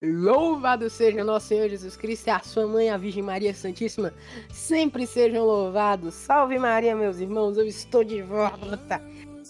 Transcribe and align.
Louvado 0.00 0.88
seja 0.88 1.24
nosso 1.24 1.48
Senhor 1.48 1.68
Jesus 1.68 1.96
Cristo 1.96 2.28
e 2.28 2.30
a 2.30 2.38
sua 2.38 2.68
mãe, 2.68 2.88
a 2.88 2.96
Virgem 2.96 3.20
Maria 3.20 3.52
Santíssima, 3.52 4.14
sempre 4.48 5.04
sejam 5.08 5.44
louvados. 5.44 6.14
Salve 6.14 6.56
Maria, 6.56 6.94
meus 6.94 7.18
irmãos, 7.18 7.58
eu 7.58 7.66
estou 7.66 8.04
de 8.04 8.22
volta 8.22 9.02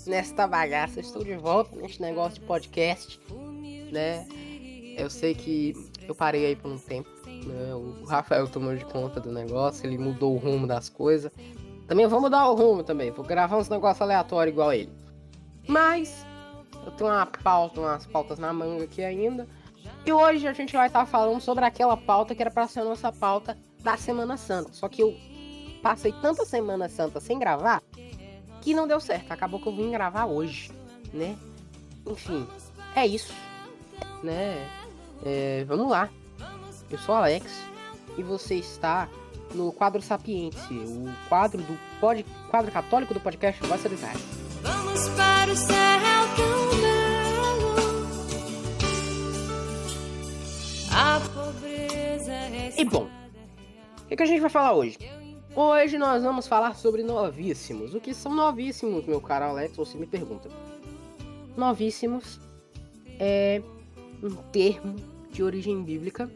nesta 0.07 0.47
bagaça, 0.47 1.01
estou 1.01 1.23
de 1.23 1.37
volta 1.37 1.77
neste 1.77 2.01
negócio 2.01 2.41
de 2.41 2.47
podcast, 2.47 3.21
né? 3.93 4.27
Eu 4.97 5.11
sei 5.11 5.35
que 5.35 5.75
eu 6.09 6.15
parei 6.15 6.47
aí 6.47 6.57
por 6.57 6.71
um 6.71 6.79
tempo, 6.79 7.11
né? 7.27 7.75
O 7.75 8.07
Rafael 8.07 8.49
tomou 8.49 8.75
de 8.75 8.87
conta 8.87 9.21
do 9.21 9.31
negócio, 9.31 9.87
ele 9.87 9.99
mudou 9.99 10.35
o 10.35 10.39
rumo 10.39 10.67
das 10.67 10.89
coisas. 10.89 11.31
Também 11.87 12.07
vou 12.07 12.23
mudar 12.23 12.49
o 12.49 12.55
rumo 12.55 12.83
também, 12.83 13.11
vou 13.11 13.23
gravar 13.23 13.59
uns 13.59 13.69
negócios 13.69 14.01
aleatórios 14.01 14.55
igual 14.55 14.73
ele. 14.73 14.93
Mas 15.67 16.25
eu 16.87 16.93
tenho 16.93 17.11
uma 17.11 17.27
pauta, 17.27 17.83
umas 17.83 18.07
pautas 18.07 18.39
na 18.39 18.51
manga 18.51 18.85
aqui 18.85 19.05
ainda. 19.05 19.47
E 20.05 20.13
hoje 20.13 20.47
a 20.47 20.53
gente 20.53 20.73
vai 20.75 20.87
estar 20.87 21.05
falando 21.07 21.41
sobre 21.41 21.65
aquela 21.65 21.97
pauta 21.97 22.35
que 22.35 22.43
era 22.43 22.51
para 22.51 22.67
ser 22.67 22.81
a 22.81 22.85
nossa 22.85 23.13
pauta 23.13 23.57
da 23.83 23.97
Semana 23.97 24.37
Santa. 24.37 24.73
Só 24.73 24.89
que 24.89 25.03
eu 25.03 25.15
passei 25.83 26.13
tanta 26.21 26.45
Semana 26.45 26.89
Santa 26.89 27.21
sem 27.21 27.39
gravar 27.39 27.83
que 28.61 28.75
não 28.75 28.87
deu 28.87 29.01
certo. 29.01 29.33
Acabou 29.33 29.61
que 29.61 29.69
eu 29.69 29.77
vim 29.77 29.91
gravar 29.91 30.27
hoje, 30.27 30.71
né? 31.13 31.37
Enfim, 32.07 32.47
é 32.95 33.07
isso, 33.07 33.33
né? 34.23 34.67
É, 35.25 35.65
vamos 35.67 35.89
lá. 35.91 36.09
Eu 36.91 36.99
sou 36.99 37.15
Alex 37.15 37.63
e 38.17 38.23
você 38.23 38.57
está 38.57 39.09
no 39.55 39.73
quadro 39.73 40.01
Sapiente, 40.03 40.73
o 40.73 41.11
quadro 41.29 41.63
do 41.63 41.79
pod, 42.01 42.25
quadro 42.51 42.71
católico 42.73 43.15
do 43.15 43.21
podcast 43.21 43.65
Solitária. 43.67 44.21
Vamos 44.63 45.09
para 45.11 45.53
o 45.53 45.57
céu 45.57 46.08
E 52.77 52.85
bom, 52.85 53.09
o 54.03 54.07
que, 54.07 54.17
que 54.17 54.23
a 54.23 54.27
gente 54.27 54.41
vai 54.41 54.51
falar 54.51 54.73
hoje? 54.73 54.99
Hoje 55.55 55.99
nós 55.99 56.23
vamos 56.23 56.47
falar 56.47 56.75
sobre 56.77 57.03
novíssimos. 57.03 57.95
O 57.95 58.01
que 58.01 58.15
são 58.15 58.35
novíssimos, 58.35 59.07
meu 59.07 59.21
caro 59.21 59.47
Alex? 59.47 59.77
Você 59.77 59.97
me 59.97 60.07
pergunta. 60.07 60.49
Novíssimos 61.57 62.41
é 63.19 63.63
um 64.23 64.35
termo 64.51 64.97
de 65.31 65.43
origem 65.43 65.83
bíblica 65.83 66.31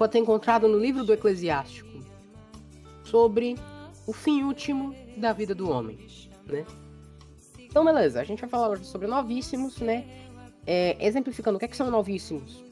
pode 0.00 0.12
ser 0.12 0.18
encontrado 0.20 0.66
no 0.66 0.78
livro 0.78 1.04
do 1.04 1.12
Eclesiástico 1.12 1.90
sobre 3.04 3.54
o 4.06 4.14
fim 4.14 4.42
último 4.44 4.94
da 5.18 5.30
vida 5.30 5.54
do 5.54 5.70
homem, 5.70 5.98
né? 6.46 6.64
Então, 7.58 7.84
beleza, 7.84 8.18
a 8.18 8.24
gente 8.24 8.40
vai 8.40 8.48
falar 8.48 8.70
hoje 8.70 8.86
sobre 8.86 9.06
novíssimos, 9.06 9.76
né? 9.78 10.06
É, 10.66 10.96
exemplificando 10.98 11.56
o 11.56 11.58
que, 11.58 11.66
é 11.66 11.68
que 11.68 11.76
são 11.76 11.90
novíssimos 11.90 12.64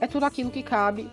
é 0.00 0.06
tudo 0.06 0.24
aquilo 0.24 0.50
que 0.50 0.62
cabe 0.62 1.10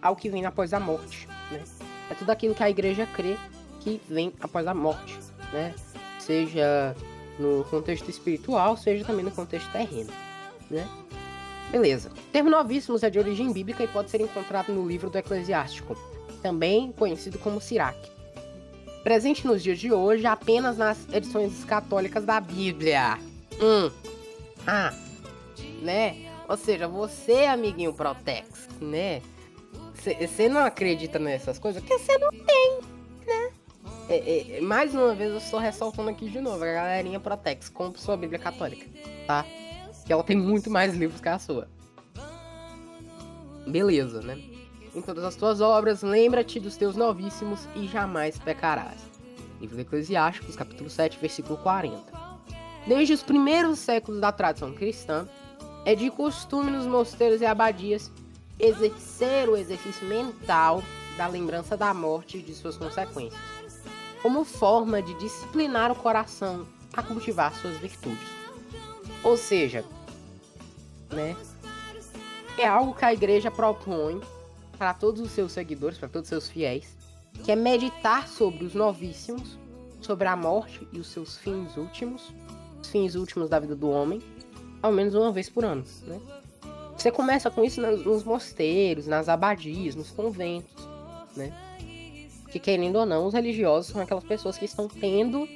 ao 0.00 0.16
que 0.16 0.28
vem 0.28 0.46
após 0.46 0.72
a 0.72 0.80
morte, 0.80 1.28
né? 1.50 1.62
É 2.10 2.14
tudo 2.14 2.30
aquilo 2.30 2.54
que 2.54 2.62
a 2.62 2.70
igreja 2.70 3.06
crê 3.06 3.36
que 3.80 4.00
vem 4.08 4.32
após 4.40 4.66
a 4.66 4.74
morte, 4.74 5.18
né? 5.52 5.74
Seja 6.18 6.94
no 7.38 7.64
contexto 7.64 8.10
espiritual, 8.10 8.76
seja 8.76 9.04
também 9.04 9.24
no 9.24 9.30
contexto 9.30 9.70
terreno, 9.70 10.10
né? 10.70 10.86
Beleza. 11.70 12.10
O 12.10 12.32
termo 12.32 12.48
novíssimos 12.48 13.02
é 13.02 13.10
de 13.10 13.18
origem 13.18 13.52
bíblica 13.52 13.84
e 13.84 13.88
pode 13.88 14.10
ser 14.10 14.20
encontrado 14.20 14.72
no 14.72 14.86
livro 14.86 15.10
do 15.10 15.18
Eclesiástico, 15.18 15.96
também 16.42 16.92
conhecido 16.92 17.38
como 17.38 17.60
Sirac. 17.60 17.98
Presente 19.02 19.46
nos 19.46 19.62
dias 19.62 19.78
de 19.78 19.92
hoje 19.92 20.26
apenas 20.26 20.76
nas 20.76 21.06
edições 21.12 21.64
católicas 21.64 22.24
da 22.24 22.40
Bíblia. 22.40 23.18
Hum. 23.60 23.90
Ah. 24.66 24.92
Né? 25.82 26.27
Ou 26.48 26.56
seja, 26.56 26.88
você, 26.88 27.44
amiguinho 27.44 27.92
Protex, 27.92 28.68
né? 28.80 29.20
Você 29.94 30.48
não 30.48 30.64
acredita 30.64 31.18
nessas 31.18 31.58
coisas 31.58 31.82
porque 31.82 31.98
você 31.98 32.16
não 32.16 32.30
tem, 32.30 32.78
né? 33.26 33.52
É, 34.08 34.56
é, 34.56 34.60
mais 34.62 34.94
uma 34.94 35.14
vez 35.14 35.30
eu 35.30 35.38
estou 35.38 35.60
ressaltando 35.60 36.08
aqui 36.08 36.30
de 36.30 36.40
novo, 36.40 36.64
a 36.64 36.72
galerinha 36.72 37.20
Protex, 37.20 37.68
compre 37.68 38.00
sua 38.00 38.16
Bíblia 38.16 38.38
Católica, 38.38 38.86
tá? 39.26 39.44
Que 40.06 40.12
ela 40.12 40.24
tem 40.24 40.36
muito 40.36 40.70
mais 40.70 40.94
livros 40.94 41.20
que 41.20 41.28
a 41.28 41.38
sua. 41.38 41.68
Beleza, 43.66 44.22
né? 44.22 44.38
Em 44.94 45.02
todas 45.02 45.22
as 45.24 45.36
tuas 45.36 45.60
obras, 45.60 46.00
lembra-te 46.00 46.58
dos 46.58 46.78
teus 46.78 46.96
novíssimos 46.96 47.68
e 47.76 47.86
jamais 47.86 48.38
pecarás. 48.38 49.06
Livro 49.60 49.76
do 49.76 49.82
Eclesiásticos, 49.82 50.56
capítulo 50.56 50.88
7, 50.88 51.18
versículo 51.18 51.58
40. 51.58 52.00
Desde 52.86 53.12
os 53.12 53.22
primeiros 53.22 53.78
séculos 53.80 54.18
da 54.18 54.32
tradição 54.32 54.72
cristã, 54.72 55.28
é 55.84 55.94
de 55.94 56.10
costume 56.10 56.70
nos 56.70 56.86
mosteiros 56.86 57.40
e 57.40 57.46
abadias 57.46 58.10
exercer 58.58 59.48
o 59.48 59.56
exercício 59.56 60.06
mental 60.06 60.82
da 61.16 61.26
lembrança 61.26 61.76
da 61.76 61.94
morte 61.94 62.38
e 62.38 62.42
de 62.42 62.54
suas 62.54 62.76
consequências, 62.76 63.40
como 64.22 64.44
forma 64.44 65.00
de 65.00 65.14
disciplinar 65.14 65.90
o 65.90 65.96
coração 65.96 66.66
a 66.92 67.02
cultivar 67.02 67.54
suas 67.54 67.76
virtudes. 67.76 68.28
Ou 69.22 69.36
seja, 69.36 69.84
né, 71.10 71.36
é 72.56 72.66
algo 72.66 72.94
que 72.94 73.04
a 73.04 73.12
igreja 73.12 73.50
propõe 73.50 74.20
para 74.76 74.94
todos 74.94 75.20
os 75.20 75.30
seus 75.30 75.52
seguidores, 75.52 75.98
para 75.98 76.08
todos 76.08 76.26
os 76.26 76.28
seus 76.28 76.48
fiéis, 76.48 76.96
que 77.44 77.52
é 77.52 77.56
meditar 77.56 78.28
sobre 78.28 78.64
os 78.64 78.74
novíssimos, 78.74 79.58
sobre 80.00 80.28
a 80.28 80.36
morte 80.36 80.86
e 80.92 80.98
os 80.98 81.08
seus 81.08 81.36
fins 81.36 81.76
últimos, 81.76 82.32
os 82.80 82.88
fins 82.88 83.14
últimos 83.14 83.48
da 83.48 83.58
vida 83.58 83.74
do 83.74 83.88
homem, 83.90 84.22
ao 84.82 84.92
menos 84.92 85.14
uma 85.14 85.32
vez 85.32 85.48
por 85.48 85.64
ano, 85.64 85.84
né? 86.06 86.20
Você 86.96 87.12
começa 87.12 87.48
com 87.50 87.64
isso 87.64 87.80
nos 87.80 88.24
mosteiros, 88.24 89.06
nas 89.06 89.28
abadias, 89.28 89.94
nos 89.94 90.10
conventos, 90.10 90.88
né? 91.36 91.52
Que 92.50 92.58
querendo 92.58 92.96
ou 92.96 93.06
não, 93.06 93.26
os 93.26 93.34
religiosos 93.34 93.92
são 93.92 94.00
aquelas 94.00 94.24
pessoas 94.24 94.58
que 94.58 94.64
estão 94.64 94.88
tendo 94.88 95.48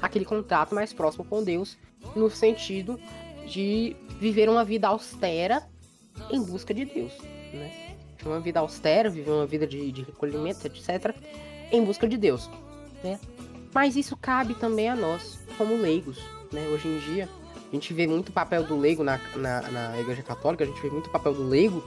aquele 0.00 0.24
contato 0.24 0.74
mais 0.74 0.92
próximo 0.92 1.24
com 1.24 1.42
Deus, 1.42 1.78
no 2.14 2.28
sentido 2.30 3.00
de 3.46 3.96
viver 4.18 4.48
uma 4.48 4.64
vida 4.64 4.88
austera 4.88 5.66
em 6.30 6.42
busca 6.42 6.74
de 6.74 6.84
Deus, 6.84 7.12
né? 7.52 7.96
Uma 8.24 8.40
vida 8.40 8.60
austera, 8.60 9.08
viver 9.08 9.30
uma 9.30 9.46
vida 9.46 9.66
de, 9.66 9.90
de 9.90 10.02
recolhimento, 10.02 10.66
etc., 10.66 11.14
em 11.72 11.82
busca 11.82 12.06
de 12.06 12.18
Deus, 12.18 12.50
né? 13.02 13.18
Mas 13.72 13.96
isso 13.96 14.16
cabe 14.16 14.54
também 14.54 14.88
a 14.88 14.96
nós, 14.96 15.38
como 15.56 15.74
leigos, 15.76 16.18
né? 16.52 16.68
Hoje 16.68 16.88
em 16.88 16.98
dia, 16.98 17.28
a 17.70 17.74
gente 17.74 17.94
vê 17.94 18.06
muito 18.06 18.32
papel 18.32 18.64
do 18.64 18.76
leigo 18.76 19.04
na, 19.04 19.18
na, 19.36 19.62
na 19.62 20.00
Igreja 20.00 20.22
Católica, 20.22 20.64
a 20.64 20.66
gente 20.66 20.80
vê 20.82 20.90
muito 20.90 21.08
papel 21.08 21.32
do 21.32 21.46
leigo, 21.46 21.82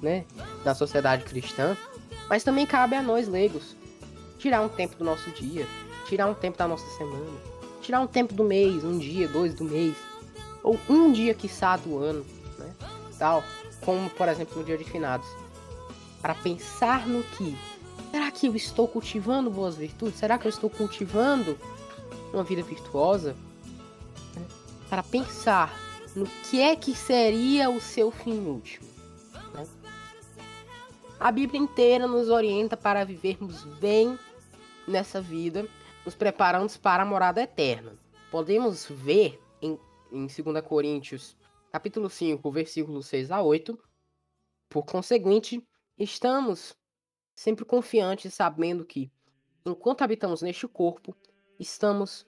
né, 0.00 0.24
na 0.64 0.74
sociedade 0.74 1.24
cristã, 1.24 1.76
mas 2.28 2.42
também 2.42 2.66
cabe 2.66 2.96
a 2.96 3.02
nós 3.02 3.28
leigos 3.28 3.76
tirar 4.38 4.62
um 4.62 4.68
tempo 4.68 4.96
do 4.96 5.04
nosso 5.04 5.30
dia, 5.30 5.66
tirar 6.06 6.26
um 6.26 6.34
tempo 6.34 6.56
da 6.56 6.66
nossa 6.66 6.86
semana, 6.96 7.38
tirar 7.82 8.00
um 8.00 8.06
tempo 8.06 8.32
do 8.32 8.44
mês, 8.44 8.82
um 8.82 8.98
dia, 8.98 9.28
dois 9.28 9.54
do 9.54 9.64
mês, 9.64 9.94
ou 10.62 10.78
um 10.88 11.12
dia 11.12 11.34
quiçá 11.34 11.76
do 11.76 11.98
ano, 11.98 12.24
né, 12.58 12.74
tal, 13.18 13.44
como 13.84 14.08
por 14.10 14.28
exemplo 14.28 14.58
no 14.58 14.64
dia 14.64 14.78
de 14.78 14.84
finados, 14.84 15.28
para 16.22 16.34
pensar 16.34 17.06
no 17.06 17.22
que 17.22 17.56
será 18.10 18.30
que 18.30 18.46
eu 18.46 18.56
estou 18.56 18.88
cultivando 18.88 19.50
boas 19.50 19.76
virtudes? 19.76 20.18
Será 20.18 20.38
que 20.38 20.46
eu 20.46 20.48
estou 20.48 20.70
cultivando 20.70 21.58
uma 22.32 22.42
vida 22.42 22.62
virtuosa? 22.62 23.36
Para 24.88 25.02
pensar 25.02 25.72
no 26.14 26.26
que 26.48 26.60
é 26.60 26.74
que 26.74 26.94
seria 26.94 27.68
o 27.68 27.80
seu 27.80 28.10
fim 28.10 28.38
último. 28.38 28.86
Né? 29.52 29.66
A 31.18 31.30
Bíblia 31.30 31.60
inteira 31.60 32.06
nos 32.06 32.28
orienta 32.28 32.76
para 32.76 33.04
vivermos 33.04 33.64
bem 33.78 34.18
nessa 34.86 35.20
vida, 35.20 35.68
nos 36.04 36.14
preparando 36.14 36.78
para 36.78 37.02
a 37.02 37.06
morada 37.06 37.42
eterna. 37.42 37.94
Podemos 38.30 38.86
ver 38.86 39.40
em, 39.60 39.78
em 40.12 40.26
2 40.26 40.64
Coríntios, 40.64 41.36
capítulo 41.72 42.08
5, 42.08 42.50
versículos 42.50 43.06
6 43.06 43.30
a 43.30 43.42
8. 43.42 43.78
Por 44.68 44.84
conseguinte, 44.84 45.62
estamos 45.98 46.76
sempre 47.34 47.64
confiantes, 47.64 48.32
sabendo 48.34 48.84
que, 48.84 49.10
enquanto 49.64 50.02
habitamos 50.02 50.42
neste 50.42 50.66
corpo, 50.66 51.14
estamos 51.58 52.26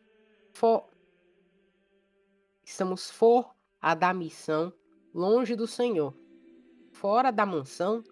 Estamos 2.68 3.10
fora 3.10 3.94
da 3.98 4.12
missão, 4.12 4.70
longe 5.14 5.56
do 5.56 5.66
Senhor. 5.66 6.14
Fora 6.92 7.30
da 7.30 7.46
mansão, 7.46 8.04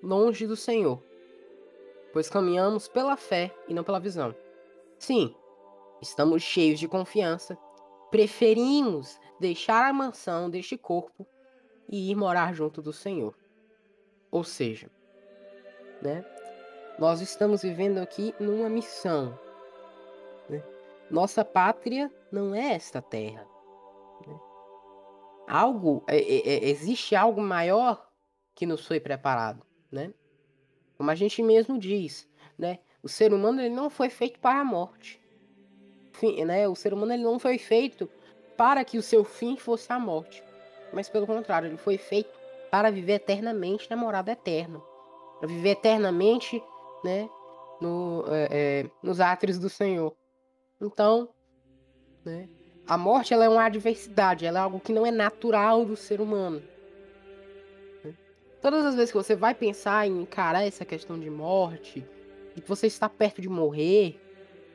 longe 0.00 0.46
do 0.46 0.54
Senhor. 0.54 1.02
Pois 2.12 2.30
caminhamos 2.30 2.86
pela 2.86 3.16
fé 3.16 3.52
e 3.66 3.74
não 3.74 3.82
pela 3.82 3.98
visão. 3.98 4.32
Sim, 5.00 5.34
estamos 6.00 6.44
cheios 6.44 6.78
de 6.78 6.86
confiança. 6.86 7.58
Preferimos 8.08 9.18
deixar 9.40 9.90
a 9.90 9.92
mansão 9.92 10.48
deste 10.48 10.78
corpo 10.78 11.26
e 11.88 12.12
ir 12.12 12.14
morar 12.14 12.54
junto 12.54 12.80
do 12.80 12.92
Senhor. 12.92 13.36
Ou 14.30 14.44
seja, 14.44 14.88
né? 16.00 16.24
Nós 17.00 17.20
estamos 17.20 17.62
vivendo 17.62 17.98
aqui 17.98 18.32
numa 18.38 18.68
missão. 18.68 19.36
Né? 20.48 20.62
Nossa 21.10 21.44
pátria 21.44 22.08
não 22.30 22.54
é 22.54 22.74
esta 22.74 23.02
terra. 23.02 23.52
Algo, 25.46 26.04
é, 26.08 26.16
é, 26.16 26.48
é, 26.48 26.68
existe 26.68 27.14
algo 27.14 27.40
maior 27.40 28.08
que 28.54 28.66
nos 28.66 28.86
foi 28.86 28.98
preparado, 28.98 29.64
né? 29.90 30.12
Como 30.96 31.10
a 31.10 31.14
gente 31.14 31.42
mesmo 31.42 31.78
diz, 31.78 32.28
né? 32.58 32.78
O 33.02 33.08
ser 33.08 33.34
humano 33.34 33.60
ele 33.60 33.74
não 33.74 33.90
foi 33.90 34.08
feito 34.08 34.38
para 34.38 34.60
a 34.60 34.64
morte, 34.64 35.20
fim, 36.12 36.44
né? 36.44 36.66
O 36.68 36.74
ser 36.74 36.94
humano 36.94 37.12
ele 37.12 37.22
não 37.22 37.38
foi 37.38 37.58
feito 37.58 38.08
para 38.56 38.84
que 38.84 38.96
o 38.96 39.02
seu 39.02 39.24
fim 39.24 39.56
fosse 39.56 39.92
a 39.92 39.98
morte, 39.98 40.42
mas 40.92 41.08
pelo 41.08 41.26
contrário, 41.26 41.68
ele 41.68 41.76
foi 41.76 41.98
feito 41.98 42.30
para 42.70 42.90
viver 42.90 43.14
eternamente 43.14 43.90
na 43.90 43.96
morada 43.96 44.32
eterna, 44.32 44.80
para 45.38 45.48
viver 45.48 45.70
eternamente, 45.70 46.62
né? 47.04 47.28
No, 47.80 48.24
é, 48.28 48.48
é, 48.50 48.90
nos 49.02 49.20
átrios 49.20 49.58
do 49.58 49.68
Senhor. 49.68 50.16
Então, 50.80 51.28
né? 52.24 52.48
A 52.86 52.98
morte 52.98 53.32
ela 53.32 53.46
é 53.46 53.48
uma 53.48 53.64
adversidade, 53.64 54.44
ela 54.44 54.58
é 54.58 54.62
algo 54.62 54.78
que 54.78 54.92
não 54.92 55.06
é 55.06 55.10
natural 55.10 55.86
do 55.86 55.96
ser 55.96 56.20
humano. 56.20 56.62
Todas 58.60 58.84
as 58.84 58.94
vezes 58.94 59.10
que 59.10 59.16
você 59.16 59.34
vai 59.34 59.54
pensar 59.54 60.06
em 60.06 60.22
encarar 60.22 60.62
essa 60.62 60.84
questão 60.84 61.18
de 61.18 61.30
morte, 61.30 62.06
de 62.54 62.60
que 62.60 62.68
você 62.68 62.86
está 62.86 63.08
perto 63.08 63.40
de 63.40 63.48
morrer, 63.48 64.20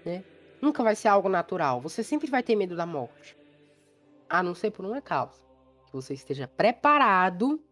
né? 0.03 0.23
Nunca 0.59 0.83
vai 0.83 0.95
ser 0.95 1.07
algo 1.07 1.29
natural. 1.29 1.79
Você 1.81 2.03
sempre 2.03 2.29
vai 2.29 2.41
ter 2.41 2.55
medo 2.55 2.75
da 2.75 2.85
morte. 2.85 3.37
A 4.27 4.43
não 4.43 4.53
ser 4.53 4.71
por 4.71 4.85
uma 4.85 5.01
causa. 5.01 5.39
Que 5.85 5.93
você 5.93 6.13
esteja 6.13 6.47
preparado 6.47 7.63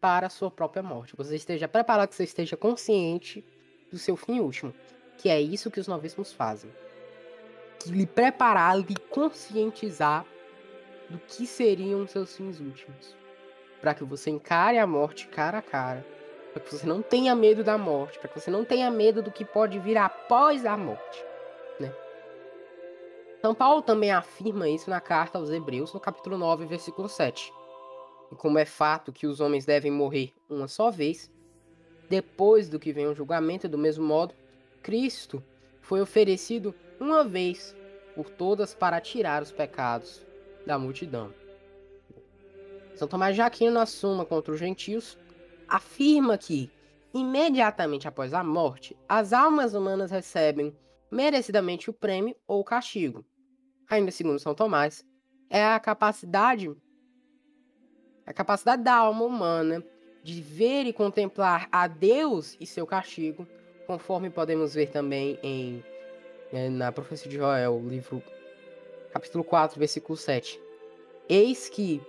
para 0.00 0.26
a 0.26 0.30
sua 0.30 0.50
própria 0.50 0.82
morte. 0.82 1.16
Você 1.16 1.36
esteja 1.36 1.66
preparado, 1.66 2.08
que 2.08 2.14
você 2.14 2.24
esteja 2.24 2.56
consciente 2.56 3.44
do 3.90 3.98
seu 3.98 4.16
fim 4.16 4.40
último. 4.40 4.74
Que 5.16 5.28
é 5.28 5.40
isso 5.40 5.70
que 5.70 5.80
os 5.80 5.88
novíssimos 5.88 6.32
fazem 6.32 6.70
lhe 7.88 8.06
preparar, 8.06 8.78
lhe 8.78 8.96
conscientizar 9.10 10.24
do 11.08 11.18
que 11.18 11.46
seriam 11.46 12.06
seus 12.06 12.36
fins 12.36 12.60
últimos. 12.60 13.16
Para 13.80 13.94
que 13.94 14.04
você 14.04 14.30
encare 14.30 14.78
a 14.78 14.86
morte 14.86 15.28
cara 15.28 15.58
a 15.58 15.62
cara. 15.62 16.04
Para 16.52 16.62
que 16.62 16.74
você 16.74 16.86
não 16.86 17.02
tenha 17.02 17.34
medo 17.34 17.62
da 17.62 17.76
morte. 17.76 18.18
Para 18.18 18.28
que 18.28 18.40
você 18.40 18.50
não 18.50 18.64
tenha 18.64 18.90
medo 18.90 19.22
do 19.22 19.30
que 19.30 19.44
pode 19.44 19.78
vir 19.78 19.96
após 19.96 20.64
a 20.64 20.76
morte. 20.76 21.24
Né? 21.78 21.92
São 23.40 23.54
Paulo 23.54 23.82
também 23.82 24.10
afirma 24.10 24.68
isso 24.68 24.90
na 24.90 25.00
carta 25.00 25.38
aos 25.38 25.50
Hebreus, 25.50 25.92
no 25.92 26.00
capítulo 26.00 26.36
9, 26.38 26.66
versículo 26.66 27.08
7. 27.08 27.52
E 28.32 28.34
como 28.34 28.58
é 28.58 28.64
fato 28.64 29.12
que 29.12 29.26
os 29.26 29.40
homens 29.40 29.64
devem 29.64 29.92
morrer 29.92 30.32
uma 30.48 30.66
só 30.66 30.90
vez, 30.90 31.30
depois 32.08 32.68
do 32.68 32.78
que 32.78 32.92
vem 32.92 33.06
o 33.06 33.14
julgamento, 33.14 33.68
do 33.68 33.78
mesmo 33.78 34.04
modo, 34.04 34.34
Cristo 34.82 35.42
foi 35.80 36.00
oferecido 36.00 36.74
uma 37.00 37.24
vez 37.24 37.74
por 38.14 38.30
todas 38.30 38.74
para 38.74 39.00
tirar 39.00 39.42
os 39.42 39.52
pecados 39.52 40.24
da 40.66 40.78
multidão. 40.78 41.32
São 42.94 43.06
Tomás 43.06 43.34
de 43.34 43.42
Aquino, 43.42 43.72
na 43.72 43.84
Suma 43.84 44.24
contra 44.24 44.52
os 44.52 44.58
Gentios, 44.58 45.18
afirma 45.68 46.38
que, 46.38 46.70
imediatamente 47.12 48.08
após 48.08 48.32
a 48.32 48.42
morte, 48.42 48.96
as 49.08 49.32
almas 49.32 49.74
humanas 49.74 50.10
recebem 50.10 50.74
merecidamente 51.10 51.90
o 51.90 51.92
prêmio 51.92 52.34
ou 52.46 52.60
o 52.60 52.64
castigo. 52.64 53.24
Ainda 53.88 54.10
segundo 54.10 54.38
São 54.38 54.54
Tomás, 54.54 55.04
é 55.50 55.64
a 55.64 55.78
capacidade 55.78 56.74
a 58.26 58.32
capacidade 58.32 58.82
da 58.82 58.94
alma 58.94 59.22
humana 59.22 59.84
de 60.24 60.42
ver 60.42 60.84
e 60.86 60.92
contemplar 60.92 61.68
a 61.70 61.86
Deus 61.86 62.56
e 62.58 62.66
seu 62.66 62.84
castigo, 62.84 63.46
conforme 63.86 64.28
podemos 64.28 64.74
ver 64.74 64.90
também 64.90 65.38
em 65.44 65.84
né, 66.52 66.68
na 66.68 66.92
profecia 66.92 67.30
de 67.30 67.36
Joel, 67.36 67.80
livro 67.84 68.22
capítulo 69.12 69.42
4, 69.42 69.78
versículo 69.78 70.16
7. 70.16 70.60
Eis 71.28 71.68
que 71.68 72.00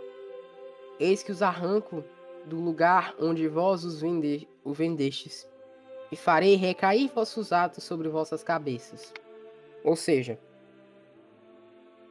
eis 1.00 1.24
que 1.24 1.32
os 1.32 1.42
arranco 1.42 2.04
do 2.46 2.60
lugar 2.60 3.16
onde 3.20 3.48
vós 3.48 3.84
os 3.84 4.02
vende, 4.02 4.48
o 4.64 4.74
vendestes, 4.74 5.48
e 6.12 6.16
farei 6.16 6.56
recair 6.56 7.12
vossos 7.14 7.52
atos 7.52 7.84
sobre 7.84 8.08
vossas 8.08 8.44
cabeças. 8.44 9.14
Ou 9.84 9.96
seja, 9.96 10.40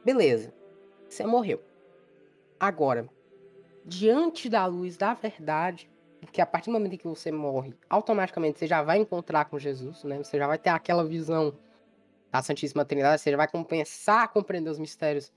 beleza, 0.05 0.53
você 1.09 1.25
morreu. 1.25 1.61
Agora, 2.59 3.09
diante 3.83 4.49
da 4.49 4.65
luz 4.65 4.97
da 4.97 5.13
verdade, 5.13 5.89
que 6.31 6.41
a 6.41 6.45
partir 6.45 6.69
do 6.69 6.73
momento 6.73 6.93
em 6.93 6.97
que 6.97 7.07
você 7.07 7.31
morre, 7.31 7.73
automaticamente 7.89 8.59
você 8.59 8.67
já 8.67 8.81
vai 8.81 8.97
encontrar 8.97 9.45
com 9.45 9.57
Jesus, 9.57 10.03
né? 10.03 10.17
Você 10.17 10.37
já 10.37 10.47
vai 10.47 10.57
ter 10.57 10.69
aquela 10.69 11.05
visão 11.05 11.53
da 12.37 12.43
Santíssima 12.43 12.85
Trindade, 12.85 13.21
já 13.25 13.37
vai 13.37 13.47
começar 13.47 14.23
a 14.23 14.27
compreender 14.27 14.69
os 14.69 14.79
mistérios 14.79 15.31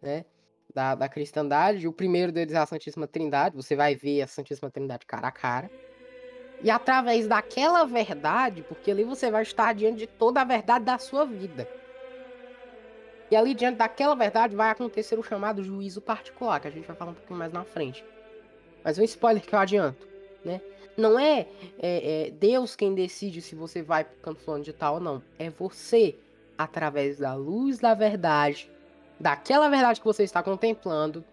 né, 0.00 0.24
da, 0.72 0.94
da 0.94 1.08
cristandade. 1.08 1.88
O 1.88 1.92
primeiro 1.92 2.32
deles 2.32 2.54
é 2.54 2.58
a 2.58 2.66
Santíssima 2.66 3.06
Trindade, 3.06 3.56
você 3.56 3.74
vai 3.74 3.94
ver 3.94 4.22
a 4.22 4.26
Santíssima 4.26 4.70
Trindade 4.70 5.06
cara 5.06 5.28
a 5.28 5.32
cara. 5.32 5.70
E 6.62 6.70
através 6.70 7.26
daquela 7.26 7.84
verdade, 7.84 8.62
porque 8.62 8.90
ali 8.90 9.04
você 9.04 9.30
vai 9.30 9.42
estar 9.42 9.74
diante 9.74 9.98
de 9.98 10.06
toda 10.06 10.40
a 10.40 10.44
verdade 10.44 10.84
da 10.84 10.98
sua 10.98 11.24
vida. 11.24 11.68
E 13.30 13.36
ali 13.36 13.54
diante 13.54 13.76
daquela 13.76 14.14
verdade 14.14 14.54
vai 14.54 14.70
acontecer 14.70 15.18
o 15.18 15.22
chamado 15.22 15.62
juízo 15.62 16.00
particular, 16.00 16.60
que 16.60 16.68
a 16.68 16.70
gente 16.70 16.86
vai 16.86 16.96
falar 16.96 17.10
um 17.10 17.14
pouquinho 17.14 17.38
mais 17.38 17.52
na 17.52 17.64
frente. 17.64 18.04
Mas 18.84 18.98
um 18.98 19.02
spoiler 19.02 19.42
que 19.42 19.54
eu 19.54 19.58
adianto, 19.58 20.06
né? 20.44 20.60
Não 20.96 21.18
é, 21.18 21.46
é, 21.78 22.28
é, 22.28 22.30
Deus 22.30 22.74
quem 22.74 22.94
decide 22.94 23.42
se 23.42 23.54
você 23.54 23.82
vai 23.82 24.04
pro 24.04 24.16
canto 24.22 24.40
fulano 24.40 24.64
de 24.64 24.72
tal 24.72 24.94
ou 24.94 25.00
não. 25.00 25.22
É 25.38 25.50
você, 25.50 26.16
através 26.56 27.18
da 27.18 27.34
luz 27.34 27.78
da 27.78 27.94
verdade, 27.94 28.70
daquela 29.18 29.68
verdade 29.68 30.00
que 30.00 30.06
você 30.06 30.22
está 30.22 30.42
contemplando, 30.42 31.24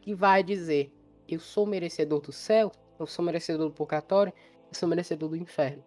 que 0.00 0.14
vai 0.14 0.42
dizer: 0.42 0.92
eu 1.28 1.40
sou 1.40 1.66
merecedor 1.66 2.20
do 2.20 2.32
céu, 2.32 2.72
eu 2.98 3.06
sou 3.06 3.24
merecedor 3.24 3.68
do 3.68 3.74
purgatório, 3.74 4.32
eu 4.68 4.74
sou 4.74 4.88
merecedor 4.88 5.28
do 5.28 5.36
inferno. 5.36 5.84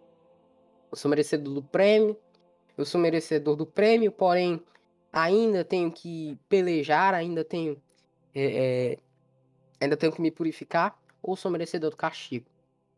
Eu 0.91 0.97
sou 0.97 1.09
merecedor 1.09 1.53
do 1.53 1.63
prêmio, 1.63 2.17
eu 2.77 2.85
sou 2.85 2.99
merecedor 2.99 3.55
do 3.55 3.65
prêmio, 3.65 4.11
porém 4.11 4.61
ainda 5.11 5.63
tenho 5.63 5.91
que 5.91 6.37
pelejar, 6.47 7.13
ainda 7.13 7.43
tenho, 7.43 7.81
é, 8.33 8.93
é, 8.93 8.97
ainda 9.81 9.97
tenho 9.97 10.13
que 10.13 10.21
me 10.21 10.31
purificar, 10.31 10.97
ou 11.21 11.35
sou 11.35 11.51
merecedor 11.51 11.89
do 11.89 11.97
castigo 11.97 12.45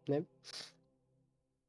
né? 0.09 0.25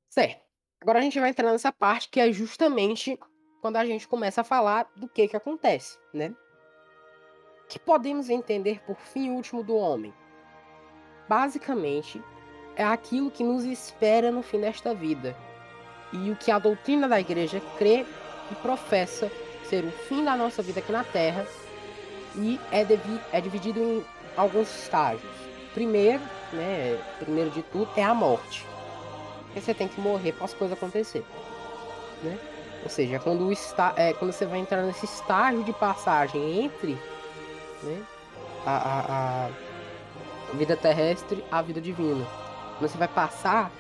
Certo. 0.09 0.43
Agora 0.81 0.99
a 0.99 1.03
gente 1.03 1.21
vai 1.21 1.31
entrar 1.31 1.53
nessa 1.53 1.71
parte 1.71 2.09
que 2.09 2.19
é 2.19 2.33
justamente 2.33 3.19
quando 3.61 3.77
a 3.77 3.85
gente 3.85 4.09
começa 4.09 4.41
a 4.41 4.45
falar 4.45 4.91
do 4.97 5.09
que 5.09 5.29
que 5.29 5.37
acontece, 5.37 5.99
né? 6.13 6.35
Que 7.69 7.79
podemos 7.79 8.29
entender 8.29 8.81
por 8.87 8.97
fim 8.97 9.31
último 9.31 9.63
do 9.63 9.77
homem. 9.77 10.13
Basicamente, 11.29 12.23
é 12.75 12.85
aquilo 12.85 13.31
que 13.31 13.45
nos 13.45 13.65
espera 13.65 14.33
no 14.33 14.43
fim 14.43 14.61
desta 14.61 14.95
vida. 14.95 15.37
E 16.13 16.31
o 16.31 16.37
que 16.37 16.51
a 16.51 16.59
doutrina 16.59 17.07
da 17.07 17.21
igreja 17.21 17.61
crê 17.79 18.05
e 18.51 18.55
professa 18.57 19.31
ser 19.65 19.85
o 19.85 19.93
fim 19.93 20.25
da 20.25 20.37
nossa 20.37 20.63
vida 20.63 20.81
aqui 20.81 20.91
na 20.91 21.05
Terra 21.05 21.47
e 22.35 22.59
é, 22.73 22.85
é 23.33 23.41
dividido 23.41 23.79
em 23.79 24.05
alguns 24.37 24.69
estágios. 24.83 25.23
Primeiro, 25.73 26.23
né, 26.53 27.01
primeiro 27.21 27.51
de 27.51 27.63
tudo, 27.63 27.89
é 27.97 28.03
a 28.03 28.15
morte. 28.15 28.67
Porque 29.45 29.61
você 29.61 29.75
tem 29.75 29.87
que 29.87 30.01
morrer 30.01 30.33
para 30.33 30.47
as 30.47 30.55
coisas 30.55 30.77
acontecer. 30.77 31.25
Né? 32.23 32.39
Ou 32.83 32.89
seja, 32.89 33.19
quando, 33.19 33.53
está, 33.53 33.93
é, 33.97 34.13
quando 34.13 34.33
você 34.33 34.47
vai 34.47 34.59
entrar 34.59 34.83
nesse 34.83 35.05
estágio 35.05 35.63
de 35.63 35.73
passagem 35.73 36.65
entre 36.65 36.99
né, 37.83 38.03
a, 38.65 38.77
a, 38.77 39.47
a 39.47 40.57
vida 40.57 40.77
terrestre 40.77 41.45
à 41.51 41.61
vida 41.61 41.81
divina. 41.81 42.27
Você 42.81 42.97
vai 42.97 43.09
passar 43.09 43.71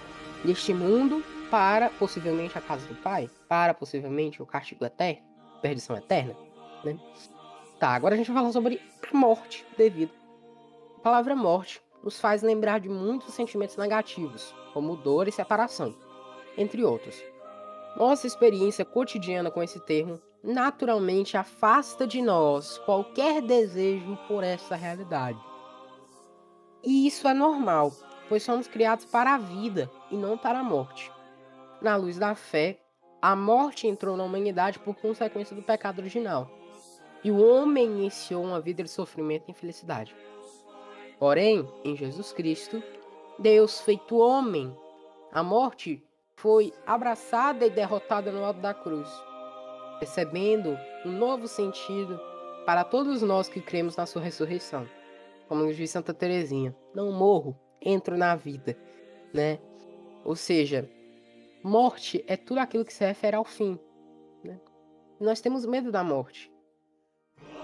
deste 0.44 0.74
mundo 0.74 1.24
para 1.50 1.88
possivelmente 1.90 2.56
a 2.56 2.60
casa 2.60 2.86
do 2.86 2.94
Pai, 2.94 3.28
para 3.48 3.72
possivelmente 3.74 4.42
o 4.42 4.46
castigo 4.46 4.84
eterno, 4.84 5.22
perdição 5.62 5.96
eterna. 5.96 6.36
Né? 6.84 6.98
Tá, 7.78 7.88
agora 7.88 8.14
a 8.14 8.18
gente 8.18 8.30
vai 8.30 8.42
falar 8.42 8.52
sobre 8.52 8.80
a 9.10 9.16
morte 9.16 9.66
devido 9.76 10.20
a 11.00 11.02
palavra 11.02 11.34
morte 11.34 11.80
nos 12.04 12.20
faz 12.20 12.42
lembrar 12.42 12.78
de 12.78 12.86
muitos 12.90 13.32
sentimentos 13.32 13.74
negativos, 13.78 14.54
como 14.74 14.96
dor 14.96 15.28
e 15.28 15.32
separação, 15.32 15.94
entre 16.58 16.84
outros. 16.84 17.24
Nossa 17.96 18.26
experiência 18.26 18.84
cotidiana 18.84 19.50
com 19.50 19.62
esse 19.62 19.80
termo 19.80 20.20
naturalmente 20.42 21.36
afasta 21.36 22.06
de 22.06 22.22
nós 22.22 22.78
qualquer 22.78 23.42
desejo 23.42 24.16
por 24.26 24.42
essa 24.42 24.74
realidade. 24.74 25.38
E 26.82 27.06
isso 27.06 27.28
é 27.28 27.34
normal, 27.34 27.92
pois 28.28 28.42
somos 28.42 28.66
criados 28.66 29.04
para 29.04 29.34
a 29.34 29.38
vida 29.38 29.90
e 30.10 30.16
não 30.16 30.38
para 30.38 30.60
a 30.60 30.64
morte. 30.64 31.12
Na 31.80 31.96
luz 31.96 32.18
da 32.18 32.34
fé, 32.34 32.80
a 33.20 33.36
morte 33.36 33.86
entrou 33.86 34.16
na 34.16 34.24
humanidade 34.24 34.78
por 34.78 34.94
consequência 34.94 35.54
do 35.54 35.62
pecado 35.62 35.98
original, 35.98 36.50
e 37.22 37.30
o 37.30 37.38
homem 37.38 37.84
iniciou 37.84 38.42
uma 38.42 38.60
vida 38.60 38.82
de 38.82 38.88
sofrimento 38.88 39.44
e 39.48 39.50
infelicidade. 39.50 40.14
Porém, 41.18 41.68
em 41.84 41.94
Jesus 41.94 42.32
Cristo, 42.32 42.82
Deus 43.38 43.80
feito 43.82 44.16
homem, 44.16 44.74
a 45.30 45.42
morte 45.42 46.02
foi 46.40 46.72
abraçada 46.86 47.66
e 47.66 47.70
derrotada 47.70 48.32
no 48.32 48.42
alto 48.42 48.60
da 48.60 48.72
cruz, 48.72 49.08
recebendo 50.00 50.76
um 51.04 51.12
novo 51.12 51.46
sentido 51.46 52.18
para 52.64 52.82
todos 52.82 53.20
nós 53.20 53.48
que 53.48 53.60
cremos 53.60 53.96
na 53.96 54.06
sua 54.06 54.22
ressurreição. 54.22 54.88
como 55.48 55.70
diz 55.72 55.90
Santa 55.90 56.14
Teresinha, 56.14 56.74
não 56.94 57.12
morro, 57.12 57.58
entro 57.82 58.16
na 58.16 58.36
vida, 58.36 58.76
né? 59.34 59.58
Ou 60.24 60.36
seja, 60.36 60.88
morte 61.62 62.24
é 62.26 62.36
tudo 62.36 62.58
aquilo 62.58 62.84
que 62.84 62.92
se 62.92 63.04
refere 63.04 63.36
ao 63.36 63.44
fim, 63.44 63.78
né? 64.42 64.58
Nós 65.20 65.40
temos 65.40 65.66
medo 65.66 65.90
da 65.90 66.02
morte. 66.02 66.50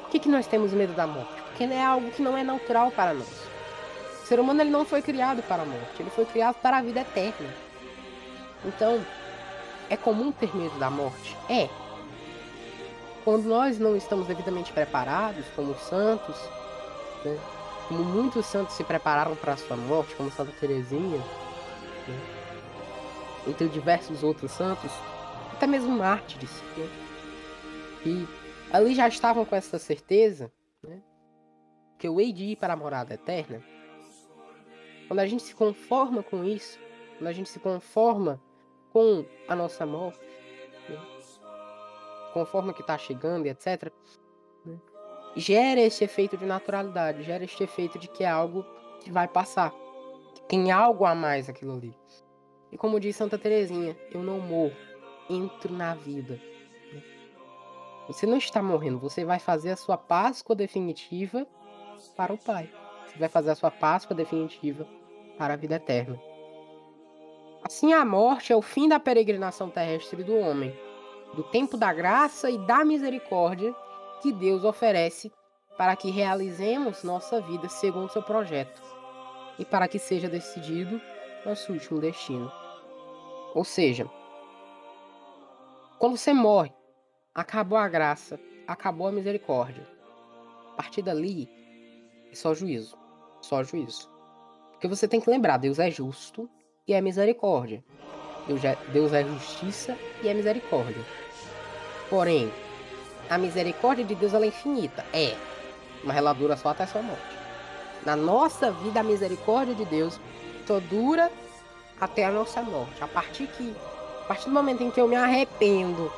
Por 0.02 0.10
que, 0.10 0.18
que 0.18 0.28
nós 0.28 0.46
temos 0.46 0.72
medo 0.72 0.94
da 0.94 1.06
morte? 1.06 1.42
Porque 1.42 1.64
é 1.64 1.82
algo 1.82 2.10
que 2.10 2.20
não 2.20 2.36
é 2.36 2.42
natural 2.42 2.90
para 2.90 3.14
nós. 3.14 3.48
O 4.22 4.26
ser 4.26 4.40
humano 4.40 4.60
ele 4.60 4.70
não 4.70 4.84
foi 4.84 5.00
criado 5.00 5.42
para 5.44 5.62
a 5.62 5.66
morte, 5.66 6.02
ele 6.02 6.10
foi 6.10 6.26
criado 6.26 6.56
para 6.56 6.78
a 6.78 6.82
vida 6.82 7.00
eterna. 7.00 7.65
Então, 8.64 9.04
é 9.88 9.96
comum 9.96 10.32
ter 10.32 10.54
medo 10.54 10.78
da 10.78 10.90
morte? 10.90 11.36
É. 11.48 11.68
Quando 13.24 13.44
nós 13.44 13.78
não 13.78 13.96
estamos 13.96 14.26
devidamente 14.26 14.72
preparados, 14.72 15.44
como 15.54 15.74
santos, 15.74 16.36
né? 17.24 17.38
como 17.88 18.04
muitos 18.04 18.46
santos 18.46 18.74
se 18.74 18.84
prepararam 18.84 19.34
para 19.36 19.52
a 19.52 19.56
sua 19.56 19.76
morte, 19.76 20.14
como 20.14 20.30
Santa 20.30 20.52
Teresinha, 20.52 21.18
né? 21.18 22.20
entre 23.48 23.68
diversos 23.68 24.22
outros 24.22 24.50
santos, 24.52 24.90
até 25.52 25.66
mesmo 25.66 25.90
mártires, 25.90 26.62
né? 26.76 26.88
e 28.04 28.28
ali 28.72 28.94
já 28.94 29.08
estavam 29.08 29.44
com 29.44 29.56
essa 29.56 29.78
certeza 29.78 30.52
né? 30.82 31.00
que 31.98 32.06
eu 32.06 32.20
hei 32.20 32.32
de 32.32 32.44
ir 32.44 32.56
para 32.56 32.74
a 32.74 32.76
morada 32.76 33.14
eterna. 33.14 33.62
Quando 35.08 35.20
a 35.20 35.26
gente 35.26 35.42
se 35.42 35.54
conforma 35.54 36.22
com 36.22 36.44
isso, 36.44 36.78
quando 37.18 37.28
a 37.28 37.32
gente 37.32 37.48
se 37.48 37.60
conforma 37.60 38.40
com 38.96 39.26
a 39.46 39.54
nossa 39.54 39.84
morte, 39.84 40.18
né? 40.88 40.98
conforma 42.32 42.72
que 42.72 42.80
está 42.80 42.96
chegando 42.96 43.44
e 43.44 43.50
etc., 43.50 43.92
né? 44.64 44.78
gera 45.36 45.78
esse 45.82 46.02
efeito 46.02 46.34
de 46.34 46.46
naturalidade, 46.46 47.22
gera 47.22 47.44
esse 47.44 47.62
efeito 47.62 47.98
de 47.98 48.08
que 48.08 48.24
é 48.24 48.26
algo 48.26 48.64
que 49.02 49.12
vai 49.12 49.28
passar. 49.28 49.70
Que 50.34 50.40
tem 50.44 50.72
algo 50.72 51.04
a 51.04 51.14
mais 51.14 51.46
aquilo 51.46 51.74
ali. 51.74 51.94
E 52.72 52.78
como 52.78 52.98
diz 52.98 53.14
Santa 53.16 53.36
Teresinha, 53.36 53.94
eu 54.10 54.22
não 54.22 54.40
morro, 54.40 54.72
entro 55.28 55.74
na 55.74 55.94
vida. 55.94 56.40
Você 58.06 58.24
não 58.24 58.38
está 58.38 58.62
morrendo, 58.62 58.98
você 58.98 59.26
vai 59.26 59.38
fazer 59.38 59.72
a 59.72 59.76
sua 59.76 59.98
Páscoa 59.98 60.56
definitiva 60.56 61.46
para 62.16 62.32
o 62.32 62.38
Pai. 62.38 62.72
Você 63.08 63.18
vai 63.18 63.28
fazer 63.28 63.50
a 63.50 63.54
sua 63.56 63.70
Páscoa 63.70 64.16
definitiva 64.16 64.88
para 65.36 65.52
a 65.52 65.56
vida 65.58 65.74
eterna. 65.74 66.18
Assim, 67.68 67.92
a 67.92 68.04
morte 68.04 68.52
é 68.52 68.56
o 68.56 68.62
fim 68.62 68.88
da 68.88 69.00
peregrinação 69.00 69.68
terrestre 69.68 70.22
do 70.22 70.38
homem, 70.38 70.72
do 71.34 71.42
tempo 71.42 71.76
da 71.76 71.92
graça 71.92 72.48
e 72.48 72.56
da 72.58 72.84
misericórdia 72.84 73.74
que 74.22 74.32
Deus 74.32 74.62
oferece 74.62 75.32
para 75.76 75.96
que 75.96 76.08
realizemos 76.08 77.02
nossa 77.02 77.40
vida 77.40 77.68
segundo 77.68 78.08
seu 78.08 78.22
projeto 78.22 78.80
e 79.58 79.64
para 79.64 79.88
que 79.88 79.98
seja 79.98 80.28
decidido 80.28 81.00
nosso 81.44 81.72
último 81.72 82.00
destino. 82.00 82.52
Ou 83.52 83.64
seja, 83.64 84.08
quando 85.98 86.16
você 86.16 86.32
morre, 86.32 86.72
acabou 87.34 87.78
a 87.78 87.88
graça, 87.88 88.38
acabou 88.64 89.08
a 89.08 89.12
misericórdia. 89.12 89.84
A 90.70 90.76
partir 90.76 91.02
dali, 91.02 91.50
é 92.30 92.34
só 92.36 92.54
juízo. 92.54 92.96
Só 93.40 93.64
juízo. 93.64 94.08
Porque 94.70 94.86
você 94.86 95.08
tem 95.08 95.20
que 95.20 95.28
lembrar, 95.28 95.56
Deus 95.56 95.80
é 95.80 95.90
justo 95.90 96.48
e 96.86 96.94
é 96.94 97.00
misericórdia. 97.00 97.82
Deus 98.46 98.64
é, 98.64 98.78
Deus 98.92 99.12
é 99.12 99.24
justiça 99.24 99.96
e 100.22 100.28
é 100.28 100.34
misericórdia. 100.34 101.02
Porém, 102.08 102.52
a 103.28 103.36
misericórdia 103.36 104.04
de 104.04 104.14
Deus 104.14 104.32
é 104.34 104.46
infinita. 104.46 105.04
É. 105.12 105.34
Mas 106.04 106.16
ela 106.16 106.32
dura 106.32 106.56
só 106.56 106.68
até 106.68 106.84
a 106.84 106.86
sua 106.86 107.02
morte. 107.02 107.36
Na 108.04 108.14
nossa 108.14 108.70
vida, 108.70 109.00
a 109.00 109.02
misericórdia 109.02 109.74
de 109.74 109.84
Deus 109.84 110.20
só 110.64 110.78
dura 110.78 111.30
até 112.00 112.24
a 112.24 112.30
nossa 112.30 112.62
morte. 112.62 113.02
A 113.02 113.08
partir 113.08 113.48
que. 113.48 113.74
A 114.22 114.28
partir 114.28 114.46
do 114.46 114.52
momento 114.52 114.82
em 114.82 114.90
que 114.90 115.00
eu 115.00 115.06
me 115.06 115.14
arrependo, 115.14 116.10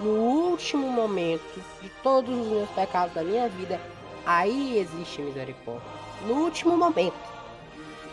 no 0.00 0.10
último 0.10 0.90
momento 0.90 1.62
de 1.82 1.90
todos 2.02 2.34
os 2.34 2.46
meus 2.46 2.70
pecados 2.70 3.14
da 3.14 3.22
minha 3.22 3.48
vida, 3.48 3.78
aí 4.24 4.78
existe 4.78 5.20
misericórdia. 5.20 5.82
No 6.26 6.34
último 6.34 6.76
momento. 6.76 7.33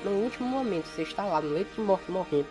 No 0.04 0.12
último 0.24 0.48
momento, 0.48 0.86
você 0.86 1.04
está 1.04 1.26
lá 1.26 1.42
no 1.42 1.50
leito 1.50 1.76
de 1.76 1.82
morte 1.82 2.10
morrendo. 2.10 2.48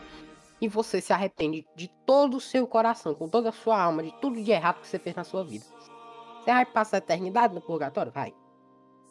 E 0.61 0.69
você 0.69 1.01
se 1.01 1.13
arrepende 1.13 1.67
de 1.75 1.89
todo 2.07 2.37
o 2.37 2.41
seu 2.41 2.67
coração, 2.67 3.15
com 3.15 3.29
toda 3.29 3.49
a 3.49 3.53
sua 3.53 3.81
alma, 3.81 4.03
de 4.03 4.13
tudo 4.21 4.41
de 4.43 4.51
errado 4.51 4.81
que 4.81 4.87
você 4.87 4.99
fez 4.99 5.17
na 5.17 5.25
sua 5.25 5.43
vida. 5.43 5.65
Você 6.39 6.53
vai 6.53 6.67
passar 6.67 6.99
a 6.99 6.99
eternidade 6.99 7.55
no 7.55 7.61
purgatório? 7.61 8.13
Vai. 8.13 8.35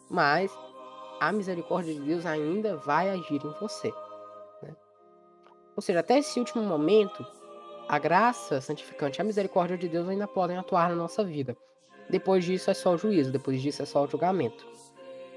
Mas 0.08 0.50
a 1.20 1.32
misericórdia 1.32 1.92
de 1.92 2.00
Deus 2.00 2.24
ainda 2.24 2.76
vai 2.76 3.10
agir 3.10 3.44
em 3.44 3.60
você. 3.60 3.92
Né? 4.62 4.74
Ou 5.76 5.82
seja, 5.82 6.00
até 6.00 6.18
esse 6.18 6.38
último 6.38 6.62
momento, 6.62 7.26
a 7.88 7.98
graça 7.98 8.60
santificante 8.60 9.20
a 9.20 9.24
misericórdia 9.24 9.76
de 9.76 9.88
Deus 9.88 10.08
ainda 10.08 10.26
podem 10.26 10.56
atuar 10.56 10.88
na 10.88 10.96
nossa 10.96 11.22
vida. 11.22 11.56
Depois 12.08 12.44
disso 12.44 12.70
é 12.70 12.74
só 12.74 12.94
o 12.94 12.98
juízo, 12.98 13.30
depois 13.30 13.60
disso 13.60 13.82
é 13.82 13.86
só 13.86 14.04
o 14.04 14.06
julgamento. 14.06 14.66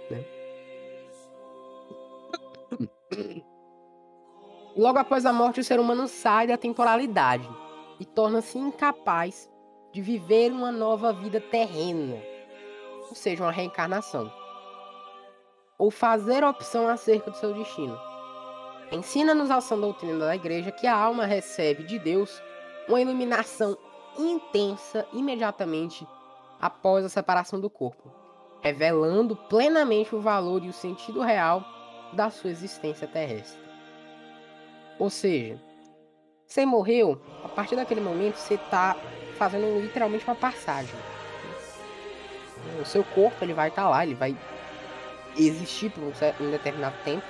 Né? 0.10 0.43
Logo 4.76 4.98
após 4.98 5.24
a 5.26 5.32
morte, 5.32 5.60
o 5.60 5.64
ser 5.64 5.80
humano 5.80 6.08
sai 6.08 6.48
da 6.48 6.58
temporalidade 6.58 7.48
e 8.00 8.06
torna-se 8.06 8.58
incapaz 8.58 9.48
de 9.92 10.02
viver 10.02 10.52
uma 10.52 10.72
nova 10.72 11.14
vida 11.14 11.40
terrena, 11.40 12.20
ou 13.08 13.14
seja, 13.14 13.44
uma 13.44 13.52
reencarnação, 13.52 14.34
ou 15.78 15.92
fazer 15.92 16.44
opção 16.44 16.88
acerca 16.88 17.30
do 17.30 17.38
seu 17.38 17.54
destino. 17.54 17.96
Ensina-nos 18.92 19.52
a 19.52 19.62
sã 19.62 19.80
doutrina 19.80 20.26
da 20.26 20.36
Igreja 20.36 20.72
que 20.72 20.88
a 20.88 20.96
alma 20.96 21.26
recebe 21.26 21.84
de 21.84 22.00
Deus 22.00 22.42
uma 22.88 23.00
iluminação 23.00 23.78
intensa 24.18 25.08
imediatamente 25.14 26.08
após 26.60 27.06
a 27.06 27.10
separação 27.10 27.60
do 27.60 27.70
corpo, 27.70 28.12
revelando 28.62 29.36
plenamente 29.36 30.16
o 30.16 30.20
valor 30.20 30.64
e 30.64 30.70
o 30.70 30.74
sentido 30.74 31.22
real 31.22 31.64
da 32.14 32.32
sua 32.32 32.50
existência 32.50 33.08
terrestre. 33.08 33.63
Ou 35.04 35.10
seja, 35.10 35.60
você 36.48 36.66
morreu, 36.66 37.22
a 37.44 37.50
partir 37.50 37.76
daquele 37.76 38.00
momento 38.00 38.38
você 38.38 38.54
está 38.54 38.96
fazendo 39.38 39.82
literalmente 39.82 40.24
uma 40.24 40.34
passagem. 40.34 40.96
O 42.82 42.86
seu 42.86 43.04
corpo 43.04 43.44
ele 43.44 43.54
vai 43.54 43.68
estar 43.68 43.84
tá 43.84 43.90
lá, 43.90 44.06
ele 44.06 44.16
vai 44.16 44.34
existir 45.36 45.92
por 45.92 46.06
um, 46.06 46.52
determinado 46.52 46.96
tempo, 47.04 47.26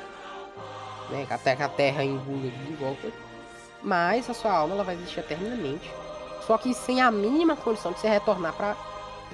né, 1.09 1.25
até 1.27 1.55
que 1.55 1.63
a 1.63 1.67
Terra 1.67 2.03
engula 2.03 2.47
de 2.47 2.75
volta. 2.75 3.11
Mas 3.81 4.29
a 4.29 4.35
sua 4.35 4.51
alma 4.51 4.75
ela 4.75 4.83
vai 4.83 4.93
existir 4.93 5.21
eternamente, 5.21 5.91
só 6.45 6.59
que 6.59 6.75
sem 6.75 7.01
a 7.01 7.09
mínima 7.09 7.55
condição 7.55 7.91
de 7.91 8.01
se 8.01 8.07
retornar 8.07 8.53
para 8.53 8.77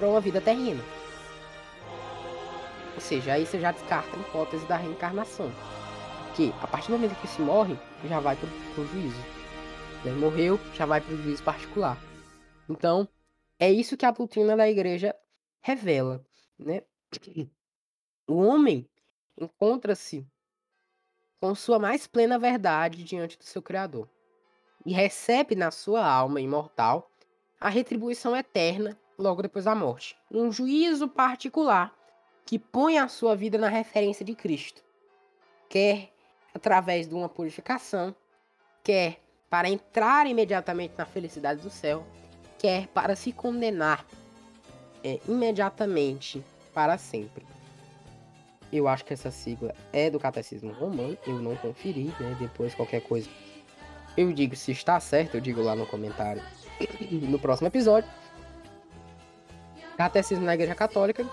uma 0.08 0.18
vida 0.18 0.40
terrena. 0.40 0.82
Ou 2.94 3.02
seja, 3.02 3.34
aí 3.34 3.44
você 3.44 3.60
já 3.60 3.70
descarta 3.70 4.16
a 4.16 4.18
hipótese 4.18 4.64
da 4.64 4.76
reencarnação. 4.76 5.52
A 6.62 6.66
partir 6.66 6.90
do 6.90 6.98
momento 6.98 7.20
que 7.20 7.28
se 7.28 7.42
morre, 7.42 7.76
já 8.08 8.18
vai 8.18 8.36
para 8.36 8.48
o 8.82 8.86
juízo. 8.86 9.20
Né? 10.04 10.12
Morreu, 10.12 10.58
já 10.74 10.86
vai 10.86 11.00
para 11.00 11.12
o 11.12 11.16
juízo 11.22 11.42
particular. 11.42 11.98
Então, 12.68 13.06
é 13.58 13.70
isso 13.70 13.96
que 13.96 14.06
a 14.06 14.10
doutrina 14.10 14.56
da 14.56 14.68
igreja 14.68 15.14
revela. 15.60 16.24
Né? 16.58 16.82
O 18.26 18.36
homem 18.36 18.88
encontra-se 19.38 20.26
com 21.40 21.54
sua 21.54 21.78
mais 21.78 22.06
plena 22.06 22.38
verdade 22.38 23.04
diante 23.04 23.36
do 23.36 23.44
seu 23.44 23.60
Criador 23.60 24.08
e 24.84 24.92
recebe 24.92 25.54
na 25.54 25.70
sua 25.70 26.06
alma 26.06 26.40
imortal 26.40 27.10
a 27.60 27.68
retribuição 27.68 28.34
eterna 28.34 28.98
logo 29.18 29.42
depois 29.42 29.66
da 29.66 29.74
morte, 29.74 30.16
um 30.30 30.50
juízo 30.50 31.06
particular 31.06 31.94
que 32.46 32.58
põe 32.58 32.98
a 32.98 33.06
sua 33.06 33.36
vida 33.36 33.58
na 33.58 33.68
referência 33.68 34.24
de 34.24 34.34
Cristo, 34.34 34.82
quer 35.68 36.10
através 36.54 37.08
de 37.08 37.14
uma 37.14 37.28
purificação, 37.28 38.14
quer 38.82 39.20
para 39.48 39.68
entrar 39.68 40.26
imediatamente 40.26 40.94
na 40.96 41.04
felicidade 41.04 41.60
do 41.60 41.70
céu, 41.70 42.06
quer 42.58 42.86
para 42.88 43.16
se 43.16 43.32
condenar 43.32 44.04
é, 45.02 45.18
imediatamente 45.28 46.44
para 46.72 46.96
sempre. 46.98 47.44
Eu 48.72 48.86
acho 48.86 49.04
que 49.04 49.12
essa 49.12 49.30
sigla 49.30 49.74
é 49.92 50.08
do 50.08 50.20
Catecismo 50.20 50.72
Romano, 50.72 51.18
eu 51.26 51.40
não 51.40 51.56
conferi, 51.56 52.14
né? 52.20 52.36
Depois 52.38 52.74
qualquer 52.74 53.00
coisa 53.00 53.28
eu 54.16 54.32
digo 54.32 54.56
se 54.56 54.72
está 54.72 54.98
certo, 55.00 55.36
eu 55.36 55.40
digo 55.40 55.62
lá 55.62 55.74
no 55.74 55.86
comentário 55.86 56.42
no 57.10 57.38
próximo 57.38 57.68
episódio. 57.68 58.10
Catecismo 59.96 60.44
na 60.44 60.54
Igreja 60.54 60.74
Católica, 60.74 61.26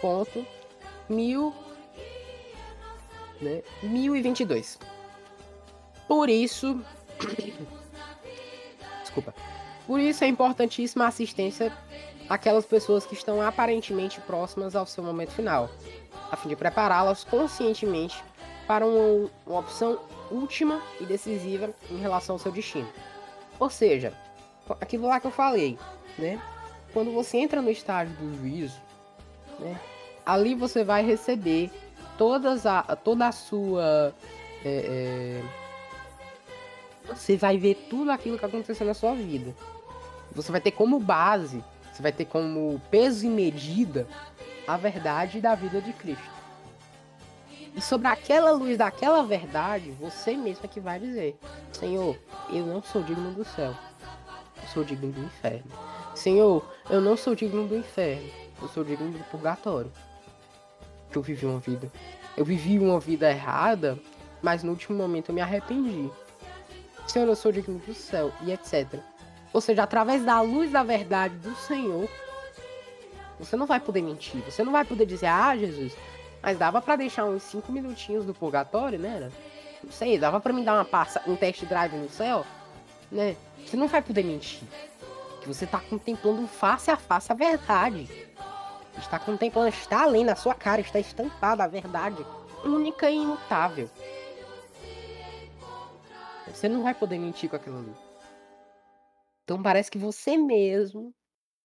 ponto 0.00 0.44
mil, 1.08 1.54
né, 3.44 3.62
1022. 3.82 4.78
Por 6.08 6.28
isso, 6.28 6.80
desculpa, 9.02 9.34
por 9.86 10.00
isso 10.00 10.24
é 10.24 10.26
importantíssima 10.26 11.04
a 11.04 11.08
assistência 11.08 11.72
aquelas 12.28 12.64
pessoas 12.64 13.04
que 13.04 13.14
estão 13.14 13.40
aparentemente 13.40 14.20
próximas 14.20 14.74
ao 14.74 14.86
seu 14.86 15.04
momento 15.04 15.32
final, 15.32 15.70
a 16.30 16.36
fim 16.36 16.48
de 16.48 16.56
prepará-las 16.56 17.24
conscientemente 17.24 18.22
para 18.66 18.86
uma, 18.86 19.30
uma 19.46 19.60
opção 19.60 19.98
última 20.30 20.80
e 21.00 21.04
decisiva 21.04 21.70
em 21.90 21.98
relação 21.98 22.36
ao 22.36 22.38
seu 22.38 22.50
destino. 22.50 22.88
Ou 23.58 23.68
seja, 23.68 24.12
aquilo 24.80 25.06
lá 25.06 25.20
que 25.20 25.26
eu 25.26 25.30
falei, 25.30 25.78
né? 26.18 26.40
Quando 26.92 27.12
você 27.12 27.36
entra 27.36 27.60
no 27.60 27.70
estágio 27.70 28.14
do 28.16 28.38
juízo, 28.38 28.80
né? 29.58 29.78
Ali 30.24 30.54
você 30.54 30.82
vai 30.82 31.04
receber 31.04 31.70
todas 32.16 32.66
a, 32.66 32.82
toda 32.96 33.28
a 33.28 33.32
sua. 33.32 34.14
É, 34.64 35.42
é, 35.42 35.42
você 37.08 37.36
vai 37.36 37.58
ver 37.58 37.86
tudo 37.90 38.10
aquilo 38.10 38.38
que 38.38 38.44
aconteceu 38.44 38.86
na 38.86 38.94
sua 38.94 39.14
vida. 39.14 39.54
Você 40.32 40.50
vai 40.50 40.60
ter 40.60 40.70
como 40.70 40.98
base, 40.98 41.62
você 41.92 42.02
vai 42.02 42.12
ter 42.12 42.24
como 42.24 42.80
peso 42.90 43.26
e 43.26 43.28
medida 43.28 44.06
a 44.66 44.76
verdade 44.76 45.40
da 45.40 45.54
vida 45.54 45.80
de 45.80 45.92
Cristo. 45.92 46.34
E 47.76 47.80
sobre 47.80 48.06
aquela 48.06 48.52
luz 48.52 48.78
daquela 48.78 49.22
verdade, 49.22 49.90
você 49.92 50.36
mesmo 50.36 50.64
é 50.64 50.68
que 50.68 50.80
vai 50.80 50.98
dizer: 50.98 51.38
Senhor, 51.72 52.16
eu 52.48 52.64
não 52.64 52.82
sou 52.82 53.02
digno 53.02 53.32
do 53.32 53.44
céu, 53.44 53.74
eu 54.62 54.68
sou 54.72 54.84
digno 54.84 55.12
do 55.12 55.20
inferno. 55.24 55.70
Senhor, 56.14 56.64
eu 56.88 57.00
não 57.00 57.16
sou 57.16 57.34
digno 57.34 57.66
do 57.66 57.76
inferno, 57.76 58.30
eu 58.62 58.68
sou 58.68 58.84
digno 58.84 59.10
do 59.10 59.24
purgatório. 59.24 59.90
Que 61.14 61.18
eu 61.18 61.22
vivi 61.22 61.46
uma 61.46 61.60
vida. 61.60 61.92
Eu 62.36 62.44
vivi 62.44 62.76
uma 62.76 62.98
vida 62.98 63.30
errada, 63.30 63.96
mas 64.42 64.64
no 64.64 64.72
último 64.72 64.98
momento 64.98 65.28
eu 65.28 65.34
me 65.36 65.40
arrependi. 65.40 66.10
Senhor, 67.06 67.28
eu 67.28 67.36
sou 67.36 67.52
digno 67.52 67.78
do 67.78 67.94
céu, 67.94 68.32
e 68.42 68.50
etc. 68.50 68.98
Ou 69.52 69.60
seja, 69.60 69.84
através 69.84 70.24
da 70.24 70.40
luz 70.40 70.72
da 70.72 70.82
verdade 70.82 71.36
do 71.36 71.54
Senhor, 71.54 72.08
você 73.38 73.54
não 73.54 73.64
vai 73.64 73.78
poder 73.78 74.02
mentir. 74.02 74.42
Você 74.42 74.64
não 74.64 74.72
vai 74.72 74.84
poder 74.84 75.06
dizer, 75.06 75.26
ah, 75.26 75.56
Jesus, 75.56 75.96
mas 76.42 76.58
dava 76.58 76.82
para 76.82 76.96
deixar 76.96 77.26
uns 77.26 77.44
5 77.44 77.70
minutinhos 77.70 78.24
do 78.24 78.34
purgatório, 78.34 78.98
né? 78.98 79.30
Não 79.84 79.92
sei, 79.92 80.18
dava 80.18 80.40
para 80.40 80.52
me 80.52 80.64
dar 80.64 80.74
uma 80.74 80.84
passa, 80.84 81.22
um 81.28 81.36
test 81.36 81.64
drive 81.64 81.94
no 81.94 82.10
céu, 82.10 82.44
né? 83.12 83.36
Você 83.64 83.76
não 83.76 83.86
vai 83.86 84.02
poder 84.02 84.24
mentir. 84.24 84.66
Que 85.40 85.46
você 85.46 85.64
tá 85.64 85.78
contemplando 85.78 86.48
face 86.48 86.90
a 86.90 86.96
face 86.96 87.30
a 87.30 87.36
verdade. 87.36 88.08
Está 88.96 89.18
contemplando, 89.18 89.68
está 89.68 90.02
além 90.02 90.24
na 90.24 90.36
sua 90.36 90.54
cara, 90.54 90.80
está 90.80 90.98
estampada 90.98 91.64
a 91.64 91.68
verdade 91.68 92.24
única 92.64 93.10
e 93.10 93.16
imutável. 93.16 93.90
Você 96.46 96.68
não 96.68 96.82
vai 96.82 96.94
poder 96.94 97.18
mentir 97.18 97.50
com 97.50 97.56
aquilo 97.56 97.78
ali. 97.78 97.94
Então 99.42 99.62
parece 99.62 99.90
que 99.90 99.98
você 99.98 100.36
mesmo 100.36 101.14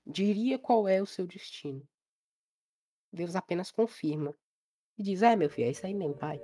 diria 0.06 0.58
qual 0.58 0.88
é 0.88 1.02
o 1.02 1.06
seu 1.06 1.26
destino. 1.26 1.88
Deus 3.12 3.36
apenas 3.36 3.72
confirma. 3.72 4.36
E 4.98 5.04
diz: 5.04 5.22
É, 5.22 5.36
meu 5.36 5.50
filho, 5.50 5.68
é 5.68 5.72
isso 5.72 5.86
aí 5.86 5.94
mesmo, 5.94 6.16
pai. 6.16 6.42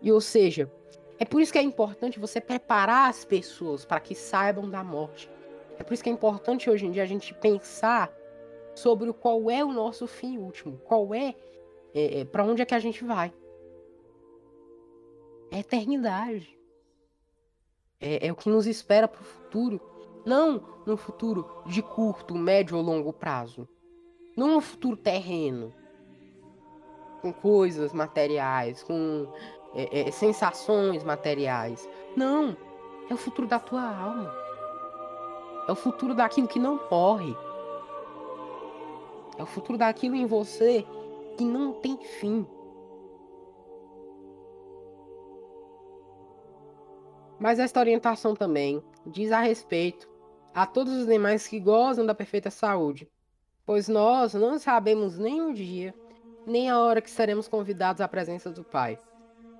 E 0.00 0.10
ou 0.10 0.20
seja, 0.20 0.72
é 1.18 1.24
por 1.24 1.40
isso 1.40 1.52
que 1.52 1.58
é 1.58 1.62
importante 1.62 2.18
você 2.18 2.40
preparar 2.40 3.08
as 3.08 3.24
pessoas 3.24 3.84
para 3.84 4.00
que 4.00 4.14
saibam 4.14 4.68
da 4.68 4.82
morte. 4.82 5.30
É 5.78 5.82
por 5.82 5.94
isso 5.94 6.02
que 6.02 6.10
é 6.10 6.12
importante 6.12 6.68
hoje 6.68 6.86
em 6.86 6.90
dia 6.90 7.02
a 7.02 7.06
gente 7.06 7.34
pensar 7.34 8.12
sobre 8.74 9.12
qual 9.12 9.50
é 9.50 9.64
o 9.64 9.72
nosso 9.72 10.06
fim 10.06 10.38
último, 10.38 10.78
qual 10.78 11.14
é, 11.14 11.34
é, 11.94 12.20
é 12.20 12.24
para 12.24 12.44
onde 12.44 12.62
é 12.62 12.64
que 12.64 12.74
a 12.74 12.78
gente 12.78 13.04
vai. 13.04 13.32
É 15.50 15.58
eternidade. 15.58 16.58
É, 18.00 18.26
é 18.26 18.32
o 18.32 18.36
que 18.36 18.48
nos 18.48 18.66
espera 18.66 19.06
para 19.06 19.20
o 19.20 19.24
futuro. 19.24 19.80
Não 20.24 20.62
no 20.86 20.96
futuro 20.96 21.48
de 21.66 21.82
curto, 21.82 22.34
médio 22.34 22.76
ou 22.76 22.82
longo 22.82 23.12
prazo. 23.12 23.68
Não 24.36 24.54
no 24.54 24.60
futuro 24.60 24.96
terreno. 24.96 25.72
Com 27.20 27.32
coisas 27.32 27.92
materiais, 27.92 28.82
com 28.82 29.32
é, 29.74 30.08
é, 30.08 30.10
sensações 30.10 31.04
materiais. 31.04 31.88
Não. 32.16 32.56
É 33.10 33.14
o 33.14 33.16
futuro 33.18 33.46
da 33.46 33.58
tua 33.58 33.82
alma. 33.82 34.41
É 35.68 35.72
o 35.72 35.76
futuro 35.76 36.14
daquilo 36.14 36.48
que 36.48 36.58
não 36.58 36.80
morre. 36.90 37.36
É 39.38 39.42
o 39.42 39.46
futuro 39.46 39.78
daquilo 39.78 40.14
em 40.14 40.26
você 40.26 40.84
que 41.36 41.44
não 41.44 41.72
tem 41.74 41.96
fim. 41.96 42.46
Mas 47.38 47.58
esta 47.58 47.80
orientação 47.80 48.34
também 48.34 48.82
diz 49.06 49.32
a 49.32 49.40
respeito 49.40 50.08
a 50.54 50.66
todos 50.66 50.92
os 50.92 51.06
demais 51.06 51.48
que 51.48 51.58
gozam 51.58 52.04
da 52.04 52.14
perfeita 52.14 52.50
saúde, 52.50 53.10
pois 53.64 53.88
nós 53.88 54.34
não 54.34 54.58
sabemos 54.58 55.18
nem 55.18 55.40
o 55.42 55.52
dia, 55.52 55.94
nem 56.46 56.70
a 56.70 56.78
hora 56.78 57.00
que 57.00 57.10
seremos 57.10 57.48
convidados 57.48 58.00
à 58.00 58.06
presença 58.06 58.50
do 58.50 58.62
Pai. 58.62 58.98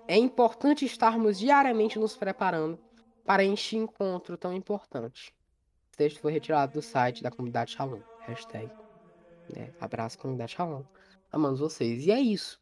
É 0.07 0.17
importante 0.17 0.85
estarmos 0.85 1.39
diariamente 1.39 1.99
nos 1.99 2.17
preparando 2.17 2.79
para 3.25 3.45
este 3.45 3.77
encontro 3.77 4.37
tão 4.37 4.53
importante. 4.53 5.35
Texto 6.03 6.21
foi 6.21 6.33
retirado 6.33 6.73
do 6.73 6.83
site 6.83 7.23
da 7.23 7.31
comunidade 7.31 7.71
Shalom. 7.71 8.01
Hashtag. 8.23 8.69
Né? 9.55 9.73
Abraço, 9.81 10.19
comunidade 10.19 10.51
Shalom. 10.51 10.83
Amamos 11.31 11.61
vocês. 11.61 12.05
E 12.05 12.11
é 12.11 12.19
isso, 12.19 12.61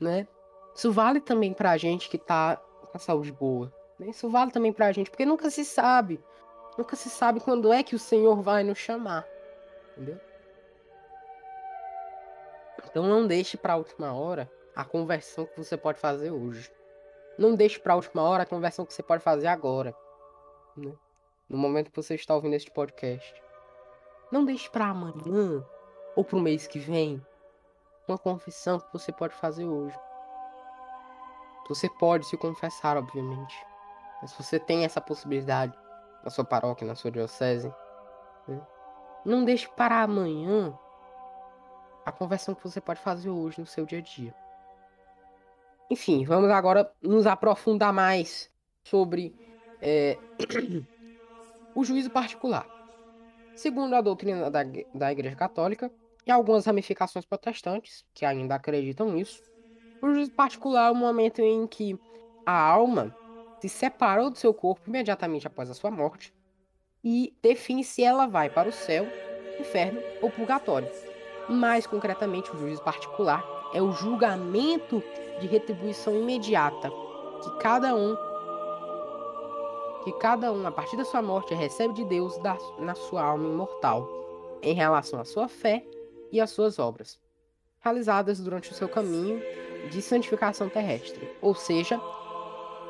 né? 0.00 0.26
Isso 0.74 0.90
vale 0.90 1.20
também 1.20 1.54
pra 1.54 1.76
gente 1.76 2.08
que 2.08 2.18
tá 2.18 2.56
com 2.56 2.96
a 2.96 2.98
saúde 2.98 3.30
boa, 3.30 3.72
isso 4.00 4.28
vale 4.28 4.50
também 4.50 4.72
pra 4.72 4.90
gente, 4.90 5.08
porque 5.08 5.24
nunca 5.24 5.50
se 5.50 5.64
sabe. 5.64 6.20
Nunca 6.76 6.96
se 6.96 7.08
sabe 7.08 7.38
quando 7.38 7.72
é 7.72 7.80
que 7.84 7.94
o 7.94 7.98
Senhor 7.98 8.42
vai 8.42 8.64
nos 8.64 8.78
chamar. 8.78 9.24
Entendeu? 9.92 10.18
Então 12.90 13.04
não 13.04 13.24
deixe 13.24 13.56
para 13.56 13.76
última 13.76 14.12
hora 14.12 14.50
a 14.74 14.84
conversão 14.84 15.46
que 15.46 15.56
você 15.56 15.76
pode 15.76 16.00
fazer 16.00 16.32
hoje. 16.32 16.72
Não 17.38 17.54
deixe 17.54 17.78
para 17.78 17.94
última 17.94 18.22
hora 18.22 18.42
a 18.42 18.46
conversão 18.46 18.84
que 18.84 18.92
você 18.92 19.02
pode 19.02 19.22
fazer 19.22 19.46
agora. 19.46 19.94
Né? 20.76 20.92
No 21.50 21.58
momento 21.58 21.90
que 21.90 21.96
você 21.96 22.14
está 22.14 22.32
ouvindo 22.32 22.54
este 22.54 22.70
podcast. 22.70 23.34
Não 24.30 24.44
deixe 24.44 24.70
para 24.70 24.86
amanhã 24.86 25.66
ou 26.14 26.24
para 26.24 26.36
o 26.36 26.40
mês 26.40 26.68
que 26.68 26.78
vem 26.78 27.20
uma 28.06 28.16
confissão 28.16 28.78
que 28.78 28.92
você 28.92 29.10
pode 29.10 29.34
fazer 29.34 29.64
hoje. 29.66 29.98
Você 31.68 31.88
pode 31.88 32.26
se 32.26 32.36
confessar, 32.36 32.96
obviamente. 32.96 33.56
Mas 34.22 34.30
se 34.30 34.40
você 34.40 34.60
tem 34.60 34.84
essa 34.84 35.00
possibilidade 35.00 35.76
na 36.22 36.30
sua 36.30 36.44
paróquia, 36.44 36.86
na 36.86 36.94
sua 36.94 37.10
diocese, 37.10 37.72
né? 38.46 38.64
não 39.24 39.44
deixe 39.44 39.68
para 39.70 40.02
amanhã 40.02 40.72
a 42.06 42.12
conversão 42.12 42.54
que 42.54 42.62
você 42.62 42.80
pode 42.80 43.00
fazer 43.00 43.28
hoje 43.28 43.60
no 43.60 43.66
seu 43.66 43.84
dia 43.84 43.98
a 43.98 44.02
dia. 44.02 44.34
Enfim, 45.90 46.24
vamos 46.24 46.48
agora 46.50 46.92
nos 47.02 47.26
aprofundar 47.26 47.92
mais 47.92 48.48
sobre 48.84 49.34
é, 49.82 50.16
o 51.74 51.84
juízo 51.84 52.10
particular. 52.10 52.66
Segundo 53.54 53.94
a 53.94 54.00
doutrina 54.00 54.50
da, 54.50 54.60
da 54.94 55.12
Igreja 55.12 55.36
Católica 55.36 55.90
e 56.26 56.30
algumas 56.30 56.66
ramificações 56.66 57.24
protestantes 57.24 58.04
que 58.14 58.24
ainda 58.24 58.54
acreditam 58.54 59.10
nisso, 59.10 59.42
o 60.00 60.12
juízo 60.12 60.32
particular 60.32 60.88
é 60.88 60.90
o 60.90 60.94
momento 60.94 61.40
em 61.40 61.66
que 61.66 61.98
a 62.46 62.58
alma 62.58 63.14
se 63.60 63.68
separou 63.68 64.30
do 64.30 64.38
seu 64.38 64.54
corpo 64.54 64.88
imediatamente 64.88 65.46
após 65.46 65.70
a 65.70 65.74
sua 65.74 65.90
morte 65.90 66.32
e 67.04 67.34
define 67.42 67.84
se 67.84 68.02
ela 68.02 68.26
vai 68.26 68.48
para 68.48 68.68
o 68.68 68.72
céu, 68.72 69.06
inferno 69.58 70.00
ou 70.22 70.30
purgatório. 70.30 70.88
Mais 71.48 71.86
concretamente, 71.86 72.50
o 72.50 72.58
juízo 72.58 72.82
particular 72.82 73.44
é 73.74 73.82
o 73.82 73.92
julgamento 73.92 75.02
de 75.40 75.46
retribuição 75.46 76.14
imediata 76.14 76.90
que 77.42 77.58
cada 77.58 77.94
um 77.94 78.16
que 80.04 80.12
cada 80.12 80.52
um 80.52 80.66
a 80.66 80.72
partir 80.72 80.96
da 80.96 81.04
sua 81.04 81.22
morte 81.22 81.54
recebe 81.54 81.94
de 81.94 82.04
Deus 82.04 82.36
da, 82.38 82.56
na 82.78 82.94
sua 82.94 83.22
alma 83.22 83.46
imortal 83.46 84.08
em 84.62 84.74
relação 84.74 85.20
à 85.20 85.24
sua 85.24 85.48
fé 85.48 85.84
e 86.32 86.40
às 86.40 86.50
suas 86.50 86.78
obras 86.78 87.18
realizadas 87.80 88.40
durante 88.40 88.70
o 88.70 88.74
seu 88.74 88.88
caminho 88.88 89.42
de 89.90 90.02
santificação 90.02 90.68
terrestre, 90.68 91.28
ou 91.40 91.54
seja, 91.54 92.00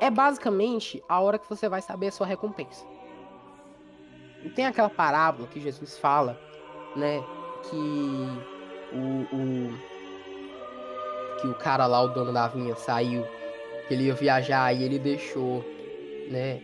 é 0.00 0.10
basicamente 0.10 1.02
a 1.08 1.20
hora 1.20 1.38
que 1.38 1.48
você 1.48 1.68
vai 1.68 1.80
saber 1.80 2.08
a 2.08 2.12
sua 2.12 2.26
recompensa. 2.26 2.84
E 4.42 4.48
tem 4.50 4.66
aquela 4.66 4.90
parábola 4.90 5.46
que 5.48 5.60
Jesus 5.60 5.98
fala, 5.98 6.40
né? 6.96 7.22
Que 7.68 7.76
o, 8.96 9.36
o, 9.36 9.78
que 11.40 11.46
o 11.46 11.54
cara 11.54 11.86
lá, 11.86 12.00
o 12.00 12.08
dono 12.08 12.32
da 12.32 12.48
vinha, 12.48 12.74
saiu, 12.74 13.24
que 13.86 13.94
ele 13.94 14.04
ia 14.04 14.14
viajar 14.14 14.74
e 14.74 14.82
ele 14.82 14.98
deixou, 14.98 15.62
né? 16.30 16.60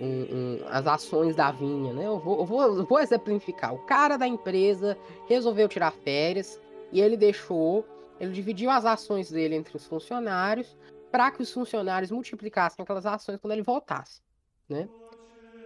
Um, 0.00 0.06
um, 0.06 0.58
as 0.68 0.86
ações 0.86 1.34
da 1.34 1.50
vinha, 1.50 1.92
né? 1.92 2.06
Eu 2.06 2.20
vou, 2.20 2.38
eu 2.38 2.44
vou, 2.44 2.62
eu 2.62 2.86
vou 2.86 3.00
exemplificar. 3.00 3.74
O 3.74 3.84
cara 3.84 4.16
da 4.16 4.28
empresa 4.28 4.96
resolveu 5.28 5.68
tirar 5.68 5.90
férias 5.90 6.60
e 6.92 7.00
ele 7.00 7.16
deixou, 7.16 7.84
ele 8.20 8.32
dividiu 8.32 8.70
as 8.70 8.84
ações 8.84 9.30
dele 9.30 9.56
entre 9.56 9.76
os 9.76 9.86
funcionários 9.86 10.76
para 11.10 11.30
que 11.30 11.42
os 11.42 11.52
funcionários 11.52 12.10
multiplicassem 12.10 12.82
aquelas 12.82 13.06
ações 13.06 13.40
quando 13.40 13.52
ele 13.52 13.62
voltasse, 13.62 14.20
né? 14.68 14.88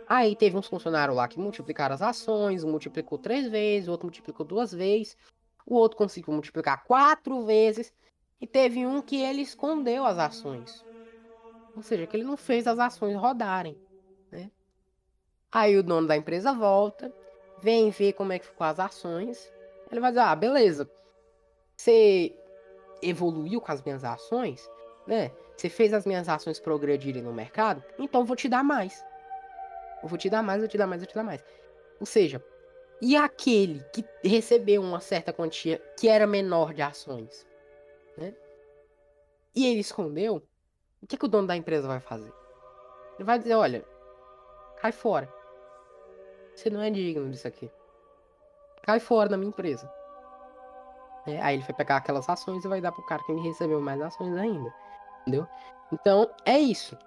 Aí 0.09 0.37
teve 0.37 0.57
uns 0.57 0.67
funcionários 0.67 1.17
lá 1.17 1.27
que 1.29 1.39
multiplicaram 1.39 1.95
as 1.95 2.03
ações, 2.03 2.65
um 2.65 2.71
multiplicou 2.71 3.19
três 3.19 3.49
vezes, 3.49 3.89
o 3.89 3.93
outro 3.93 4.07
multiplicou 4.07 4.45
duas 4.45 4.73
vezes, 4.73 5.17
o 5.67 5.75
outro 5.75 5.97
conseguiu 5.97 6.33
multiplicar 6.33 6.85
quatro 6.85 7.45
vezes, 7.45 7.93
e 8.41 8.47
teve 8.47 8.85
um 8.85 9.01
que 9.01 9.17
ele 9.23 9.41
escondeu 9.41 10.05
as 10.05 10.19
ações. 10.19 10.85
Ou 11.77 11.83
seja, 11.83 12.07
que 12.07 12.17
ele 12.17 12.25
não 12.25 12.37
fez 12.37 12.67
as 12.67 12.79
ações 12.79 13.17
rodarem. 13.17 13.79
Aí 15.53 15.77
o 15.77 15.83
dono 15.83 16.07
da 16.07 16.17
empresa 16.17 16.53
volta, 16.53 17.13
vem 17.61 17.91
ver 17.91 18.15
como 18.15 18.33
é 18.33 18.39
que 18.39 18.47
ficou 18.47 18.67
as 18.67 18.81
ações. 18.81 19.53
Ele 19.91 20.01
vai 20.01 20.11
dizer, 20.11 20.23
ah, 20.23 20.35
beleza. 20.35 20.91
Você 21.77 22.35
evoluiu 23.03 23.61
com 23.61 23.71
as 23.71 23.83
minhas 23.83 24.05
ações, 24.05 24.69
né? 25.07 25.31
Você 25.57 25.69
fez 25.69 25.93
as 25.93 26.07
minhas 26.07 26.29
ações 26.29 26.59
progredirem 26.59 27.23
no 27.23 27.33
mercado, 27.33 27.85
então 27.99 28.25
vou 28.25 28.35
te 28.37 28.49
dar 28.49 28.65
mais. 28.65 29.05
Eu 30.03 30.09
vou 30.09 30.19
te 30.19 30.31
dar 30.31 30.43
mais, 30.43 30.61
vou 30.61 30.69
te 30.69 30.79
dar 30.79 30.87
mais, 30.87 31.03
vou 31.03 31.09
te 31.09 31.15
dar 31.15 31.23
mais. 31.23 31.45
Ou 32.01 32.07
seja, 32.07 32.43
e 33.01 33.17
aquele 33.17 33.85
que 33.93 34.05
recebeu 34.25 34.81
uma 34.81 35.01
certa 35.01 35.33
quantia 35.33 35.79
que 35.99 36.09
era 36.09 36.27
menor 36.27 36.73
de 36.73 36.83
ações, 36.83 37.47
né? 38.17 38.35
E 39.55 39.67
ele 39.67 39.81
escondeu, 39.81 40.43
o 41.03 41.07
que, 41.07 41.17
que 41.17 41.25
o 41.25 41.29
dono 41.29 41.47
da 41.47 41.57
empresa 41.57 41.87
vai 41.87 42.01
fazer? 42.01 42.33
Ele 43.17 43.25
vai 43.25 43.39
dizer, 43.39 43.55
olha, 43.55 43.85
cai 44.81 44.93
fora. 44.93 45.42
Você 46.55 46.71
não 46.71 46.81
é 46.81 46.91
digno 46.91 47.31
disso 47.31 47.49
aqui. 47.49 47.71
Cai 48.83 49.01
fora 49.01 49.29
da 49.29 49.37
minha 49.37 49.49
empresa. 49.49 49.91
É, 51.27 51.41
aí 51.41 51.57
ele 51.57 51.63
vai 51.63 51.75
pegar 51.75 51.97
aquelas 51.99 52.29
ações 52.29 52.65
e 52.65 52.69
vai 52.69 52.81
dar 52.81 52.93
pro 52.93 53.05
cara 53.07 53.23
que 53.25 53.33
recebeu 53.33 53.81
mais 53.81 54.01
ações 54.01 54.37
ainda. 54.37 54.73
Entendeu? 55.23 55.47
Então, 55.93 56.29
é 56.45 56.59
isso. 56.59 56.99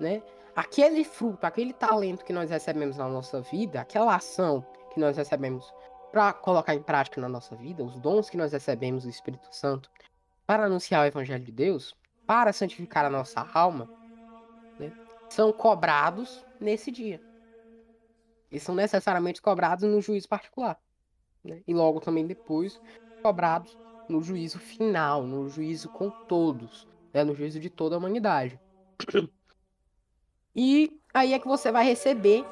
Né? 0.00 0.22
Aquele 0.56 1.04
fruto, 1.04 1.46
aquele 1.46 1.72
talento 1.72 2.24
que 2.24 2.32
nós 2.32 2.50
recebemos 2.50 2.96
na 2.96 3.08
nossa 3.08 3.40
vida, 3.40 3.80
aquela 3.80 4.16
ação 4.16 4.64
que 4.92 4.98
nós 4.98 5.16
recebemos 5.16 5.72
para 6.10 6.32
colocar 6.32 6.74
em 6.74 6.82
prática 6.82 7.20
na 7.20 7.28
nossa 7.28 7.54
vida, 7.54 7.84
os 7.84 7.98
dons 8.00 8.28
que 8.28 8.36
nós 8.36 8.52
recebemos 8.52 9.04
do 9.04 9.10
Espírito 9.10 9.46
Santo 9.54 9.88
para 10.44 10.64
anunciar 10.64 11.04
o 11.04 11.06
Evangelho 11.06 11.44
de 11.44 11.52
Deus, 11.52 11.96
para 12.26 12.52
santificar 12.52 13.04
a 13.04 13.10
nossa 13.10 13.46
alma, 13.54 13.88
né, 14.78 14.92
são 15.28 15.52
cobrados 15.52 16.44
nesse 16.60 16.90
dia. 16.90 17.20
E 18.50 18.58
são 18.58 18.74
necessariamente 18.74 19.40
cobrados 19.40 19.88
no 19.88 20.00
juízo 20.00 20.28
particular. 20.28 20.78
Né? 21.44 21.62
E 21.66 21.74
logo 21.74 22.00
também 22.00 22.26
depois 22.26 22.80
cobrados 23.22 23.76
no 24.08 24.22
juízo 24.22 24.58
final, 24.58 25.22
no 25.22 25.48
juízo 25.48 25.88
com 25.88 26.10
todos, 26.10 26.88
né? 27.12 27.22
no 27.22 27.34
juízo 27.34 27.60
de 27.60 27.70
toda 27.70 27.94
a 27.94 27.98
humanidade. 27.98 28.58
E 30.54 31.00
aí 31.14 31.32
é 31.32 31.38
que 31.38 31.46
você 31.46 31.70
vai 31.70 31.84
receber 31.84 32.44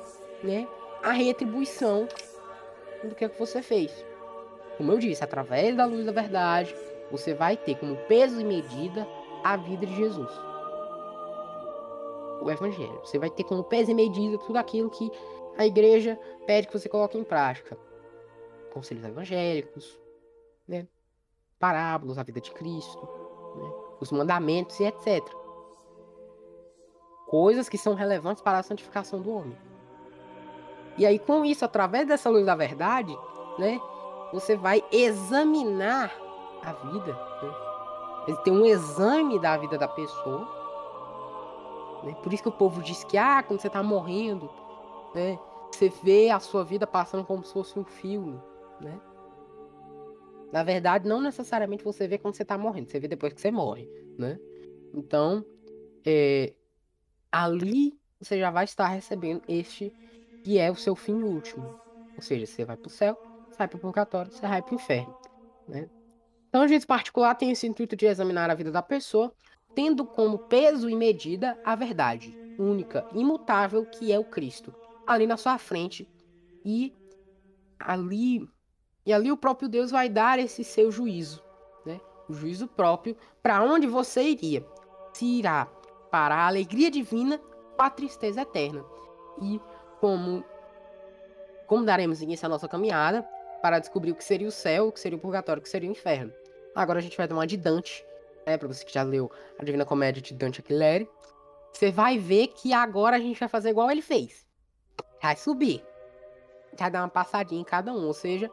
né, 0.43 0.69
a 1.03 1.11
retribuição 1.11 2.07
do 3.03 3.15
que, 3.15 3.25
é 3.25 3.29
que 3.29 3.39
você 3.39 3.61
fez. 3.63 3.93
Como 4.77 4.93
eu 4.93 4.99
disse, 4.99 5.23
através 5.25 5.77
da 5.77 5.85
luz 5.85 6.07
da 6.07 6.13
verdade, 6.13 6.75
você 7.11 7.35
vai 7.35 7.57
ter 7.57 7.77
como 7.77 7.97
peso 8.07 8.41
e 8.41 8.45
medida 8.45 9.07
a 9.43 9.57
vida 9.57 9.85
de 9.85 9.95
Jesus. 9.97 10.31
O 12.41 12.51
Evangelho. 12.51 13.01
Você 13.05 13.19
vai 13.19 13.31
ter 13.31 13.45
como 13.45 13.65
peso 13.65 13.91
e 13.91 13.95
medida 13.95 14.39
tudo 14.39 14.57
aquilo 14.57 14.91
que 14.91 15.11
a 15.59 15.67
igreja 15.67 16.19
pede 16.47 16.69
que 16.69 16.79
você 16.79 16.89
coloque 16.89 17.19
em 17.19 17.25
prática. 17.25 17.77
Conselhos 18.73 19.05
evangélicos, 19.05 20.01
né? 20.67 20.87
parábolas, 21.59 22.17
a 22.17 22.23
vida 22.23 22.41
de 22.41 22.53
Cristo, 22.53 23.01
né? 23.57 23.71
os 24.01 24.13
mandamentos 24.13 24.79
e 24.79 24.85
etc. 24.85 25.21
Coisas 27.27 27.69
que 27.69 27.77
são 27.77 27.95
relevantes 27.95 28.41
para 28.41 28.59
a 28.59 28.63
santificação 28.63 29.21
do 29.21 29.33
homem. 29.33 29.59
E 30.97 31.05
aí, 31.05 31.19
com 31.19 31.45
isso, 31.45 31.65
através 31.65 32.07
dessa 32.07 32.31
luz 32.31 32.47
da 32.47 32.55
verdade, 32.55 33.17
né, 33.59 33.81
você 34.33 34.57
vai 34.57 34.83
examinar 34.93 36.13
a 36.63 36.73
vida. 36.73 37.13
Né? 37.43 38.37
Tem 38.45 38.53
um 38.53 38.65
exame 38.65 39.39
da 39.39 39.57
vida 39.57 39.77
da 39.77 39.89
pessoa. 39.89 40.49
Né? 42.05 42.15
Por 42.23 42.33
isso 42.33 42.43
que 42.43 42.49
o 42.49 42.53
povo 42.53 42.83
diz 42.83 43.05
que, 43.05 43.19
ah, 43.19 43.43
quando 43.43 43.61
você 43.61 43.67
está 43.67 43.83
morrendo, 43.83 44.51
né, 45.15 45.39
você 45.71 45.89
vê 46.03 46.31
a 46.31 46.41
sua 46.41 46.65
vida 46.65 46.87
passando 46.87 47.25
como 47.25 47.45
se 47.45 47.53
fosse 47.53 47.79
um 47.79 47.85
filme, 47.85 48.41
né? 48.81 49.01
Na 50.53 50.63
verdade, 50.63 51.07
não 51.07 51.21
necessariamente 51.21 51.85
você 51.85 52.09
vê 52.09 52.19
quando 52.19 52.35
você 52.35 52.45
tá 52.45 52.57
morrendo, 52.57 52.89
você 52.89 52.99
vê 52.99 53.07
depois 53.07 53.33
que 53.33 53.41
você 53.41 53.51
morre, 53.51 53.89
né? 54.19 54.39
Então, 54.95 55.45
é, 56.05 56.55
ali 57.31 57.99
você 58.21 58.39
já 58.39 58.51
vai 58.51 58.65
estar 58.65 58.89
recebendo 58.89 59.43
este 59.47 59.93
que 60.43 60.59
é 60.59 60.71
o 60.71 60.77
seu 60.77 60.97
fim 60.97 61.23
último. 61.23 61.79
Ou 62.17 62.23
seja, 62.23 62.47
você 62.47 62.65
vai 62.65 62.77
pro 62.77 62.89
céu, 62.89 63.17
sai 63.53 63.69
pro 63.69 63.79
purgatório, 63.79 64.33
você 64.33 64.47
vai 64.47 64.63
pro 64.63 64.75
inferno, 64.75 65.15
né? 65.69 65.89
Então, 66.49 66.65
o 66.65 66.69
juízo 66.69 66.87
particular 66.87 67.35
tem 67.35 67.51
esse 67.51 67.67
intuito 67.67 67.95
de 67.95 68.07
examinar 68.07 68.51
a 68.51 68.55
vida 68.55 68.71
da 68.71 68.83
pessoa, 68.83 69.33
tendo 69.75 70.07
como 70.07 70.39
peso 70.39 70.89
e 70.89 70.97
medida 70.97 71.59
a 71.63 71.77
verdade 71.77 72.35
única, 72.59 73.07
imutável, 73.13 73.85
que 73.87 74.11
é 74.11 74.19
o 74.19 74.25
Cristo, 74.25 74.75
ali 75.09 75.27
na 75.27 75.37
sua 75.37 75.59
frente. 75.59 76.09
E 76.65 76.95
ali 77.79 78.49
e 79.07 79.13
ali 79.13 79.33
o 79.33 79.39
próprio 79.39 79.69
Deus 79.69 79.91
vai 79.91 80.09
dar 80.09 80.39
esse 80.39 80.63
seu 80.63 80.93
juízo, 80.93 81.43
né? 81.87 81.99
O 82.29 82.35
juízo 82.35 82.69
próprio 82.69 83.17
para 83.43 83.63
onde 83.63 83.87
você 83.87 84.23
iria. 84.23 84.65
Se 85.15 85.25
irá 85.25 85.65
para 86.11 86.35
a 86.35 86.47
alegria 86.47 86.91
divina 86.91 87.41
ou 87.79 87.85
a 87.85 87.89
tristeza 87.89 88.43
eterna. 88.43 88.85
E 89.41 89.59
como 89.99 90.45
como 91.67 91.85
daremos 91.85 92.23
início 92.23 92.47
à 92.47 92.49
nossa 92.49 92.69
caminhada 92.69 93.23
para 93.63 93.79
descobrir 93.79 94.13
o 94.13 94.15
que 94.15 94.25
seria 94.25 94.49
o 94.49 94.53
céu, 94.53 94.89
o 94.89 94.93
que 94.93 95.01
seria 95.01 95.19
o 95.19 95.21
purgatório, 95.21 95.61
o 95.61 95.63
que 95.63 95.69
seria 95.69 95.89
o 95.89 95.93
inferno. 95.93 96.33
Agora 96.75 96.99
a 96.99 97.03
gente 97.03 97.17
vai 97.17 97.29
tomar 97.29 97.47
de 97.47 97.57
Dante, 97.57 98.05
né, 98.47 98.57
para 98.57 98.69
você 98.69 98.85
que 98.85 98.93
já 98.93 99.03
leu 99.03 99.31
a 99.59 99.65
Divina 99.65 99.85
Comédia 99.85 100.23
de 100.23 100.33
Dante 100.33 100.63
Alighieri. 100.67 101.09
Você 101.73 101.91
vai 101.91 102.19
ver 102.19 102.49
que 102.49 102.73
agora 102.73 103.17
a 103.17 103.19
gente 103.19 103.39
vai 103.39 103.49
fazer 103.49 103.71
igual 103.71 103.91
ele 103.91 104.01
fez. 104.01 104.48
Vai 105.23 105.37
subir. 105.37 105.85
Vai 106.79 106.91
dar 106.91 107.03
uma 107.03 107.09
passadinha 107.09 107.61
em 107.61 107.65
cada 107.65 107.93
um, 107.93 108.07
ou 108.07 108.15
seja, 108.15 108.51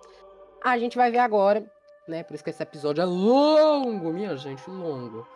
a 0.63 0.77
gente 0.77 0.97
vai 0.97 1.11
ver 1.11 1.19
agora, 1.19 1.65
né? 2.07 2.23
Por 2.23 2.33
isso 2.33 2.43
que 2.43 2.49
esse 2.49 2.63
episódio 2.63 3.01
é 3.01 3.05
longo, 3.05 4.11
minha 4.11 4.35
gente, 4.35 4.67
longo. 4.69 5.27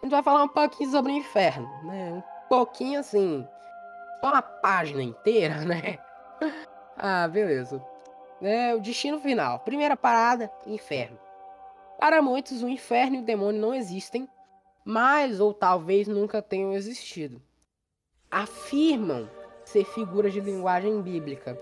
A 0.00 0.06
gente 0.06 0.12
vai 0.12 0.22
falar 0.22 0.44
um 0.44 0.48
pouquinho 0.48 0.90
sobre 0.90 1.12
o 1.12 1.16
inferno, 1.16 1.68
né? 1.84 2.12
Um 2.12 2.48
pouquinho 2.48 3.00
assim. 3.00 3.46
Só 4.20 4.30
uma 4.30 4.42
página 4.42 5.02
inteira, 5.02 5.56
né? 5.66 5.98
ah, 6.96 7.26
beleza. 7.26 7.84
É, 8.40 8.74
o 8.74 8.80
destino 8.80 9.18
final. 9.20 9.58
Primeira 9.60 9.96
parada, 9.96 10.50
inferno. 10.66 11.18
Para 11.98 12.22
muitos, 12.22 12.62
o 12.62 12.68
inferno 12.68 13.16
e 13.16 13.18
o 13.20 13.24
demônio 13.24 13.60
não 13.60 13.74
existem, 13.74 14.28
mas 14.84 15.40
ou 15.40 15.52
talvez 15.52 16.06
nunca 16.06 16.40
tenham 16.40 16.72
existido. 16.72 17.42
Afirmam 18.30 19.28
ser 19.68 19.84
figuras 19.84 20.32
de 20.32 20.40
linguagem 20.40 21.00
bíblica, 21.02 21.58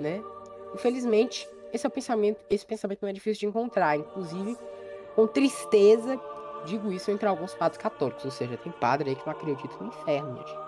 né? 0.00 0.22
Infelizmente, 0.74 1.48
esse 1.72 1.86
é 1.86 1.88
o 1.88 1.90
pensamento, 1.90 2.44
esse 2.50 2.66
pensamento 2.66 3.02
não 3.02 3.08
é 3.08 3.12
difícil 3.12 3.40
de 3.40 3.46
encontrar, 3.46 3.96
inclusive 3.96 4.56
com 5.14 5.26
tristeza 5.26 6.20
digo 6.64 6.90
isso 6.92 7.10
entre 7.10 7.28
alguns 7.28 7.54
padres 7.54 7.80
católicos, 7.80 8.24
ou 8.24 8.30
seja, 8.30 8.56
tem 8.56 8.72
padre 8.72 9.10
aí 9.10 9.16
que 9.16 9.24
não 9.24 9.32
acredita 9.32 9.74
no 9.80 9.86
inferno, 9.86 10.36
gente. 10.36 10.58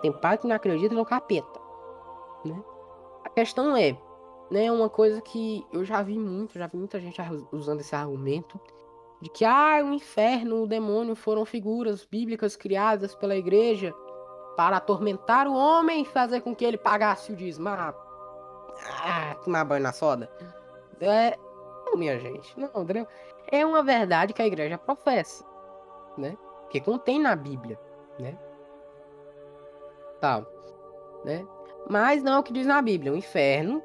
Tem 0.00 0.12
padre 0.12 0.38
que 0.38 0.46
não 0.46 0.56
acredita 0.56 0.94
no 0.94 1.04
capeta, 1.04 1.60
né? 2.44 2.64
A 3.22 3.28
questão 3.28 3.76
é, 3.76 3.96
né, 4.50 4.72
uma 4.72 4.88
coisa 4.88 5.20
que 5.20 5.66
eu 5.70 5.84
já 5.84 6.02
vi 6.02 6.18
muito, 6.18 6.58
já 6.58 6.66
vi 6.66 6.78
muita 6.78 6.98
gente 6.98 7.20
usando 7.52 7.80
esse 7.80 7.94
argumento 7.94 8.58
de 9.20 9.28
que 9.28 9.44
ah, 9.44 9.82
o 9.84 9.92
inferno, 9.92 10.62
o 10.62 10.66
demônio 10.66 11.14
foram 11.14 11.44
figuras 11.44 12.06
bíblicas 12.06 12.56
criadas 12.56 13.14
pela 13.14 13.36
igreja 13.36 13.94
para 14.56 14.76
atormentar 14.76 15.46
o 15.46 15.54
homem 15.54 16.02
e 16.02 16.04
fazer 16.04 16.40
com 16.40 16.54
que 16.54 16.64
ele 16.64 16.78
pagasse 16.78 17.32
o 17.32 17.36
dízimo. 17.36 17.68
Ah, 17.68 17.94
ah, 19.02 19.34
tomar 19.44 19.64
banho 19.64 19.82
na 19.82 19.92
soda. 19.92 20.30
É, 21.00 21.36
não, 21.86 21.96
minha 21.96 22.18
gente, 22.18 22.58
não, 22.58 22.82
entendeu? 22.82 23.06
É 23.50 23.64
uma 23.64 23.82
verdade 23.82 24.32
que 24.32 24.42
a 24.42 24.46
igreja 24.46 24.78
professa, 24.78 25.44
né? 26.16 26.36
Que 26.70 26.80
contém 26.80 27.20
na 27.20 27.36
Bíblia, 27.36 27.78
né? 28.18 28.38
Tal, 30.20 30.46
né? 31.24 31.46
Mas 31.88 32.22
não 32.22 32.34
é 32.34 32.38
o 32.38 32.42
que 32.42 32.52
diz 32.52 32.66
na 32.66 32.80
Bíblia. 32.80 33.12
O 33.12 33.16
inferno, 33.16 33.82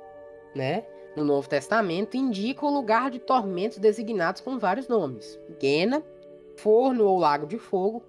né? 0.55 0.85
No 1.15 1.23
Novo 1.23 1.49
Testamento 1.49 2.15
indica 2.15 2.65
o 2.65 2.69
lugar 2.69 3.09
de 3.11 3.19
tormentos 3.19 3.77
designados 3.77 4.41
com 4.41 4.57
vários 4.57 4.87
nomes: 4.87 5.39
Guena, 5.59 6.03
forno 6.57 7.05
ou 7.05 7.19
lago 7.19 7.45
de 7.45 7.57
fogo, 7.57 8.03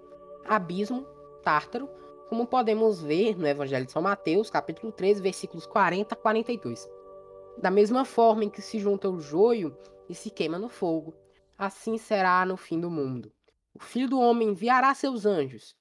abismo, 0.47 1.07
tártaro, 1.43 1.89
como 2.31 2.47
podemos 2.47 3.03
ver 3.03 3.37
no 3.37 3.45
Evangelho 3.45 3.85
de 3.85 3.91
São 3.91 4.01
Mateus, 4.01 4.49
capítulo 4.49 4.93
13, 4.93 5.21
versículos 5.21 5.67
40 5.67 6.15
a 6.15 6.17
42. 6.17 6.89
Da 7.61 7.73
mesma 7.73 8.05
forma 8.05 8.45
em 8.45 8.49
que 8.49 8.63
se 8.63 8.79
junta 8.79 9.11
o 9.11 9.21
joio 9.21 9.77
e 10.09 10.15
se 10.15 10.31
queima 10.31 10.57
no 10.57 10.69
fogo, 10.69 11.13
assim 11.59 11.99
será 11.99 12.47
no 12.47 12.57
fim 12.57 12.79
do 12.79 12.89
mundo. 12.89 13.33
O 13.75 13.83
Filho 13.83 14.09
do 14.09 14.21
Homem 14.21 14.51
enviará 14.51 14.95
seus 14.95 15.27
anjos, 15.27 15.75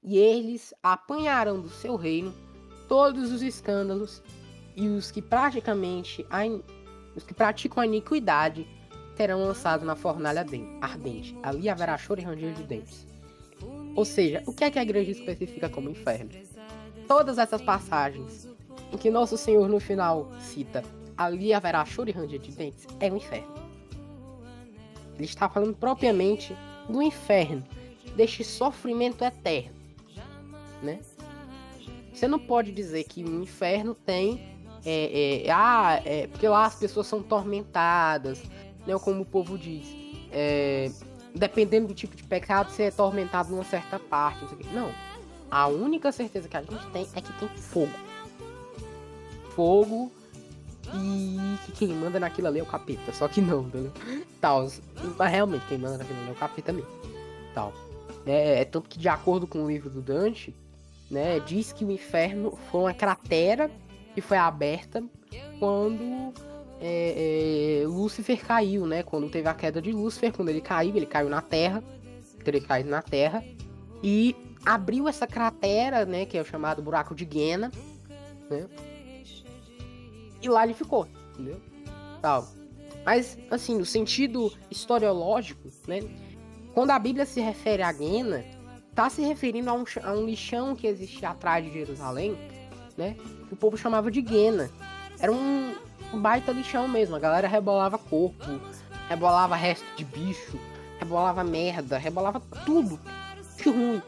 e 0.00 0.16
eles 0.16 0.72
apanharão 0.80 1.60
do 1.60 1.68
seu 1.68 1.96
reino 1.96 2.32
todos 2.88 3.32
os 3.32 3.42
escândalos 3.42 4.22
e 4.76 4.86
os 4.86 5.10
que 5.10 5.20
praticamente 5.20 6.24
os 7.16 7.24
que 7.24 7.34
praticam 7.34 7.82
a 7.82 7.86
iniquidade 7.86 8.64
serão 9.16 9.44
lançados 9.44 9.84
na 9.84 9.96
fornalha 9.96 10.46
ardente. 10.80 11.36
Ali 11.42 11.68
haverá 11.68 11.98
choro 11.98 12.20
e 12.20 12.24
ranger 12.24 12.54
de 12.54 12.62
dentes. 12.62 13.15
Ou 13.96 14.04
seja, 14.04 14.42
o 14.46 14.52
que 14.52 14.62
é 14.62 14.70
que 14.70 14.78
a 14.78 14.82
igreja 14.82 15.10
especifica 15.10 15.70
como 15.70 15.88
inferno? 15.88 16.30
Todas 17.08 17.38
essas 17.38 17.62
passagens 17.62 18.46
em 18.92 18.98
que 18.98 19.10
nosso 19.10 19.38
Senhor 19.38 19.68
no 19.68 19.80
final 19.80 20.30
cita 20.38 20.84
ali 21.16 21.54
haverá 21.54 21.82
choro 21.86 22.10
e 22.10 22.12
ranger 22.12 22.38
de 22.38 22.52
dentes 22.52 22.86
é 23.00 23.10
o 23.10 23.16
inferno. 23.16 23.54
Ele 25.14 25.24
está 25.24 25.48
falando 25.48 25.74
propriamente 25.74 26.54
do 26.90 27.02
inferno, 27.02 27.64
deste 28.14 28.44
sofrimento 28.44 29.24
eterno, 29.24 29.74
né? 30.82 31.00
Você 32.12 32.28
não 32.28 32.38
pode 32.38 32.72
dizer 32.72 33.04
que 33.04 33.24
o 33.24 33.42
inferno 33.42 33.94
tem 33.94 34.56
é, 34.84 35.46
é, 35.46 35.50
ah, 35.50 36.00
é, 36.04 36.26
porque 36.26 36.46
lá 36.46 36.66
as 36.66 36.76
pessoas 36.76 37.06
são 37.06 37.22
tormentadas, 37.22 38.42
né? 38.86 38.98
Como 38.98 39.22
o 39.22 39.24
povo 39.24 39.58
diz, 39.58 39.86
é, 40.30 40.90
dependendo 41.36 41.88
do 41.88 41.94
tipo 41.94 42.16
de 42.16 42.22
pecado, 42.22 42.70
você 42.70 42.84
é 42.84 42.90
tormentado 42.90 43.50
numa 43.50 43.64
certa 43.64 43.98
parte. 43.98 44.44
Não, 44.72 44.90
a 45.50 45.66
única 45.68 46.10
certeza 46.10 46.48
que 46.48 46.56
a 46.56 46.62
gente 46.62 46.86
tem 46.88 47.06
é 47.14 47.20
que 47.20 47.32
tem 47.34 47.48
fogo, 47.48 47.92
fogo 49.54 50.12
e 50.94 51.56
que 51.66 51.72
quem 51.72 51.88
manda 51.88 52.18
naquilo 52.18 52.48
ali 52.48 52.60
é 52.60 52.62
o 52.62 52.66
capeta. 52.66 53.12
Só 53.12 53.28
que 53.28 53.40
não, 53.40 53.62
entendeu? 53.62 53.92
Tal, 54.40 54.68
mas 55.16 55.30
realmente 55.30 55.66
quem 55.66 55.78
manda 55.78 55.98
naquilo 55.98 56.18
ali 56.20 56.28
é 56.28 56.32
o 56.32 56.36
capeta 56.36 56.72
mesmo. 56.72 56.90
Tal. 57.54 57.72
É, 58.26 58.60
é 58.60 58.64
tanto 58.64 58.88
que 58.88 58.98
de 58.98 59.08
acordo 59.08 59.46
com 59.46 59.64
o 59.64 59.68
livro 59.68 59.88
do 59.90 60.00
Dante 60.00 60.54
né, 61.10 61.40
diz 61.40 61.72
que 61.72 61.84
o 61.84 61.90
inferno 61.90 62.58
foi 62.70 62.80
uma 62.80 62.94
cratera 62.94 63.70
que 64.14 64.20
foi 64.20 64.36
aberta 64.36 65.04
quando 65.58 66.32
é, 66.80 67.80
é, 67.82 67.86
Lúcifer 67.86 68.44
caiu, 68.44 68.86
né? 68.86 69.02
Quando 69.02 69.30
teve 69.30 69.48
a 69.48 69.54
queda 69.54 69.80
de 69.80 69.92
Lúcifer, 69.92 70.32
quando 70.32 70.48
ele 70.48 70.60
caiu, 70.60 70.96
ele 70.96 71.06
caiu 71.06 71.28
na 71.28 71.40
Terra, 71.40 71.82
ele 72.44 72.60
caiu 72.60 72.86
na 72.86 73.02
Terra 73.02 73.42
e 74.02 74.36
abriu 74.64 75.08
essa 75.08 75.26
cratera, 75.26 76.04
né? 76.04 76.26
Que 76.26 76.38
é 76.38 76.42
o 76.42 76.44
chamado 76.44 76.82
buraco 76.82 77.14
de 77.14 77.24
Guiana, 77.24 77.70
né? 78.50 78.66
E 80.42 80.48
lá 80.48 80.64
ele 80.64 80.74
ficou, 80.74 81.08
entendeu? 81.32 81.60
Tal. 82.20 82.46
Mas, 83.04 83.38
assim, 83.50 83.78
no 83.78 83.84
sentido 83.84 84.52
historiológico, 84.70 85.68
né? 85.86 86.00
Quando 86.74 86.90
a 86.90 86.98
Bíblia 86.98 87.24
se 87.24 87.40
refere 87.40 87.82
a 87.82 87.90
Guiana, 87.90 88.44
tá 88.94 89.08
se 89.08 89.22
referindo 89.22 89.70
a 89.70 89.74
um, 89.74 89.84
a 90.02 90.12
um 90.12 90.26
lixão 90.26 90.76
que 90.76 90.86
existia 90.86 91.30
atrás 91.30 91.64
de 91.64 91.72
Jerusalém, 91.72 92.36
né? 92.96 93.16
Que 93.48 93.54
o 93.54 93.56
povo 93.56 93.76
chamava 93.76 94.10
de 94.10 94.20
Guena. 94.20 94.70
Era 95.18 95.32
um, 95.32 95.74
um 96.12 96.20
baita 96.20 96.52
lixão 96.52 96.88
mesmo. 96.88 97.16
A 97.16 97.18
galera 97.18 97.48
rebolava 97.48 97.98
corpo, 97.98 98.60
rebolava 99.08 99.56
resto 99.56 99.84
de 99.96 100.04
bicho, 100.04 100.58
rebolava 100.98 101.44
merda, 101.44 101.98
rebolava 101.98 102.40
tudo 102.64 102.98
de 103.56 103.68
ruim, 103.68 104.02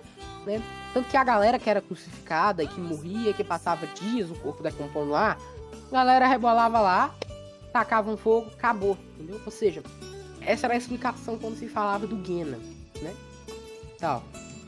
né? 0.46 0.62
Tanto 0.94 1.08
que 1.08 1.16
a 1.16 1.24
galera 1.24 1.58
que 1.58 1.68
era 1.68 1.80
crucificada 1.80 2.62
e 2.62 2.68
que 2.68 2.80
morria, 2.80 3.32
que 3.32 3.44
passava 3.44 3.86
dias 3.86 4.30
o 4.30 4.34
corpo 4.36 4.62
decompondo 4.62 5.10
lá, 5.10 5.36
a 5.90 5.94
galera 5.94 6.26
rebolava 6.26 6.80
lá, 6.80 7.14
tacava 7.72 8.10
um 8.10 8.16
fogo, 8.16 8.50
acabou, 8.52 8.96
entendeu? 9.14 9.40
Ou 9.44 9.52
seja, 9.52 9.82
essa 10.40 10.66
era 10.66 10.74
a 10.74 10.76
explicação 10.76 11.38
quando 11.38 11.58
se 11.58 11.68
falava 11.68 12.06
do 12.06 12.16
Guena, 12.16 12.58
né? 13.02 13.14
Tal. 13.98 14.22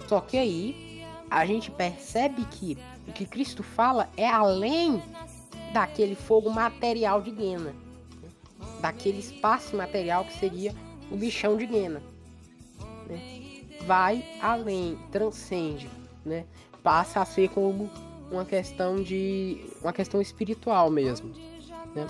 Só 0.07 0.21
que 0.21 0.37
aí 0.37 1.05
a 1.31 1.47
gente 1.47 1.71
percebe 1.71 2.45
que 2.47 2.77
o 3.07 3.13
que 3.13 3.25
Cristo 3.25 3.63
fala 3.63 4.09
é 4.17 4.29
além 4.29 5.03
daquele 5.73 6.15
fogo 6.15 6.51
material 6.51 7.23
de 7.23 7.31
Guena, 7.31 7.75
daquele 8.81 9.19
espaço 9.19 9.77
material 9.77 10.25
que 10.25 10.39
seria 10.39 10.75
o 11.11 11.17
bichão 11.17 11.57
de 11.57 11.67
Guena. 11.67 12.03
Né? 13.09 13.65
Vai 13.87 14.25
além, 14.41 14.99
transcende, 15.11 15.89
né? 16.25 16.45
passa 16.83 17.21
a 17.21 17.25
ser 17.25 17.49
como 17.51 17.91
uma 18.31 18.45
questão 18.45 19.03
de 19.03 19.61
uma 19.83 19.93
questão 19.93 20.21
espiritual 20.21 20.91
mesmo. 20.91 21.33
Né? 21.95 22.07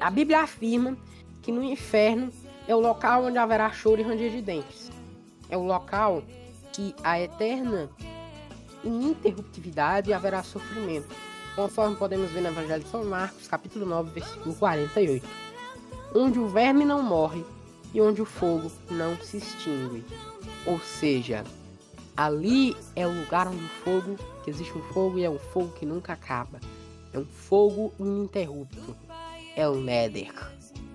A 0.00 0.10
Bíblia 0.10 0.40
afirma 0.40 0.96
que 1.40 1.50
no 1.50 1.62
inferno 1.62 2.30
é 2.66 2.74
o 2.74 2.80
local 2.80 3.24
onde 3.24 3.38
haverá 3.38 3.70
choro 3.70 4.00
e 4.00 4.04
ranger 4.04 4.30
de 4.30 4.42
dentes. 4.42 4.90
É 5.48 5.56
o 5.56 5.64
local 5.64 6.22
que 6.72 6.94
a 7.02 7.20
eterna 7.20 7.90
ininterruptividade 8.84 10.12
haverá 10.12 10.42
sofrimento, 10.42 11.14
conforme 11.54 11.96
podemos 11.96 12.30
ver 12.30 12.40
no 12.40 12.48
Evangelho 12.48 12.82
de 12.82 12.88
São 12.88 13.04
Marcos, 13.04 13.46
capítulo 13.46 13.84
9, 13.86 14.10
versículo 14.10 14.54
48, 14.54 15.26
onde 16.14 16.38
o 16.38 16.48
verme 16.48 16.84
não 16.84 17.02
morre 17.02 17.44
e 17.92 18.00
onde 18.00 18.22
o 18.22 18.24
fogo 18.24 18.70
não 18.90 19.16
se 19.18 19.36
extingue. 19.36 20.04
Ou 20.66 20.78
seja, 20.80 21.44
ali 22.16 22.76
é 22.96 23.06
o 23.06 23.12
lugar 23.12 23.48
onde 23.48 23.64
o 23.64 23.68
fogo, 23.68 24.16
que 24.44 24.50
existe 24.50 24.76
um 24.76 24.82
fogo 24.82 25.18
e 25.18 25.24
é 25.24 25.30
um 25.30 25.38
fogo 25.38 25.72
que 25.72 25.84
nunca 25.84 26.12
acaba. 26.12 26.60
É 27.12 27.18
um 27.18 27.26
fogo 27.26 27.92
ininterrupto. 27.98 28.96
É 29.54 29.68
o 29.68 29.74
Nether. 29.74 30.32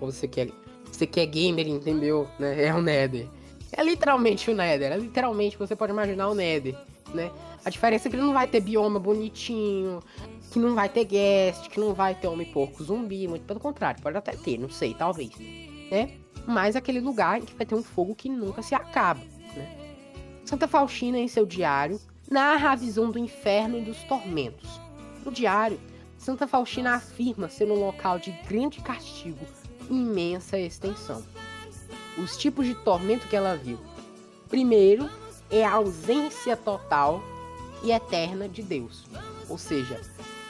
Você 0.00 0.26
que 0.26 0.40
é, 0.40 0.48
você 0.90 1.06
que 1.06 1.20
é 1.20 1.26
gamer, 1.26 1.68
entendeu? 1.68 2.28
Né? 2.38 2.64
É 2.66 2.74
o 2.74 2.82
Nether. 2.82 3.28
É 3.70 3.84
literalmente 3.84 4.50
o 4.50 4.54
Nether. 4.54 4.92
É 4.92 4.96
literalmente, 4.96 5.56
você 5.56 5.76
pode 5.76 5.92
imaginar 5.92 6.28
o 6.28 6.34
Nether, 6.34 6.76
né? 7.14 7.30
A 7.64 7.70
diferença 7.70 8.08
é 8.08 8.10
que 8.10 8.16
ele 8.16 8.24
não 8.24 8.32
vai 8.32 8.46
ter 8.46 8.60
bioma 8.60 8.98
bonitinho, 8.98 10.02
que 10.50 10.58
não 10.58 10.74
vai 10.74 10.88
ter 10.88 11.04
guest, 11.04 11.68
que 11.68 11.78
não 11.78 11.94
vai 11.94 12.14
ter 12.14 12.28
homem 12.28 12.50
porco 12.50 12.82
zumbi, 12.82 13.28
muito 13.28 13.44
pelo 13.44 13.60
contrário, 13.60 14.02
pode 14.02 14.16
até 14.16 14.32
ter, 14.32 14.58
não 14.58 14.70
sei, 14.70 14.94
talvez, 14.94 15.30
né? 15.90 16.10
Mas 16.46 16.76
aquele 16.76 17.00
lugar 17.00 17.38
em 17.38 17.44
que 17.44 17.54
vai 17.54 17.66
ter 17.66 17.74
um 17.74 17.82
fogo 17.82 18.14
que 18.14 18.28
nunca 18.28 18.62
se 18.62 18.74
acaba, 18.74 19.20
né? 19.54 19.76
Santa 20.44 20.66
Faustina, 20.66 21.18
em 21.18 21.28
seu 21.28 21.44
diário, 21.44 22.00
narra 22.30 22.72
a 22.72 22.76
visão 22.76 23.10
do 23.10 23.18
inferno 23.18 23.78
e 23.78 23.82
dos 23.82 24.02
tormentos. 24.04 24.80
No 25.24 25.30
diário, 25.30 25.78
Santa 26.16 26.46
Faustina 26.46 26.94
afirma 26.94 27.48
ser 27.48 27.70
um 27.70 27.78
local 27.78 28.18
de 28.18 28.32
grande 28.48 28.80
castigo, 28.80 29.44
imensa 29.90 30.58
extensão 30.58 31.22
os 32.18 32.36
tipos 32.36 32.66
de 32.66 32.74
tormento 32.74 33.26
que 33.28 33.36
ela 33.36 33.56
viu. 33.56 33.78
Primeiro 34.48 35.08
é 35.50 35.64
a 35.64 35.72
ausência 35.72 36.56
total 36.56 37.22
e 37.82 37.92
eterna 37.92 38.48
de 38.48 38.62
Deus. 38.62 39.04
Ou 39.48 39.56
seja, 39.56 40.00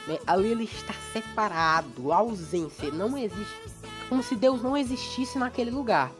né, 0.09 0.17
ali 0.25 0.47
ele 0.47 0.63
está 0.63 0.93
separado, 1.13 2.11
ausência, 2.11 2.89
não 2.91 3.15
existe. 3.15 3.69
Como 4.09 4.23
se 4.23 4.35
Deus 4.35 4.59
não 4.63 4.75
existisse 4.75 5.37
naquele 5.37 5.69
lugar. 5.69 6.11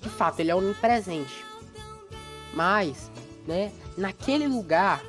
De 0.00 0.08
fato, 0.08 0.40
ele 0.40 0.50
é 0.50 0.54
onipresente. 0.56 1.44
Mas, 2.52 3.08
né, 3.46 3.70
naquele 3.96 4.48
lugar 4.48 5.00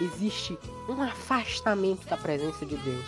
existe 0.00 0.58
um 0.88 1.02
afastamento 1.02 2.08
da 2.08 2.16
presença 2.16 2.64
de 2.64 2.76
Deus. 2.78 3.04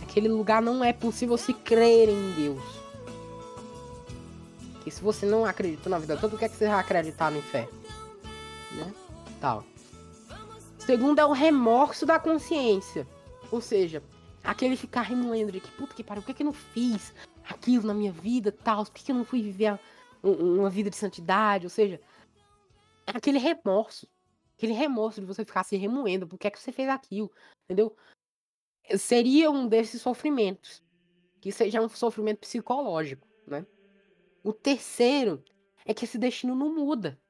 Aquele 0.00 0.28
lugar 0.28 0.62
não 0.62 0.84
é 0.84 0.92
possível 0.92 1.36
se 1.36 1.52
crer 1.52 2.08
em 2.08 2.30
Deus. 2.30 2.62
E 4.86 4.90
se 4.90 5.02
você 5.02 5.26
não 5.26 5.44
acreditou 5.44 5.90
na 5.90 5.98
vida 5.98 6.16
toda, 6.16 6.36
o 6.36 6.38
que 6.38 6.44
é 6.44 6.48
que 6.48 6.56
você 6.56 6.68
vai 6.68 6.78
acreditar 6.78 7.32
no 7.32 7.38
inferno? 7.38 7.72
Né? 8.70 8.94
Tal. 9.40 9.64
Segundo 10.88 11.18
é 11.18 11.26
o 11.26 11.32
remorso 11.32 12.06
da 12.06 12.18
consciência. 12.18 13.06
Ou 13.52 13.60
seja, 13.60 14.02
aquele 14.42 14.74
ficar 14.74 15.02
remoendo 15.02 15.52
de 15.52 15.60
que 15.60 15.70
puta 15.72 15.94
que 15.94 16.02
pariu, 16.02 16.22
por 16.22 16.28
que, 16.28 16.32
que 16.32 16.42
eu 16.42 16.46
não 16.46 16.52
fiz 16.54 17.14
aquilo 17.44 17.86
na 17.86 17.92
minha 17.92 18.10
vida, 18.10 18.50
tal? 18.50 18.86
Por 18.86 18.94
que, 18.94 19.04
que 19.04 19.12
eu 19.12 19.16
não 19.16 19.24
fui 19.26 19.42
viver 19.42 19.78
uma 20.22 20.70
vida 20.70 20.88
de 20.88 20.96
santidade? 20.96 21.66
Ou 21.66 21.70
seja, 21.70 22.00
aquele 23.06 23.36
remorso. 23.36 24.08
Aquele 24.56 24.72
remorso 24.72 25.20
de 25.20 25.26
você 25.26 25.44
ficar 25.44 25.62
se 25.62 25.76
remoendo, 25.76 26.26
por 26.26 26.38
que 26.38 26.46
é 26.46 26.50
que 26.50 26.58
você 26.58 26.72
fez 26.72 26.88
aquilo? 26.88 27.30
Entendeu? 27.66 27.94
Seria 28.96 29.50
um 29.50 29.68
desses 29.68 30.00
sofrimentos. 30.00 30.82
Que 31.38 31.52
seja 31.52 31.82
um 31.82 31.88
sofrimento 31.90 32.38
psicológico, 32.38 33.28
né? 33.46 33.66
O 34.42 34.54
terceiro 34.54 35.44
é 35.84 35.92
que 35.92 36.06
esse 36.06 36.16
destino 36.16 36.54
não 36.54 36.74
muda. 36.74 37.20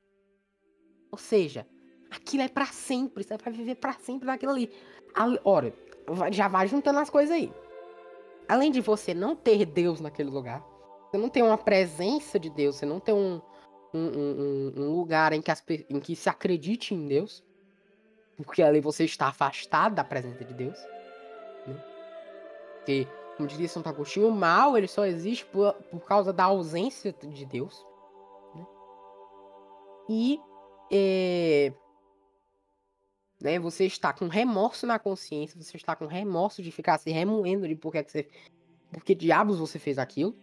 Ou 1.11 1.19
seja, 1.19 1.67
aquilo 2.11 2.43
é 2.43 2.49
para 2.49 2.67
sempre, 2.67 3.25
você 3.25 3.37
vai 3.37 3.53
viver 3.53 3.77
para 3.77 3.93
sempre 3.95 4.27
naquilo 4.27 4.53
ali. 4.53 4.71
Ora, 5.45 5.73
já 6.31 6.49
vai 6.49 6.67
juntando 6.67 6.99
as 6.99 7.11
coisas 7.11 7.35
aí. 7.35 7.53
Além 8.49 8.71
de 8.71 8.81
você 8.81 9.13
não 9.13 9.37
ter 9.37 9.67
Deus 9.67 10.01
naquele 10.01 10.31
lugar, 10.31 10.65
você 11.11 11.19
não 11.19 11.29
tem 11.29 11.43
uma 11.43 11.59
presença 11.59 12.39
de 12.39 12.51
Deus, 12.51 12.77
você 12.77 12.87
não 12.87 13.01
tem 13.01 13.15
um, 13.15 13.41
um, 13.93 14.01
um, 14.01 14.73
um 14.77 14.97
lugar 14.97 15.33
em 15.33 15.43
que, 15.43 15.51
as, 15.51 15.63
em 15.89 16.01
que 16.01 16.17
se 16.17 16.29
acredite 16.29 16.95
em 16.95 17.07
Deus, 17.07 17.45
porque 18.37 18.63
ali 18.63 18.81
você 18.81 19.05
está 19.05 19.29
afastado 19.29 19.95
da 19.95 20.05
presença 20.05 20.45
de 20.45 20.55
Deus. 20.55 20.79
Né? 21.67 21.85
Porque 22.77 23.09
como 23.37 23.49
diria 23.49 23.69
Santo 23.69 23.89
Agostinho, 23.89 24.29
o 24.29 24.33
mal 24.33 24.77
ele 24.77 24.89
só 24.89 25.05
existe 25.07 25.45
por, 25.47 25.73
por 25.75 26.01
causa 26.01 26.33
da 26.33 26.45
ausência 26.45 27.13
de 27.13 27.45
Deus. 27.45 27.87
Né? 28.55 28.67
E 30.09 30.41
é, 30.91 31.73
né? 33.41 33.59
Você 33.59 33.85
está 33.85 34.13
com 34.13 34.29
remorso 34.29 34.87
na 34.87 34.99
consciência, 34.99 35.61
você 35.61 35.77
está 35.77 35.95
com 35.95 36.07
remorso 36.07 36.63
de 36.63 36.71
ficar 36.71 36.99
se 36.99 37.11
remoendo 37.11 37.69
de 37.69 37.75
por 37.75 37.93
que, 37.93 38.03
que 38.03 38.13
você. 38.13 38.29
Por 38.91 39.05
que 39.05 39.15
diabos 39.15 39.59
você 39.59 39.79
fez 39.79 39.99
aquilo. 39.99 40.35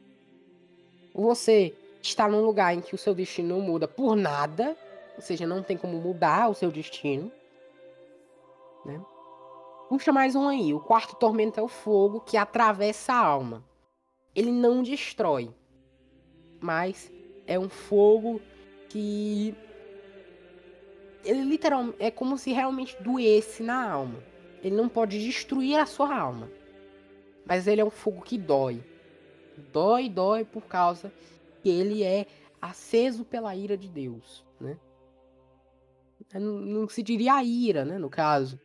Você 1.14 1.74
está 2.02 2.28
num 2.28 2.46
lugar 2.46 2.74
em 2.76 2.82
que 2.82 2.94
o 2.94 2.98
seu 2.98 3.16
destino 3.16 3.58
não 3.58 3.62
muda 3.62 3.88
por 3.88 4.16
nada, 4.16 4.78
ou 5.16 5.22
seja, 5.22 5.48
não 5.48 5.64
tem 5.64 5.78
como 5.78 5.98
mudar 6.00 6.50
o 6.50 6.54
seu 6.54 6.72
destino. 6.72 7.32
Né? 8.86 9.02
Puxa 9.90 10.12
mais 10.12 10.36
um 10.36 10.48
aí. 10.48 10.74
O 10.74 10.80
quarto 10.80 11.16
tormento 11.16 11.60
é 11.60 11.64
o 11.64 11.68
fogo 11.68 12.22
que 12.22 12.38
atravessa 12.38 13.14
a 13.14 13.26
alma. 13.26 13.64
Ele 14.36 14.52
não 14.52 14.84
destrói, 14.84 15.50
mas 16.60 17.12
é 17.48 17.58
um 17.58 17.70
fogo 17.70 18.42
que 18.90 19.56
ele 21.26 21.44
literalmente 21.44 21.98
é 22.00 22.12
como 22.12 22.38
se 22.38 22.52
realmente 22.52 22.96
doesse 23.02 23.64
na 23.64 23.92
alma. 23.92 24.24
Ele 24.64 24.76
não 24.76 24.88
pode 24.88 25.20
destruir 25.20 25.78
a 25.78 25.86
sua 25.86 26.16
alma, 26.16 26.50
mas 27.46 27.68
ele 27.68 27.82
é 27.82 27.86
um 27.86 27.90
fogo 27.90 28.22
que 28.22 28.38
dói. 28.38 28.84
Dói, 29.72 30.10
dói 30.10 30.44
por 30.44 30.64
causa 30.64 31.12
que 31.62 31.70
ele 31.70 32.04
é 32.04 32.26
aceso 32.62 33.24
pela 33.24 33.56
ira 33.56 33.78
de 33.78 33.88
Deus, 33.88 34.44
né? 34.60 34.78
Não, 36.34 36.54
não 36.54 36.88
se 36.88 37.04
diria 37.04 37.36
a 37.36 37.44
ira, 37.44 37.86
né, 37.86 37.98
no 37.98 38.10
caso, 38.10 38.60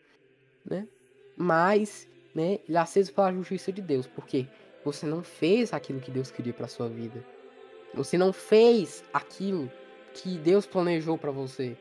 né? 0.64 0.88
Mas, 1.36 2.08
né, 2.34 2.58
ele 2.66 2.76
é 2.76 2.80
aceso 2.80 3.12
pela 3.12 3.32
justiça 3.32 3.70
de 3.70 3.82
Deus, 3.82 4.06
porque 4.06 4.46
você 4.84 5.06
não 5.06 5.22
fez 5.22 5.72
aquilo 5.72 6.00
que 6.00 6.10
Deus 6.10 6.30
queria 6.30 6.52
para 6.52 6.66
sua 6.66 6.88
vida. 6.88 7.24
Você 7.94 8.16
não 8.16 8.32
fez 8.32 9.04
aquilo 9.12 9.70
que 10.14 10.38
Deus 10.38 10.66
planejou 10.66 11.18
para 11.18 11.30
você. 11.30 11.76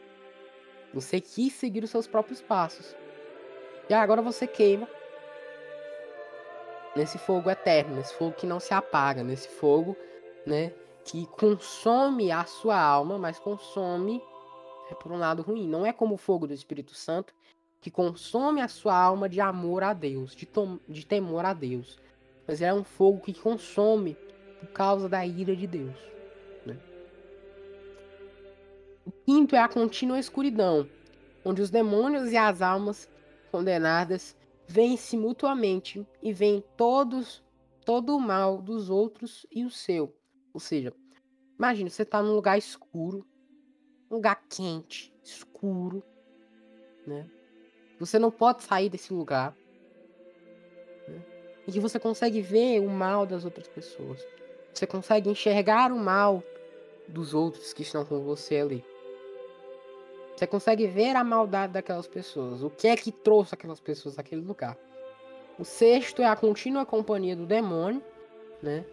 Você 0.93 1.21
quis 1.21 1.53
seguir 1.53 1.83
os 1.83 1.89
seus 1.89 2.07
próprios 2.07 2.41
passos. 2.41 2.95
E 3.89 3.93
agora 3.93 4.21
você 4.21 4.47
queima 4.47 4.87
nesse 6.95 7.17
fogo 7.17 7.49
eterno, 7.49 7.95
nesse 7.95 8.13
fogo 8.13 8.35
que 8.35 8.47
não 8.47 8.59
se 8.59 8.73
apaga, 8.73 9.23
nesse 9.23 9.47
fogo, 9.47 9.95
né, 10.45 10.73
que 11.05 11.25
consome 11.27 12.31
a 12.31 12.45
sua 12.45 12.79
alma, 12.79 13.17
mas 13.17 13.39
consome 13.39 14.21
é 14.91 14.95
por 14.95 15.11
um 15.11 15.17
lado 15.17 15.41
ruim. 15.41 15.67
Não 15.67 15.85
é 15.85 15.93
como 15.93 16.15
o 16.15 16.17
fogo 16.17 16.47
do 16.47 16.53
Espírito 16.53 16.93
Santo 16.93 17.33
que 17.81 17.89
consome 17.89 18.61
a 18.61 18.67
sua 18.67 18.97
alma 18.97 19.29
de 19.29 19.39
amor 19.39 19.83
a 19.83 19.93
Deus, 19.93 20.35
de, 20.35 20.47
de 20.87 21.05
temor 21.05 21.45
a 21.45 21.53
Deus. 21.53 21.99
Mas 22.47 22.61
é 22.61 22.73
um 22.73 22.83
fogo 22.83 23.21
que 23.21 23.33
consome 23.33 24.17
por 24.59 24.67
causa 24.69 25.07
da 25.07 25.25
ira 25.25 25.55
de 25.55 25.65
Deus. 25.65 25.95
O 29.09 29.11
quinto 29.25 29.55
é 29.55 29.59
a 29.59 29.67
contínua 29.67 30.19
escuridão, 30.19 30.87
onde 31.43 31.63
os 31.63 31.71
demônios 31.71 32.31
e 32.31 32.37
as 32.37 32.61
almas 32.61 33.09
condenadas 33.51 34.37
veem-se 34.67 35.17
mutuamente 35.17 36.07
e 36.21 36.31
veem 36.31 36.63
todos 36.77 37.43
todo 37.83 38.15
o 38.15 38.19
mal 38.19 38.61
dos 38.61 38.87
outros 38.91 39.47
e 39.51 39.65
o 39.65 39.71
seu. 39.71 40.15
Ou 40.53 40.59
seja, 40.59 40.93
imagine 41.57 41.89
você 41.89 42.03
está 42.03 42.21
num 42.21 42.35
lugar 42.35 42.55
escuro, 42.55 43.25
um 44.11 44.17
lugar 44.17 44.43
quente, 44.47 45.11
escuro, 45.23 46.03
né? 47.07 47.27
Você 47.99 48.19
não 48.19 48.29
pode 48.29 48.61
sair 48.61 48.89
desse 48.89 49.11
lugar. 49.11 49.57
Né? 51.07 51.25
E 51.65 51.71
que 51.71 51.79
você 51.79 51.97
consegue 51.97 52.41
ver 52.43 52.79
o 52.79 52.87
mal 52.87 53.25
das 53.25 53.43
outras 53.43 53.67
pessoas. 53.67 54.23
Você 54.71 54.85
consegue 54.85 55.31
enxergar 55.31 55.91
o 55.91 55.97
mal 55.97 56.43
dos 57.07 57.33
outros 57.33 57.73
que 57.73 57.81
estão 57.81 58.05
com 58.05 58.23
você 58.23 58.57
ali. 58.57 58.85
Você 60.39 60.47
consegue 60.47 60.87
ver 60.87 61.17
a 61.17 61.23
maldade 61.23 61.73
daquelas 61.73 62.07
pessoas. 62.07 62.63
O 62.63 62.69
que 62.69 62.87
é 62.87 62.95
que 62.95 63.11
trouxe 63.11 63.55
aquelas 63.55 63.81
pessoas 63.81 64.17
àquele 64.17 64.39
lugar. 64.39 64.77
O 65.59 65.65
sexto 65.65 66.21
é 66.21 66.27
a 66.27 66.35
contínua 66.37 66.85
companhia 66.85 67.35
do 67.35 67.45
demônio, 67.45 68.01
né? 68.63 68.85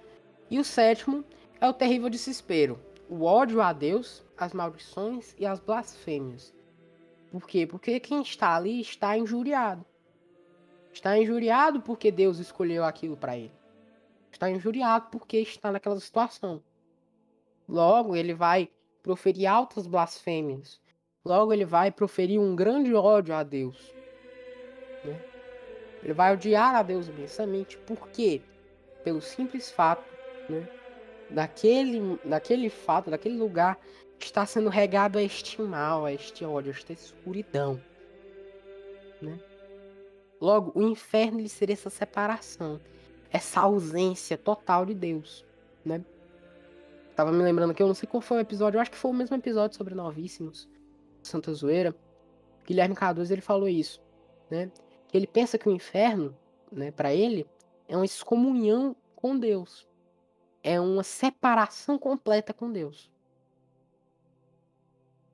E 0.51 0.59
o 0.59 0.65
sétimo 0.65 1.25
é 1.61 1.69
o 1.69 1.73
terrível 1.73 2.11
desespero, 2.11 2.81
o 3.09 3.23
ódio 3.23 3.63
a 3.63 3.73
Deus, 3.73 4.25
as 4.37 4.53
maldições 4.53 5.37
e 5.39 5.47
as 5.47 5.61
blasfêmias. 5.61 6.53
Por 7.31 7.47
quê? 7.47 7.65
Porque 7.65 8.01
quem 8.01 8.23
está 8.23 8.57
ali 8.57 8.81
está 8.81 9.17
injuriado. 9.17 9.87
Está 10.93 11.17
injuriado 11.17 11.81
porque 11.81 12.11
Deus 12.11 12.41
escolheu 12.41 12.83
aquilo 12.83 13.17
para 13.17 13.39
ele. 13.39 13.55
Está 14.33 14.51
injuriado 14.51 15.11
porque 15.13 15.37
está 15.37 15.71
naquela 15.71 16.01
situação. 16.01 16.61
Logo, 17.69 18.17
ele 18.17 18.35
vai 18.35 18.69
proferir 19.01 19.47
altas 19.47 19.87
blasfêmias. 19.87 20.85
Logo, 21.27 21.53
ele 21.53 21.65
vai 21.65 21.91
proferir 21.91 22.39
um 22.41 22.55
grande 22.55 22.95
ódio 22.95 23.35
a 23.35 23.43
Deus. 23.43 23.93
Né? 25.05 25.21
Ele 26.01 26.13
vai 26.13 26.33
odiar 26.33 26.77
a 26.77 26.85
Deus 26.85 27.09
imensamente. 27.09 27.77
Por 27.79 28.09
quê? 28.11 28.41
Pelo 29.03 29.21
simples 29.21 29.69
fato 29.69 30.05
né, 30.49 30.69
daquele, 31.29 32.17
daquele 32.25 32.71
fato, 32.71 33.11
daquele 33.11 33.37
lugar 33.37 33.77
está 34.21 34.47
sendo 34.47 34.69
regado 34.69 35.19
a 35.19 35.23
este 35.23 35.61
mal, 35.61 36.05
a 36.05 36.13
este 36.13 36.45
ódio, 36.45 36.71
a 36.71 36.77
esta 36.77 36.93
escuridão. 36.93 37.83
Né? 39.21 39.37
Logo, 40.41 40.71
o 40.77 40.83
inferno 40.89 41.41
lhe 41.41 41.49
seria 41.49 41.75
essa 41.75 41.91
separação, 41.91 42.81
essa 43.33 43.63
ausência 43.63 44.39
total 44.39 44.87
de 44.87 44.95
Deus. 44.95 45.45
Né? 45.85 46.05
Tava 47.17 47.33
me 47.33 47.43
lembrando 47.43 47.75
que 47.75 47.83
eu 47.83 47.89
não 47.89 47.95
sei 47.95 48.09
qual 48.09 48.21
foi 48.21 48.37
o 48.37 48.41
episódio, 48.41 48.79
eu 48.79 48.81
acho 48.81 48.93
que 48.93 48.97
foi 48.97 49.11
o 49.11 49.15
mesmo 49.15 49.35
episódio 49.35 49.77
sobre 49.77 49.93
novíssimos, 49.93 50.69
Santa 51.27 51.53
Zoeira. 51.53 51.95
Guilherme 52.65 52.95
Cardoso 52.95 53.33
ele 53.33 53.43
falou 53.43 53.69
isso, 53.69 54.03
né? 54.51 54.71
Ele 55.13 55.27
pensa 55.27 55.57
que 55.57 55.69
o 55.69 55.73
inferno, 55.73 56.37
né, 56.71 56.91
para 56.91 57.15
ele, 57.15 57.47
é 57.89 57.97
uma 57.97 58.05
excomunhão 58.05 58.97
com 59.15 59.39
Deus 59.39 59.87
é 60.67 60.81
uma 60.81 61.05
separação 61.05 61.97
completa 61.97 62.53
com 62.53 62.73
Deus. 62.73 63.09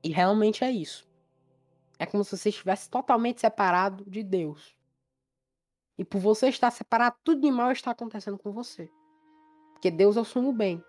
E 0.05 0.11
realmente 0.11 0.63
é 0.63 0.71
isso. 0.71 1.09
É 1.99 2.05
como 2.05 2.23
se 2.23 2.37
você 2.37 2.51
estivesse 2.51 2.91
totalmente 2.91 3.41
separado 3.41 4.05
de 4.05 4.23
Deus. 4.23 4.77
E 5.97 6.05
por 6.05 6.21
você 6.21 6.51
estar 6.51 6.71
separado, 6.71 7.17
tudo 7.25 7.41
de 7.41 7.51
mal 7.51 7.73
está 7.73 7.93
acontecendo 7.93 8.37
com 8.37 8.53
você. 8.53 8.91
Porque 9.73 9.91
Deus 9.91 10.19
é 10.19 10.21
o 10.21 10.25
sumo 10.25 10.53
bem? 10.53 10.85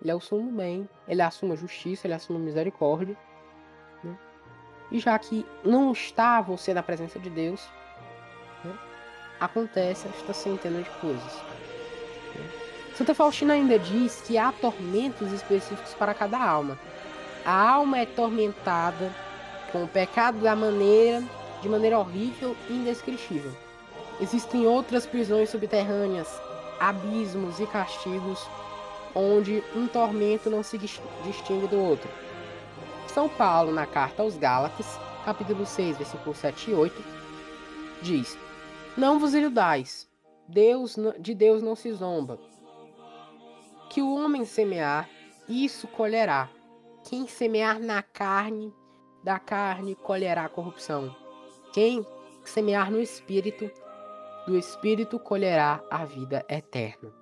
Ele 0.00 0.10
é 0.10 0.14
o 0.14 0.20
bem, 0.52 0.88
ele 1.06 1.22
assume 1.22 1.52
a 1.52 1.56
justiça, 1.56 2.06
ele 2.06 2.14
assume 2.14 2.38
a 2.38 2.42
misericórdia. 2.42 3.16
Né? 4.04 4.16
E 4.92 4.98
já 4.98 5.18
que 5.18 5.44
não 5.64 5.92
está 5.92 6.40
você 6.40 6.72
na 6.72 6.82
presença 6.82 7.18
de 7.18 7.28
Deus, 7.28 7.68
né? 8.64 8.78
acontece 9.40 10.08
esta 10.08 10.32
centena 10.32 10.82
de 10.82 10.90
coisas. 11.00 11.42
Santa 12.94 13.14
Faustina 13.14 13.54
ainda 13.54 13.78
diz 13.78 14.20
que 14.26 14.36
há 14.36 14.50
tormentos 14.50 15.32
específicos 15.32 15.94
para 15.94 16.12
cada 16.12 16.36
alma. 16.36 16.76
A 17.44 17.70
alma 17.70 18.00
é 18.00 18.06
tormentada 18.06 19.14
com 19.70 19.84
o 19.84 19.88
pecado 19.88 20.40
da 20.40 20.56
maneira, 20.56 21.22
de 21.62 21.68
maneira 21.68 21.98
horrível 21.98 22.56
e 22.68 22.72
indescritível. 22.72 23.52
Existem 24.20 24.66
outras 24.66 25.06
prisões 25.06 25.48
subterrâneas, 25.48 26.28
abismos 26.80 27.60
e 27.60 27.66
castigos, 27.66 28.44
onde 29.14 29.62
um 29.74 29.86
tormento 29.86 30.50
não 30.50 30.62
se 30.62 30.78
distingue 30.78 31.66
do 31.66 31.78
outro. 31.78 32.08
São 33.08 33.28
Paulo, 33.28 33.72
na 33.72 33.86
carta 33.86 34.22
aos 34.22 34.36
Gálatas, 34.36 34.98
capítulo 35.24 35.66
6, 35.66 35.96
versículos 35.96 36.38
7 36.38 36.70
e 36.70 36.74
8, 36.74 37.04
diz: 38.02 38.38
Não 38.96 39.18
vos 39.18 39.34
iludais, 39.34 40.08
Deus, 40.46 40.96
de 41.18 41.34
Deus 41.34 41.62
não 41.62 41.74
se 41.74 41.92
zomba. 41.92 42.38
Que 43.90 44.00
o 44.00 44.14
homem 44.14 44.44
semear, 44.44 45.08
isso 45.48 45.86
colherá. 45.88 46.48
Quem 47.08 47.26
semear 47.26 47.80
na 47.80 48.02
carne, 48.02 48.72
da 49.24 49.38
carne 49.38 49.94
colherá 49.94 50.48
corrupção. 50.48 51.14
Quem 51.72 52.06
semear 52.44 52.90
no 52.90 53.00
espírito, 53.00 53.70
do 54.46 54.56
espírito 54.56 55.18
colherá 55.18 55.82
a 55.90 56.04
vida 56.04 56.44
eterna. 56.48 57.12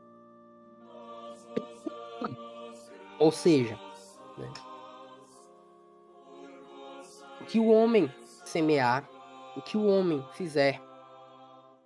Ou 3.19 3.33
seja, 3.33 3.79
né, 4.37 4.53
o 7.41 7.45
que 7.45 7.59
o 7.59 7.69
homem 7.69 8.13
semear, 8.45 9.09
o 9.57 9.63
que 9.63 9.77
o 9.77 9.87
homem 9.87 10.25
fizer 10.33 10.81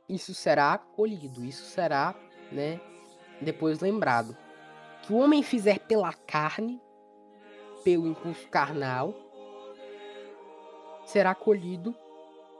isso 0.08 0.34
será 0.34 0.76
colhido, 0.76 1.44
isso 1.44 1.64
será, 1.66 2.14
né, 2.50 2.80
depois 3.40 3.80
lembrado. 3.80 4.36
Que 5.02 5.12
o 5.12 5.16
homem 5.18 5.42
fizer 5.42 5.78
pela 5.78 6.12
carne, 6.12 6.80
pelo 7.84 8.08
impulso 8.08 8.48
carnal, 8.48 9.14
será 11.04 11.34
colhido 11.34 11.94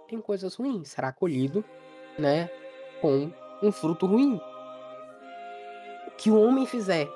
em 0.08 0.20
coisas 0.20 0.54
ruins, 0.54 0.90
será 0.90 1.12
colhido, 1.12 1.64
né, 2.18 2.48
com 3.00 3.32
um 3.62 3.72
fruto 3.72 4.06
ruim. 4.06 4.40
Que 6.16 6.30
o 6.30 6.40
homem 6.40 6.66
fizer 6.66 7.08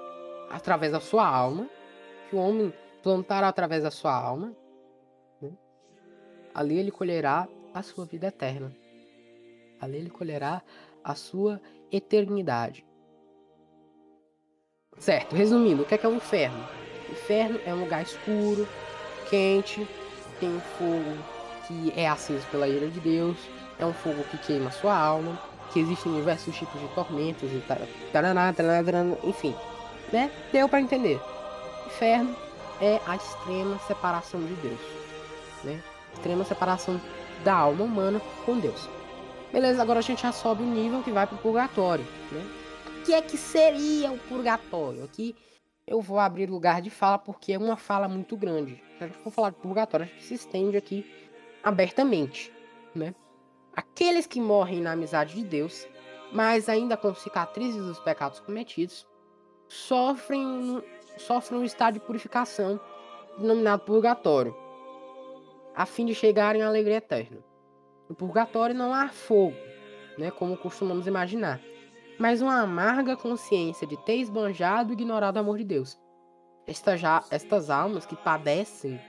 através 0.55 0.93
da 0.93 1.01
sua 1.01 1.27
alma, 1.27 1.69
que 2.31 2.37
o 2.37 2.39
homem 2.39 2.73
plantar 3.03 3.43
através 3.43 3.83
da 3.83 3.91
sua 3.91 4.15
alma, 4.15 4.55
né, 5.43 5.51
ali 6.55 6.79
ele 6.79 6.93
colherá 6.93 7.49
a 7.75 7.83
sua 7.83 8.07
vida 8.07 8.29
eterna. 8.29 8.73
Ali 9.81 9.97
ele 9.97 10.11
colherá 10.11 10.63
a 11.03 11.17
sua 11.17 11.61
eternidade. 11.91 12.87
Certo, 14.97 15.35
resumindo, 15.35 15.83
o 15.83 15.85
que 15.85 15.97
é, 15.97 15.99
que 15.99 16.07
é 16.07 16.09
o 16.09 16.15
inferno? 16.15 16.65
Inferno 17.11 17.61
é 17.67 17.75
um 17.75 17.81
lugar 17.81 18.03
escuro, 18.03 18.67
quente, 19.29 19.87
tem 20.39 20.49
um 20.49 20.61
fogo 20.61 21.19
que 21.67 21.93
é 21.97 22.09
aceso 22.09 22.47
pela 22.53 22.69
ira 22.69 22.89
de 22.89 23.01
Deus, 23.01 23.37
é 23.77 23.85
um 23.85 23.93
fogo 23.93 24.23
que 24.31 24.39
queima 24.39 24.71
sua 24.71 24.97
alma, 24.97 25.37
que 25.73 25.81
existem 25.81 26.15
diversos 26.15 26.57
tipos 26.57 26.81
de 26.81 26.87
tormentos 26.95 27.51
e 27.53 27.59
taraná, 28.13 28.53
taraná, 28.53 28.53
taraná, 28.53 29.17
enfim, 29.25 29.53
né? 30.15 30.31
Deu 30.53 30.69
para 30.69 30.81
entender. 30.81 31.21
Inferno 31.87 32.37
é 32.81 33.01
a 33.05 33.17
extrema 33.17 33.77
separação 33.81 34.41
de 34.41 34.55
Deus, 34.55 34.81
né? 35.65 35.83
Extrema 36.13 36.45
separação 36.45 37.01
da 37.43 37.53
alma 37.53 37.85
humana 37.85 38.23
com 38.47 38.61
Deus. 38.61 38.89
Beleza, 39.53 39.83
agora 39.83 39.99
a 39.99 40.03
gente 40.03 40.23
já 40.23 40.31
sobe 40.31 40.63
o 40.63 40.67
nível 40.67 41.03
que 41.03 41.11
vai 41.11 41.27
pro 41.27 41.37
purgatório, 41.39 42.07
né? 42.31 42.47
O 42.87 43.03
que 43.03 43.13
é 43.13 43.21
que 43.21 43.37
seria 43.37 44.13
o 44.13 44.19
purgatório? 44.19 45.03
Aqui 45.03 45.35
eu 45.85 46.01
vou 46.01 46.21
abrir 46.21 46.49
lugar 46.49 46.81
de 46.81 46.91
fala 46.91 47.19
porque 47.19 47.53
é 47.53 47.59
uma 47.59 47.77
fala 47.77 48.07
muito 48.07 48.37
grande. 48.37 48.81
Se 48.97 49.05
a 49.05 49.07
gente 49.09 49.19
for 49.19 49.33
falar 49.33 49.51
de 49.51 49.57
purgatório, 49.57 50.07
a 50.07 50.09
gente 50.09 50.23
se 50.23 50.35
estende 50.35 50.77
aqui 50.77 51.05
abertamente, 51.61 52.53
né? 52.95 53.17
Aqueles 53.75 54.29
que 54.29 54.41
morrem 54.41 54.81
na 54.81 54.93
amizade 54.93 55.35
de 55.35 55.43
Deus, 55.43 55.89
mas 56.33 56.69
ainda 56.69 56.97
com 56.97 57.13
cicatrizes 57.17 57.83
dos 57.83 57.99
pecados 57.99 58.39
cometidos, 58.39 59.05
sofrem, 59.75 60.83
sofrem 61.19 61.61
um 61.61 61.65
estado 61.65 61.95
de 61.95 62.01
purificação 62.01 62.81
denominado 63.37 63.83
purgatório, 63.83 64.57
a 65.75 65.85
fim 65.85 66.07
de 66.07 66.15
chegarem 66.15 66.63
à 66.63 66.69
alegria 66.69 66.99
eterna. 66.99 67.39
No 68.09 68.15
purgatório 68.15 68.75
não 68.75 68.95
há 68.95 69.09
fogo, 69.09 69.57
né, 70.17 70.31
como 70.31 70.57
costumamos 70.57 71.09
imaginar, 71.09 71.61
mas 72.19 72.41
uma 72.41 72.61
amarga 72.61 73.17
consciência 73.17 73.87
de 73.87 73.97
ter 74.05 74.17
esbanjado 74.17 74.93
e 74.93 74.95
ignorado 74.95 75.37
o 75.37 75.41
amor 75.41 75.59
de 75.59 75.65
Deus. 75.65 75.99
Já, 76.97 77.25
estas 77.31 77.69
almas 77.69 78.07
que 78.07 78.15
padecem 78.15 79.01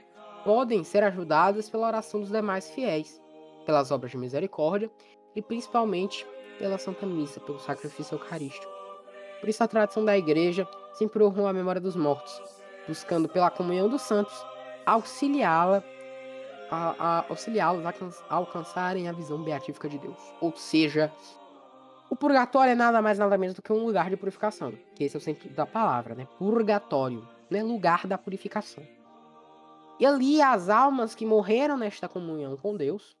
podem 0.44 0.82
ser 0.82 1.04
ajudadas 1.04 1.70
pela 1.70 1.86
oração 1.86 2.20
dos 2.20 2.30
demais 2.30 2.68
fiéis, 2.70 3.22
pelas 3.64 3.92
obras 3.92 4.10
de 4.10 4.18
misericórdia 4.18 4.90
e 5.34 5.40
principalmente 5.40 6.26
pela 6.58 6.76
Santa 6.76 7.06
Missa, 7.06 7.40
pelo 7.40 7.60
sacrifício 7.60 8.16
eucarístico. 8.16 8.75
Por 9.40 9.48
isso 9.48 9.62
a 9.62 9.68
tradição 9.68 10.04
da 10.04 10.16
Igreja 10.16 10.66
sempre 10.92 11.22
honrou 11.22 11.46
a 11.46 11.52
memória 11.52 11.80
dos 11.80 11.96
mortos, 11.96 12.40
buscando 12.86 13.28
pela 13.28 13.50
comunhão 13.50 13.88
dos 13.88 14.02
santos 14.02 14.34
auxiliá-la 14.84 15.82
a, 16.70 16.94
a 16.98 17.24
auxiliá-los 17.28 17.84
a, 17.84 17.90
a 18.28 18.34
alcançarem 18.34 19.08
a 19.08 19.12
visão 19.12 19.42
beatífica 19.42 19.88
de 19.88 19.98
Deus. 19.98 20.18
Ou 20.40 20.56
seja, 20.56 21.12
o 22.08 22.16
purgatório 22.16 22.72
é 22.72 22.74
nada 22.74 23.02
mais 23.02 23.18
nada 23.18 23.36
menos 23.36 23.54
do 23.54 23.62
que 23.62 23.72
um 23.72 23.84
lugar 23.84 24.08
de 24.10 24.16
purificação, 24.16 24.72
que 24.94 25.04
esse 25.04 25.16
é 25.16 25.18
o 25.18 25.22
sentido 25.22 25.54
da 25.54 25.66
palavra, 25.66 26.14
né? 26.14 26.26
Purgatório, 26.38 27.26
né? 27.50 27.62
Lugar 27.62 28.06
da 28.06 28.16
purificação. 28.16 28.84
E 29.98 30.06
ali 30.06 30.42
as 30.42 30.68
almas 30.68 31.14
que 31.14 31.24
morreram 31.24 31.76
nesta 31.76 32.08
comunhão 32.08 32.56
com 32.56 32.76
Deus, 32.76 33.16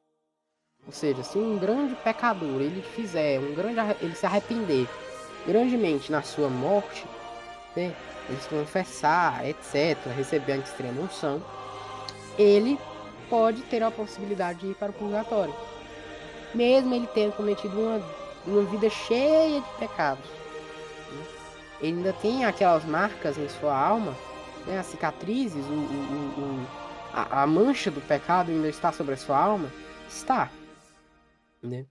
ou 0.86 0.92
seja, 0.92 1.22
se 1.22 1.38
um 1.38 1.58
grande 1.58 1.94
pecador 1.96 2.60
ele 2.60 2.82
fizer, 2.82 3.40
um 3.40 3.54
grande 3.54 3.80
ele 4.00 4.14
se 4.14 4.26
arrepender 4.26 4.86
grandemente 5.46 6.10
na 6.10 6.22
sua 6.22 6.48
morte, 6.48 7.06
né? 7.74 7.94
Se 8.42 8.48
confessar, 8.48 9.46
etc, 9.48 9.96
receber 10.16 10.52
a 10.52 10.56
extrema 10.56 11.00
unção, 11.00 11.40
ele 12.36 12.76
pode 13.30 13.62
ter 13.62 13.82
a 13.82 13.90
possibilidade 13.90 14.60
de 14.60 14.66
ir 14.68 14.74
para 14.74 14.90
o 14.90 14.94
purgatório. 14.94 15.54
Mesmo 16.52 16.92
ele 16.94 17.06
tendo 17.14 17.32
cometido 17.34 17.78
uma, 17.78 18.02
uma 18.46 18.62
vida 18.62 18.90
cheia 18.90 19.60
de 19.60 19.68
pecados. 19.78 20.24
Ele 21.80 21.98
ainda 21.98 22.12
tem 22.14 22.44
aquelas 22.44 22.84
marcas 22.84 23.36
em 23.38 23.48
sua 23.48 23.76
alma, 23.76 24.14
né? 24.66 24.78
as 24.78 24.86
cicatrizes, 24.86 25.64
o, 25.66 25.72
o, 25.72 25.76
o, 25.76 26.66
a, 27.12 27.42
a, 27.42 27.46
mancha 27.46 27.90
do 27.90 28.00
pecado 28.00 28.50
ainda 28.50 28.68
está 28.68 28.90
sobre 28.92 29.14
a 29.14 29.16
sua 29.16 29.38
alma? 29.38 29.70
Está. 30.08 30.50
Né? 31.62 31.86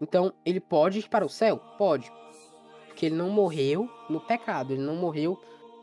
Então, 0.00 0.32
ele 0.44 0.60
pode 0.60 1.00
ir 1.00 1.08
para 1.08 1.26
o 1.26 1.28
céu? 1.28 1.58
Pode. 1.76 2.10
Porque 2.94 3.06
ele 3.06 3.16
não 3.16 3.28
morreu 3.28 3.90
no 4.08 4.20
pecado, 4.20 4.72
ele 4.72 4.80
não 4.80 4.94
morreu 4.94 5.36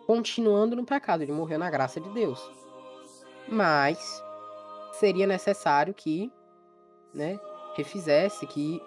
continuando 0.08 0.78
no 0.78 0.86
pecado, 0.86 1.22
ele 1.22 1.34
morreu 1.34 1.60
na 1.60 1.70
graça 1.70 2.00
de 2.00 2.10
Deus. 2.12 2.42
Mas 3.50 4.24
seria 4.94 5.28
necessário 5.28 5.94
que, 5.94 6.32
né, 7.14 7.38
refizesse, 7.76 8.48
que 8.48 8.82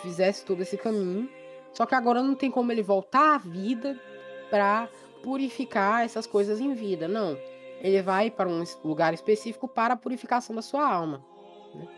fizesse 0.00 0.42
todo 0.46 0.62
esse 0.62 0.78
caminho. 0.78 1.28
Só 1.74 1.84
que 1.84 1.94
agora 1.94 2.22
não 2.22 2.34
tem 2.34 2.50
como 2.50 2.72
ele 2.72 2.82
voltar 2.82 3.34
à 3.34 3.38
vida 3.38 4.00
para 4.48 4.88
purificar 5.22 6.02
essas 6.02 6.26
coisas 6.26 6.60
em 6.60 6.72
vida, 6.72 7.06
não. 7.06 7.36
Ele 7.78 8.00
vai 8.00 8.30
para 8.30 8.48
um 8.48 8.64
lugar 8.82 9.12
específico 9.12 9.68
para 9.68 9.92
a 9.92 9.98
purificação 9.98 10.56
da 10.56 10.62
sua 10.62 10.90
alma. 10.90 11.22
Né? 11.74 11.88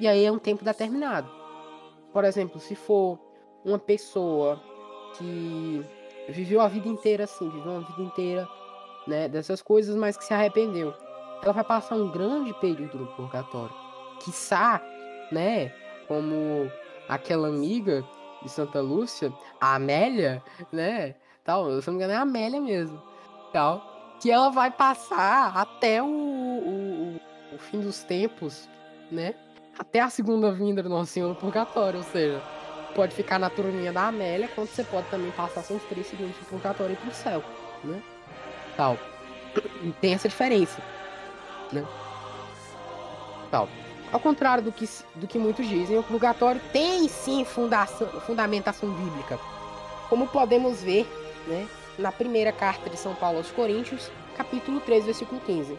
E 0.00 0.06
aí 0.06 0.22
é 0.22 0.30
um 0.30 0.38
tempo 0.38 0.62
determinado. 0.62 1.30
Por 2.12 2.24
exemplo, 2.24 2.60
se 2.60 2.74
for 2.74 3.18
uma 3.64 3.78
pessoa 3.78 4.60
que 5.16 5.84
viveu 6.28 6.60
a 6.60 6.68
vida 6.68 6.88
inteira 6.88 7.24
assim, 7.24 7.48
viveu 7.48 7.72
uma 7.72 7.80
vida 7.80 8.02
inteira 8.02 8.48
né, 9.06 9.28
dessas 9.28 9.62
coisas, 9.62 9.94
mas 9.94 10.16
que 10.16 10.24
se 10.24 10.34
arrependeu 10.34 10.94
ela 11.44 11.52
vai 11.52 11.64
passar 11.64 11.96
um 11.96 12.10
grande 12.10 12.52
período 12.54 12.98
no 12.98 13.06
purgatório. 13.08 13.74
Quiçá, 14.20 14.82
né? 15.30 15.72
Como 16.08 16.70
aquela 17.08 17.48
amiga 17.48 18.04
de 18.42 18.48
Santa 18.48 18.80
Lúcia, 18.80 19.32
a 19.60 19.74
Amélia, 19.74 20.42
né? 20.72 21.14
Tal, 21.44 21.80
se 21.80 21.86
não 21.86 21.94
me 21.94 21.98
engano 21.98 22.14
é 22.14 22.16
a 22.16 22.22
Amélia 22.22 22.60
mesmo. 22.60 23.00
Tal, 23.52 23.82
que 24.20 24.30
ela 24.30 24.50
vai 24.50 24.70
passar 24.70 25.56
até 25.56 26.02
o, 26.02 26.06
o, 26.06 27.20
o 27.54 27.58
fim 27.58 27.80
dos 27.80 28.02
tempos, 28.02 28.68
né? 29.10 29.34
Até 29.78 30.00
a 30.00 30.08
segunda 30.08 30.50
vinda 30.52 30.82
do 30.82 30.88
Nosso 30.88 31.12
Senhor 31.12 31.28
no 31.28 31.34
purgatório, 31.34 31.98
ou 31.98 32.04
seja, 32.04 32.40
pode 32.94 33.14
ficar 33.14 33.38
na 33.38 33.50
turminha 33.50 33.92
da 33.92 34.08
Amélia, 34.08 34.48
quando 34.54 34.68
você 34.68 34.84
pode 34.84 35.08
também 35.08 35.30
passar 35.32 35.62
seus 35.62 35.82
três 35.84 36.06
segundos 36.06 36.36
no 36.40 36.46
purgatório 36.46 36.92
e 36.92 36.96
pro 36.96 37.14
céu, 37.14 37.42
né? 37.82 38.00
Tal. 38.76 38.98
Tem 40.00 40.14
essa 40.14 40.28
diferença 40.28 40.80
né? 41.74 41.84
Tal. 43.50 43.68
Ao 44.12 44.20
contrário 44.20 44.62
do 44.62 44.72
que, 44.72 44.88
do 45.16 45.26
que 45.26 45.38
muitos 45.38 45.66
dizem, 45.66 45.98
o 45.98 46.02
purgatório 46.02 46.60
tem 46.72 47.08
sim 47.08 47.44
fundação, 47.44 48.06
fundamentação 48.20 48.90
bíblica. 48.90 49.38
Como 50.08 50.28
podemos 50.28 50.82
ver 50.82 51.06
né, 51.46 51.66
na 51.98 52.12
primeira 52.12 52.52
carta 52.52 52.88
de 52.88 52.96
São 52.96 53.14
Paulo 53.14 53.38
aos 53.38 53.50
Coríntios, 53.50 54.10
capítulo 54.36 54.80
3, 54.80 55.06
versículo 55.06 55.40
15. 55.40 55.76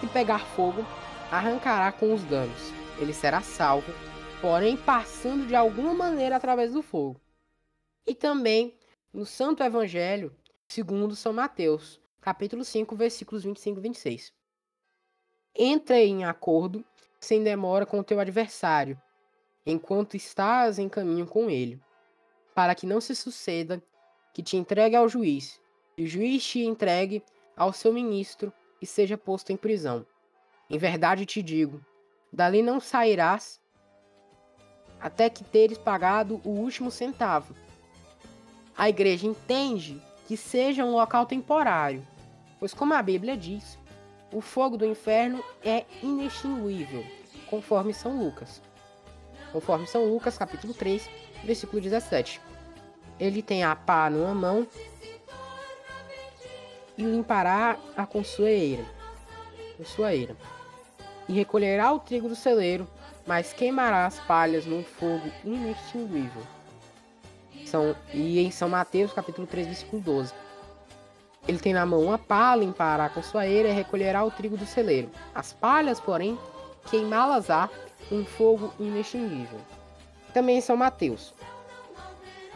Se 0.00 0.06
pegar 0.06 0.38
fogo, 0.38 0.84
arrancará 1.30 1.92
com 1.92 2.14
os 2.14 2.22
danos. 2.24 2.72
Ele 2.98 3.12
será 3.12 3.40
salvo, 3.42 3.92
porém 4.40 4.76
passando 4.76 5.46
de 5.46 5.54
alguma 5.54 5.92
maneira 5.92 6.36
através 6.36 6.72
do 6.72 6.82
fogo. 6.82 7.20
E 8.06 8.14
também 8.14 8.74
no 9.12 9.26
Santo 9.26 9.62
Evangelho, 9.62 10.34
segundo 10.68 11.16
São 11.16 11.32
Mateus, 11.32 12.00
capítulo 12.20 12.64
5, 12.64 12.94
versículos 12.94 13.42
25 13.44 13.78
e 13.78 13.82
26. 13.82 14.32
Entra 15.54 15.98
em 15.98 16.24
acordo 16.24 16.84
sem 17.18 17.42
demora 17.42 17.84
com 17.84 17.98
o 17.98 18.04
teu 18.04 18.20
adversário, 18.20 19.00
enquanto 19.66 20.16
estás 20.16 20.78
em 20.78 20.88
caminho 20.88 21.26
com 21.26 21.50
ele, 21.50 21.80
para 22.54 22.74
que 22.74 22.86
não 22.86 23.00
se 23.00 23.14
suceda 23.16 23.82
que 24.32 24.42
te 24.42 24.56
entregue 24.56 24.94
ao 24.94 25.08
juiz, 25.08 25.60
e 25.96 26.04
o 26.04 26.06
juiz 26.06 26.44
te 26.46 26.60
entregue 26.60 27.24
ao 27.56 27.72
seu 27.72 27.92
ministro 27.92 28.52
e 28.80 28.86
seja 28.86 29.18
posto 29.18 29.50
em 29.50 29.56
prisão. 29.56 30.06
Em 30.70 30.78
verdade 30.78 31.26
te 31.26 31.42
digo, 31.42 31.84
dali 32.32 32.62
não 32.62 32.78
sairás 32.78 33.60
até 35.00 35.30
que 35.30 35.44
teres 35.44 35.78
pagado 35.78 36.40
o 36.44 36.50
último 36.50 36.90
centavo. 36.90 37.54
A 38.76 38.88
igreja 38.88 39.26
entende 39.26 40.00
que 40.26 40.36
seja 40.36 40.84
um 40.84 40.92
local 40.92 41.26
temporário, 41.26 42.06
pois 42.60 42.74
como 42.74 42.94
a 42.94 43.02
Bíblia 43.02 43.36
diz, 43.36 43.78
o 44.32 44.40
fogo 44.40 44.76
do 44.76 44.84
inferno 44.84 45.42
é 45.64 45.84
inextinguível, 46.02 47.04
conforme 47.48 47.94
São 47.94 48.18
Lucas. 48.18 48.60
Conforme 49.52 49.86
São 49.86 50.04
Lucas, 50.04 50.36
capítulo 50.36 50.74
3, 50.74 51.08
versículo 51.44 51.80
17. 51.80 52.40
Ele 53.18 53.42
tem 53.42 53.64
a 53.64 53.74
pá 53.74 54.10
numa 54.10 54.34
mão 54.34 54.66
e 56.96 57.02
limpará 57.02 57.78
a 57.96 58.06
com 58.06 58.22
sua. 58.22 58.50
E 61.28 61.32
recolherá 61.32 61.92
o 61.92 62.00
trigo 62.00 62.28
do 62.28 62.36
celeiro, 62.36 62.86
mas 63.28 63.52
queimará 63.52 64.06
as 64.06 64.18
palhas 64.20 64.64
num 64.64 64.82
fogo 64.82 65.30
inextinguível. 65.44 66.42
São, 67.66 67.94
e 68.14 68.40
em 68.40 68.50
São 68.50 68.70
Mateus, 68.70 69.12
capítulo 69.12 69.46
3, 69.46 69.66
versículo 69.66 70.00
12. 70.00 70.32
Ele 71.46 71.58
tem 71.58 71.74
na 71.74 71.84
mão 71.84 72.00
uma 72.00 72.16
pá, 72.16 72.56
limpará 72.56 73.10
com 73.10 73.22
sua 73.22 73.46
eira 73.46 73.68
e 73.68 73.72
recolherá 73.72 74.24
o 74.24 74.30
trigo 74.30 74.56
do 74.56 74.64
celeiro. 74.64 75.10
As 75.34 75.52
palhas, 75.52 76.00
porém, 76.00 76.38
queimá-las-á 76.90 77.68
um 78.10 78.24
fogo 78.24 78.72
inextinguível. 78.80 79.60
Também 80.32 80.56
em 80.56 80.62
São 80.62 80.76
Mateus. 80.76 81.34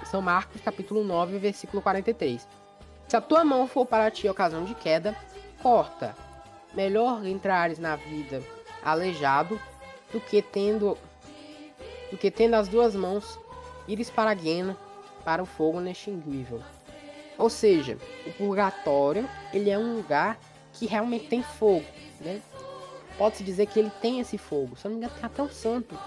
São 0.07 0.23
Marcos, 0.23 0.62
capítulo 0.62 1.05
9, 1.05 1.37
versículo 1.37 1.83
43. 1.83 2.49
Se 3.09 3.16
a 3.16 3.20
tua 3.20 3.45
mão 3.45 3.68
for 3.68 3.85
para 3.85 4.11
ti 4.11 4.27
ocasião 4.27 4.64
de 4.64 4.75
queda, 4.75 5.14
corta. 5.62 6.16
Melhor 6.73 7.27
entrares 7.27 7.79
na 7.79 7.95
vida 7.95 8.43
aleijado 8.83 9.61
do 10.13 10.21
que 10.21 10.43
tendo 10.43 10.97
do 12.11 12.19
que 12.19 12.31
tendo 12.31 12.55
as 12.55 12.69
duas 12.69 12.95
mãos 12.95 13.39
ires 13.89 14.11
para 14.11 14.31
a 14.31 14.35
guena, 14.35 14.77
para 15.25 15.43
o 15.43 15.47
fogo 15.47 15.81
inextinguível. 15.81 16.61
Ou 17.39 17.49
seja, 17.49 17.97
o 18.27 18.33
purgatório 18.33 19.29
ele 19.53 19.71
é 19.71 19.79
um 19.79 19.97
lugar 19.97 20.39
que 20.75 20.87
realmente 20.87 21.27
tem 21.27 21.43
fogo, 21.43 21.87
né? 22.21 22.41
Pode-se 23.17 23.43
dizer 23.43 23.67
que 23.67 23.79
ele 23.79 23.91
tem 24.01 24.21
esse 24.21 24.37
fogo. 24.37 24.77
Se 24.77 24.85
não 24.85 24.93
me 24.93 24.99
engano, 24.99 25.15
tem 25.15 25.25
até 25.25 25.43
um 25.43 25.49
santo 25.49 25.99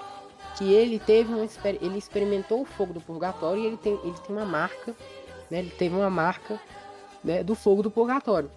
que 0.58 0.74
ele 0.74 1.00
teve 1.00 1.34
uma 1.34 1.48
ele 1.82 1.98
experimentou 1.98 2.62
o 2.62 2.66
fogo 2.66 2.94
do 2.94 3.02
purgatório 3.02 3.62
e 3.62 3.66
ele 3.68 3.78
tem, 3.78 3.94
ele 4.04 4.16
tem 4.26 4.36
uma 4.36 4.46
marca, 4.46 4.96
né? 5.50 5.60
Ele 5.60 5.70
teve 5.72 5.96
uma 5.96 6.10
marca 6.10 6.60
né, 7.24 7.44
do 7.44 7.56
fogo 7.56 7.84
do 7.84 7.92
purgatório. 7.92 8.50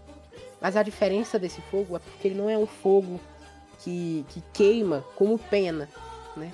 Mas 0.60 0.76
a 0.76 0.82
diferença 0.82 1.38
desse 1.38 1.60
fogo 1.62 1.96
é 1.96 1.98
porque 1.98 2.28
ele 2.28 2.36
não 2.36 2.48
é 2.48 2.56
um 2.56 2.66
fogo 2.66 3.20
que, 3.78 4.24
que 4.28 4.42
queima 4.52 5.04
como 5.14 5.38
pena, 5.38 5.88
né? 6.36 6.52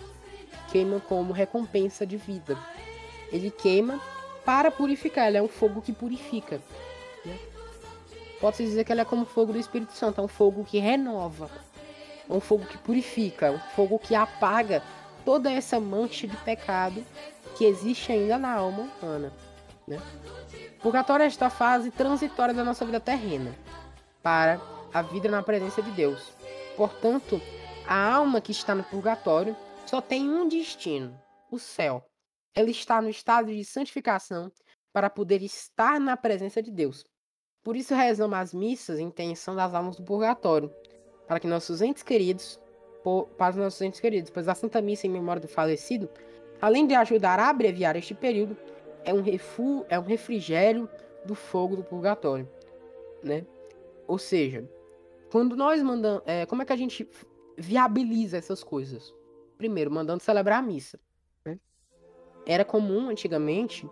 Queima 0.71 1.01
como 1.01 1.33
recompensa 1.33 2.07
de 2.07 2.17
vida. 2.17 2.59
Ele 3.31 3.51
queima 3.51 4.01
para 4.45 4.71
purificar, 4.71 5.29
ele 5.29 5.39
é 5.39 5.43
um 5.43 5.49
fogo 5.49 5.81
que 5.81 5.93
purifica. 5.93 6.61
Né? 7.25 7.39
Pode-se 8.41 8.65
dizer 8.65 8.85
que 8.85 8.93
ele 8.93 9.01
é 9.01 9.05
como 9.05 9.23
o 9.23 9.27
fogo 9.27 9.53
do 9.53 9.59
Espírito 9.59 9.93
Santo, 9.93 10.21
é 10.21 10.25
um 10.25 10.29
fogo 10.29 10.65
que 10.65 10.79
renova, 10.79 11.51
é 12.29 12.33
um 12.33 12.41
fogo 12.41 12.67
que 12.67 12.77
purifica, 12.77 13.47
é 13.47 13.51
um 13.51 13.59
fogo 13.59 13.99
que 13.99 14.15
apaga 14.15 14.83
toda 15.25 15.51
essa 15.51 15.81
mancha 15.81 16.27
de 16.27 16.37
pecado 16.39 17.03
que 17.57 17.65
existe 17.65 18.13
ainda 18.13 18.37
na 18.37 18.53
alma 18.53 18.89
humana. 19.01 19.33
Né? 19.89 20.01
Purgatório 20.83 21.25
é 21.25 21.27
esta 21.27 21.49
fase 21.49 21.91
transitória 21.91 22.53
da 22.53 22.63
nossa 22.63 22.85
vida 22.85 23.01
terrena 23.01 23.55
para 24.23 24.61
a 24.93 25.01
vida 25.01 25.31
na 25.31 25.43
presença 25.43 25.81
de 25.81 25.91
Deus. 25.93 26.34
Portanto, 26.77 27.41
a 27.87 28.15
alma 28.15 28.41
que 28.41 28.53
está 28.53 28.75
no 28.75 28.83
purgatório 28.85 29.57
só 29.87 30.01
tem 30.01 30.29
um 30.29 30.49
destino: 30.49 31.19
o 31.51 31.59
céu. 31.59 32.05
Ela 32.55 32.71
está 32.71 33.03
no 33.03 33.09
estado 33.09 33.49
de 33.53 33.65
santificação 33.65 34.51
para 34.93 35.11
poder 35.11 35.43
estar 35.43 35.99
na 35.99 36.17
presença 36.17 36.63
de 36.63 36.71
Deus. 36.71 37.05
Por 37.65 37.77
isso 37.77 37.95
rezamos 37.95 38.39
as 38.39 38.55
missas 38.55 38.99
em 38.99 39.07
intenção 39.07 39.57
das 39.57 39.75
almas 39.75 39.97
do 39.97 40.05
purgatório, 40.05 40.73
para 41.27 41.41
que 41.41 41.47
nossos 41.47 41.81
entes 41.81 42.03
queridos, 42.03 42.61
para 43.37 43.51
os 43.51 43.57
nossos 43.57 43.81
entes 43.81 44.01
queridos, 44.01 44.31
pois 44.31 44.49
a 44.49 44.55
Santa 44.55 44.81
Missa 44.81 45.07
em 45.07 45.11
memória 45.11 45.43
do 45.43 45.49
falecido, 45.49 46.09
além 46.61 46.87
de 46.87 46.95
ajudar 46.95 47.41
a 47.41 47.49
abreviar 47.49 47.97
este 47.97 48.15
período, 48.15 48.57
é 49.05 49.13
um, 49.13 49.23
refu 49.23 49.85
é 49.89 49.99
um 49.99 50.03
refrigério 50.03 50.89
do 51.25 51.35
fogo 51.35 51.77
do 51.77 51.83
purgatório, 51.83 52.49
né? 53.23 53.45
Ou 54.07 54.19
seja, 54.19 54.69
quando 55.35 55.57
nós 55.57 55.83
mandamos, 55.83 56.23
é, 56.27 56.47
como 56.47 56.63
é 56.63 56.65
que 56.65 56.73
a 56.73 56.77
gente 56.77 57.11
viabiliza 57.59 58.37
essas 58.37 58.63
coisas? 58.63 59.13
Primeiro, 59.59 59.91
mandando 59.91 60.23
celebrar 60.23 60.61
a 60.61 60.63
missa. 60.63 60.97
Né? 61.45 61.59
Era 62.47 62.65
comum 62.65 63.09
antigamente, 63.09 63.85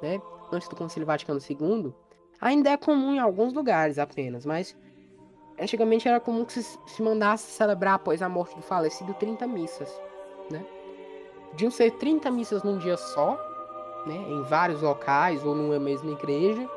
né, 0.00 0.22
antes 0.52 0.68
do 0.68 0.76
Concílio 0.76 1.04
Vaticano 1.04 1.40
II, 1.40 1.92
ainda 2.40 2.70
é 2.70 2.76
comum 2.76 3.12
em 3.12 3.18
alguns 3.18 3.52
lugares 3.52 3.98
apenas, 3.98 4.46
mas 4.46 4.76
antigamente 5.60 6.06
era 6.06 6.20
comum 6.20 6.44
que 6.44 6.52
se, 6.52 6.78
se 6.86 7.02
mandasse 7.02 7.50
celebrar 7.50 7.94
após 7.94 8.22
a 8.22 8.28
morte 8.28 8.54
do 8.54 8.62
falecido 8.62 9.12
30 9.14 9.48
missas, 9.48 10.00
né? 10.48 10.64
Podiam 11.50 11.72
ser 11.72 11.90
30 11.90 12.30
missas 12.30 12.62
num 12.62 12.78
dia 12.78 12.96
só, 12.96 13.32
né, 14.06 14.14
em 14.14 14.42
vários 14.42 14.80
locais 14.80 15.44
ou 15.44 15.56
numa 15.56 15.80
mesma 15.80 16.12
igreja, 16.12 16.70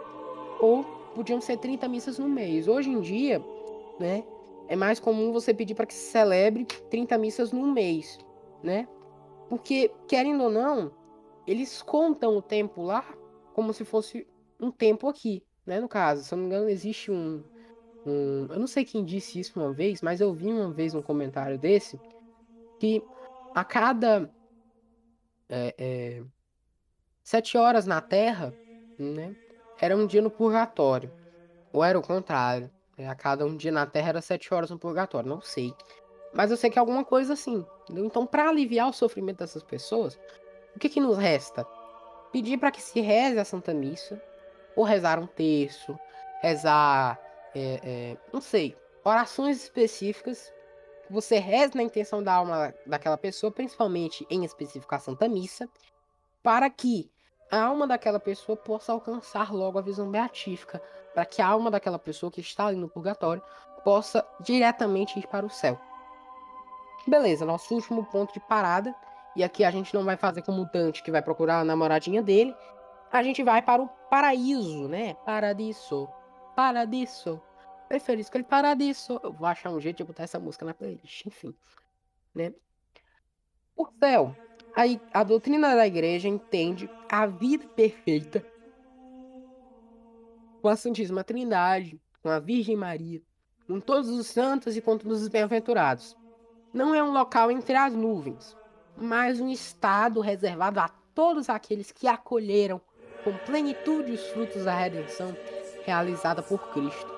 ou 0.59 0.84
podiam 1.13 1.39
ser 1.39 1.57
30 1.57 1.88
missas 1.88 2.18
no 2.18 2.28
mês. 2.28 2.68
Hoje 2.68 2.89
em 2.89 2.99
dia, 2.99 3.43
né, 3.99 4.23
é 4.67 4.75
mais 4.75 4.99
comum 4.99 5.31
você 5.31 5.53
pedir 5.53 5.75
para 5.75 5.85
que 5.85 5.93
se 5.93 6.11
celebre 6.11 6.65
30 6.89 7.17
missas 7.17 7.51
no 7.51 7.67
mês, 7.67 8.17
né? 8.61 8.87
Porque, 9.49 9.91
querendo 10.07 10.43
ou 10.43 10.49
não, 10.49 10.91
eles 11.45 11.81
contam 11.81 12.37
o 12.37 12.41
tempo 12.41 12.81
lá 12.81 13.03
como 13.53 13.73
se 13.73 13.85
fosse 13.85 14.27
um 14.59 14.69
tempo 14.69 15.07
aqui, 15.07 15.43
né? 15.65 15.79
No 15.79 15.87
caso, 15.87 16.23
se 16.23 16.33
eu 16.33 16.37
não 16.37 16.45
me 16.45 16.49
engano, 16.49 16.69
existe 16.69 17.09
um, 17.11 17.43
um. 18.05 18.47
Eu 18.49 18.59
não 18.59 18.67
sei 18.67 18.83
quem 18.83 19.05
disse 19.05 19.39
isso 19.39 19.59
uma 19.59 19.71
vez, 19.71 20.01
mas 20.01 20.19
eu 20.19 20.33
vi 20.33 20.47
uma 20.47 20.71
vez 20.71 20.93
um 20.93 21.01
comentário 21.01 21.57
desse 21.57 21.99
que 22.79 23.01
a 23.55 23.63
cada 23.63 24.29
é, 25.49 25.75
é, 25.77 26.23
sete 27.23 27.57
horas 27.57 27.85
na 27.85 28.01
Terra, 28.01 28.53
né? 28.99 29.35
Era 29.79 29.95
um 29.95 30.05
dia 30.05 30.21
no 30.21 30.29
purgatório. 30.29 31.11
Ou 31.71 31.83
era 31.83 31.97
o 31.97 32.01
contrário. 32.01 32.69
Né? 32.97 33.07
A 33.07 33.15
cada 33.15 33.45
um 33.45 33.55
dia 33.55 33.71
na 33.71 33.85
Terra 33.85 34.09
era 34.09 34.21
sete 34.21 34.53
horas 34.53 34.69
no 34.69 34.79
purgatório. 34.79 35.29
Não 35.29 35.41
sei. 35.41 35.73
Mas 36.33 36.51
eu 36.51 36.57
sei 36.57 36.69
que 36.69 36.77
é 36.77 36.81
alguma 36.81 37.05
coisa 37.05 37.33
assim. 37.33 37.65
Entendeu? 37.83 38.05
Então, 38.05 38.25
para 38.25 38.49
aliviar 38.49 38.89
o 38.89 38.93
sofrimento 38.93 39.39
dessas 39.39 39.63
pessoas, 39.63 40.19
o 40.75 40.79
que, 40.79 40.89
que 40.89 40.99
nos 40.99 41.17
resta? 41.17 41.65
Pedir 42.31 42.57
para 42.57 42.71
que 42.71 42.81
se 42.81 42.99
reze 42.99 43.39
a 43.39 43.45
Santa 43.45 43.73
Missa, 43.73 44.21
ou 44.75 44.83
rezar 44.83 45.19
um 45.19 45.27
terço, 45.27 45.97
rezar, 46.41 47.19
é, 47.55 47.79
é, 47.83 48.17
não 48.31 48.41
sei, 48.41 48.75
orações 49.03 49.63
específicas. 49.63 50.53
Que 51.05 51.13
você 51.13 51.39
reze 51.39 51.75
na 51.75 51.83
intenção 51.83 52.21
da 52.21 52.33
alma 52.33 52.73
daquela 52.85 53.17
pessoa, 53.17 53.49
principalmente 53.49 54.27
em 54.29 54.43
específico 54.43 54.93
a 54.93 54.99
Santa 54.99 55.27
Missa, 55.29 55.69
para 56.43 56.69
que 56.69 57.09
a 57.49 57.61
alma 57.61 57.87
daquela 57.87 58.19
pessoa 58.19 58.57
possa 58.57 58.91
alcançar 58.91 59.53
logo 59.53 59.79
a 59.79 59.81
visão 59.81 60.09
beatífica, 60.09 60.81
para 61.13 61.25
que 61.25 61.41
a 61.41 61.47
alma 61.47 61.71
daquela 61.71 61.97
pessoa 61.97 62.31
que 62.31 62.41
está 62.41 62.67
ali 62.67 62.77
no 62.77 62.89
purgatório 62.89 63.41
possa 63.83 64.25
diretamente 64.39 65.17
ir 65.17 65.27
para 65.27 65.45
o 65.45 65.49
céu. 65.49 65.79
Beleza, 67.07 67.45
nosso 67.45 67.73
último 67.73 68.05
ponto 68.05 68.33
de 68.33 68.39
parada, 68.41 68.93
e 69.35 69.43
aqui 69.43 69.63
a 69.63 69.71
gente 69.71 69.93
não 69.93 70.03
vai 70.03 70.17
fazer 70.17 70.41
como 70.41 70.69
Dante 70.71 71.01
que 71.01 71.11
vai 71.11 71.21
procurar 71.21 71.59
a 71.59 71.63
namoradinha 71.63 72.21
dele, 72.21 72.55
a 73.11 73.23
gente 73.23 73.43
vai 73.43 73.61
para 73.61 73.81
o 73.81 73.87
paraíso, 74.09 74.87
né? 74.87 75.13
Paradiso. 75.25 76.09
Paradiso. 76.55 77.41
Preferi 77.87 78.21
escolher 78.21 78.43
paradiso. 78.43 79.19
Eu 79.23 79.31
vou 79.31 79.47
achar 79.47 79.69
um 79.69 79.79
jeito 79.79 79.97
de 79.97 80.03
botar 80.03 80.23
essa 80.23 80.39
música 80.39 80.65
na 80.65 80.73
playlist, 80.73 81.25
enfim. 81.25 81.55
Né? 82.35 82.53
O 83.75 83.87
céu 83.99 84.35
a, 84.78 85.21
a 85.21 85.23
doutrina 85.23 85.75
da 85.75 85.88
igreja 85.88 86.28
entende 86.28 86.88
a 87.09 87.25
vida 87.25 87.65
perfeita 87.75 88.45
com 90.61 90.69
a 90.69 90.75
Santíssima 90.75 91.23
Trindade, 91.23 91.99
com 92.21 92.30
a 92.30 92.38
Virgem 92.38 92.75
Maria, 92.75 93.19
com 93.65 93.80
todos 93.80 94.07
os 94.09 94.28
santos 94.28 94.78
e 94.78 94.82
com 94.82 94.95
todos 94.95 95.23
os 95.23 95.28
bem-aventurados. 95.30 96.15
Não 96.71 96.93
é 96.93 97.01
um 97.01 97.11
local 97.11 97.49
entre 97.49 97.75
as 97.75 97.93
nuvens, 97.93 98.55
mas 98.95 99.39
um 99.39 99.49
estado 99.49 100.19
reservado 100.19 100.80
a 100.80 100.89
todos 101.15 101.49
aqueles 101.49 101.91
que 101.91 102.07
acolheram 102.07 102.80
com 103.23 103.34
plenitude 103.45 104.11
os 104.11 104.28
frutos 104.28 104.65
da 104.65 104.75
redenção 104.75 105.36
realizada 105.86 106.43
por 106.43 106.59
Cristo 106.71 107.11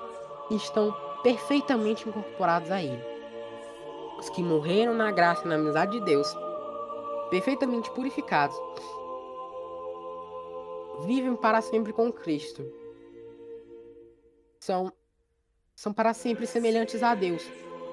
e 0.50 0.56
estão 0.56 0.96
perfeitamente 1.22 2.08
incorporados 2.08 2.70
a 2.70 2.82
Ele. 2.82 3.04
Os 4.18 4.30
que 4.30 4.42
morreram 4.42 4.94
na 4.94 5.10
graça 5.10 5.44
e 5.44 5.48
na 5.48 5.56
amizade 5.56 5.98
de 5.98 6.04
Deus 6.04 6.34
perfeitamente 7.30 7.90
purificados, 7.92 8.56
vivem 11.04 11.36
para 11.36 11.60
sempre 11.60 11.92
com 11.92 12.12
Cristo. 12.12 12.64
São, 14.58 14.92
são 15.74 15.92
para 15.92 16.12
sempre 16.12 16.46
semelhantes 16.46 17.02
a 17.02 17.14
Deus, 17.14 17.42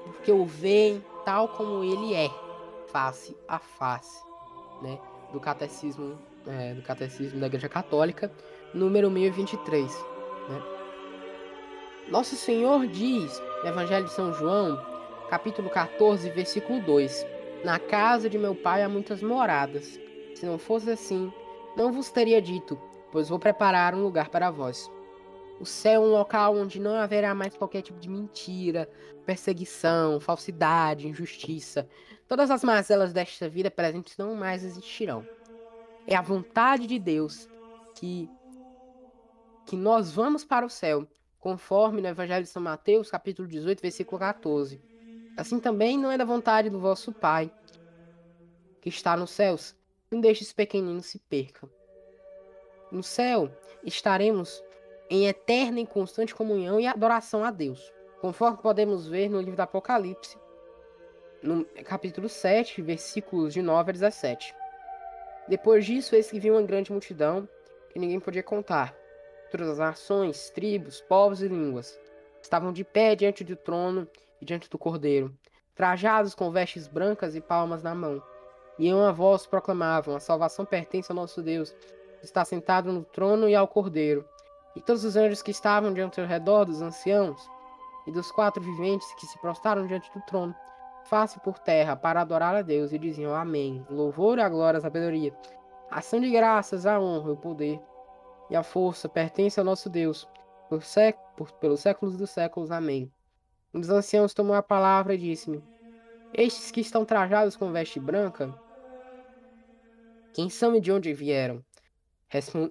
porque 0.04 0.30
o 0.30 0.44
veem 0.44 1.02
tal 1.24 1.48
como 1.48 1.82
Ele 1.82 2.14
é, 2.14 2.30
face 2.88 3.36
a 3.46 3.58
face, 3.58 4.22
né? 4.82 4.98
Do 5.32 5.40
catecismo, 5.40 6.18
é, 6.46 6.74
do 6.74 6.82
catecismo 6.82 7.40
da 7.40 7.46
Igreja 7.46 7.68
Católica, 7.68 8.30
número 8.74 9.10
1023, 9.10 9.90
né? 10.48 10.62
Nosso 12.08 12.36
Senhor 12.36 12.86
diz, 12.86 13.38
no 13.62 13.68
Evangelho 13.68 14.06
de 14.06 14.12
São 14.12 14.32
João, 14.32 14.82
capítulo 15.28 15.68
14, 15.68 16.30
versículo 16.30 16.80
2: 16.80 17.26
na 17.64 17.78
casa 17.78 18.30
de 18.30 18.38
meu 18.38 18.54
pai 18.54 18.82
há 18.82 18.88
muitas 18.88 19.22
moradas. 19.22 19.98
Se 20.34 20.46
não 20.46 20.58
fosse 20.58 20.90
assim, 20.90 21.32
não 21.76 21.92
vos 21.92 22.10
teria 22.10 22.40
dito, 22.40 22.80
pois 23.10 23.28
vou 23.28 23.38
preparar 23.38 23.94
um 23.94 24.02
lugar 24.02 24.28
para 24.28 24.50
vós. 24.50 24.90
O 25.60 25.66
céu 25.66 26.04
é 26.04 26.06
um 26.06 26.10
local 26.10 26.56
onde 26.56 26.80
não 26.80 26.94
haverá 26.94 27.34
mais 27.34 27.56
qualquer 27.56 27.82
tipo 27.82 27.98
de 27.98 28.08
mentira, 28.08 28.88
perseguição, 29.26 30.20
falsidade, 30.20 31.08
injustiça. 31.08 31.88
Todas 32.28 32.50
as 32.50 32.62
mazelas 32.62 33.12
desta 33.12 33.48
vida 33.48 33.70
presente 33.70 34.16
não 34.16 34.36
mais 34.36 34.62
existirão. 34.62 35.26
É 36.06 36.14
a 36.14 36.22
vontade 36.22 36.86
de 36.86 36.98
Deus 36.98 37.48
que 37.94 38.28
que 39.66 39.76
nós 39.76 40.10
vamos 40.10 40.46
para 40.46 40.64
o 40.64 40.70
céu, 40.70 41.06
conforme 41.38 42.00
no 42.00 42.08
Evangelho 42.08 42.42
de 42.42 42.48
São 42.48 42.62
Mateus, 42.62 43.10
capítulo 43.10 43.46
18, 43.46 43.82
versículo 43.82 44.18
14 44.18 44.80
Assim 45.38 45.60
também 45.60 45.96
não 45.96 46.10
é 46.10 46.18
da 46.18 46.24
vontade 46.24 46.68
do 46.68 46.80
vosso 46.80 47.12
Pai, 47.12 47.48
que 48.80 48.88
está 48.88 49.16
nos 49.16 49.30
céus, 49.30 49.72
que 50.10 50.16
um 50.16 50.20
destes 50.20 50.52
pequeninos 50.52 51.06
se 51.06 51.20
perca. 51.20 51.70
No 52.90 53.04
céu 53.04 53.48
estaremos 53.84 54.60
em 55.08 55.28
eterna 55.28 55.78
e 55.78 55.86
constante 55.86 56.34
comunhão 56.34 56.80
e 56.80 56.88
adoração 56.88 57.44
a 57.44 57.52
Deus, 57.52 57.92
conforme 58.20 58.58
podemos 58.58 59.06
ver 59.06 59.28
no 59.28 59.38
livro 59.38 59.54
do 59.54 59.60
Apocalipse, 59.62 60.36
no 61.40 61.64
capítulo 61.84 62.28
7, 62.28 62.82
versículos 62.82 63.54
de 63.54 63.62
9 63.62 63.90
a 63.90 63.92
17. 63.92 64.52
Depois 65.46 65.86
disso, 65.86 66.16
eis 66.16 66.28
que 66.28 66.40
viu 66.40 66.54
uma 66.54 66.62
grande 66.62 66.90
multidão 66.90 67.48
que 67.90 67.98
ninguém 68.00 68.18
podia 68.18 68.42
contar. 68.42 68.92
Todas 69.52 69.68
as 69.68 69.78
nações, 69.78 70.50
tribos, 70.50 71.00
povos 71.00 71.42
e 71.42 71.46
línguas 71.46 71.96
estavam 72.42 72.72
de 72.72 72.82
pé 72.82 73.14
diante 73.14 73.44
do 73.44 73.54
trono 73.54 74.04
e 74.40 74.44
diante 74.44 74.68
do 74.68 74.78
cordeiro, 74.78 75.34
trajados 75.74 76.34
com 76.34 76.50
vestes 76.50 76.86
brancas 76.88 77.34
e 77.34 77.40
palmas 77.40 77.82
na 77.82 77.94
mão. 77.94 78.22
E 78.78 78.88
em 78.88 78.94
uma 78.94 79.12
voz 79.12 79.46
proclamavam: 79.46 80.16
A 80.16 80.20
salvação 80.20 80.64
pertence 80.64 81.10
ao 81.10 81.16
nosso 81.16 81.42
Deus, 81.42 81.72
que 82.20 82.24
está 82.24 82.44
sentado 82.44 82.92
no 82.92 83.04
trono 83.04 83.48
e 83.48 83.54
ao 83.54 83.68
cordeiro. 83.68 84.24
E 84.76 84.80
todos 84.80 85.04
os 85.04 85.16
anjos 85.16 85.42
que 85.42 85.50
estavam 85.50 85.92
diante 85.92 86.20
ao 86.20 86.26
redor 86.26 86.64
dos 86.64 86.80
anciãos 86.80 87.48
e 88.06 88.12
dos 88.12 88.30
quatro 88.30 88.62
viventes 88.62 89.12
que 89.14 89.26
se 89.26 89.38
prostraram 89.40 89.86
diante 89.86 90.12
do 90.12 90.20
trono 90.22 90.54
face 91.04 91.40
por 91.40 91.58
terra 91.58 91.96
para 91.96 92.20
adorar 92.20 92.54
a 92.54 92.62
Deus 92.62 92.92
e 92.92 92.98
diziam 92.98 93.34
Amém. 93.34 93.84
Louvor, 93.90 94.38
a 94.38 94.48
glória, 94.48 94.78
a 94.78 94.80
sabedoria, 94.80 95.34
ação 95.90 96.20
de 96.20 96.30
graças, 96.30 96.86
a 96.86 97.00
honra, 97.00 97.32
o 97.32 97.36
poder 97.36 97.80
e 98.50 98.56
a 98.56 98.62
força 98.62 99.08
pertence 99.08 99.58
ao 99.58 99.66
nosso 99.66 99.88
Deus 99.88 100.28
por, 100.68 100.80
por 101.36 101.52
pelos 101.52 101.80
séculos 101.80 102.16
dos 102.16 102.30
séculos. 102.30 102.70
Amém. 102.70 103.10
Um 103.72 103.80
dos 103.80 103.90
anciãos 103.90 104.34
tomou 104.34 104.54
a 104.54 104.62
palavra 104.62 105.14
e 105.14 105.18
disse-me: 105.18 105.62
Estes 106.32 106.70
que 106.70 106.80
estão 106.80 107.04
trajados 107.04 107.56
com 107.56 107.72
veste 107.72 108.00
branca, 108.00 108.54
quem 110.32 110.48
são 110.48 110.74
e 110.74 110.80
de 110.80 110.92
onde 110.92 111.12
vieram? 111.12 111.64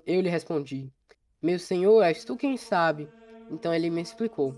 Eu 0.06 0.22
lhe 0.22 0.30
respondi: 0.30 0.92
Meu 1.42 1.60
senhor, 1.60 2.02
és 2.04 2.24
tu 2.24 2.36
quem 2.36 2.58
sabe. 2.58 3.10
Então 3.50 3.74
ele 3.74 3.90
me 3.90 4.02
explicou: 4.02 4.56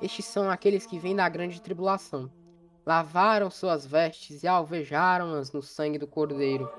Estes 0.00 0.24
são 0.24 0.50
aqueles 0.50 0.86
que 0.86 0.98
vêm 0.98 1.16
da 1.16 1.28
grande 1.28 1.60
tribulação 1.60 2.30
lavaram 2.86 3.50
suas 3.50 3.86
vestes 3.86 4.42
e 4.42 4.48
alvejaram-as 4.48 5.52
no 5.52 5.62
sangue 5.62 5.98
do 5.98 6.06
Cordeiro. 6.06 6.70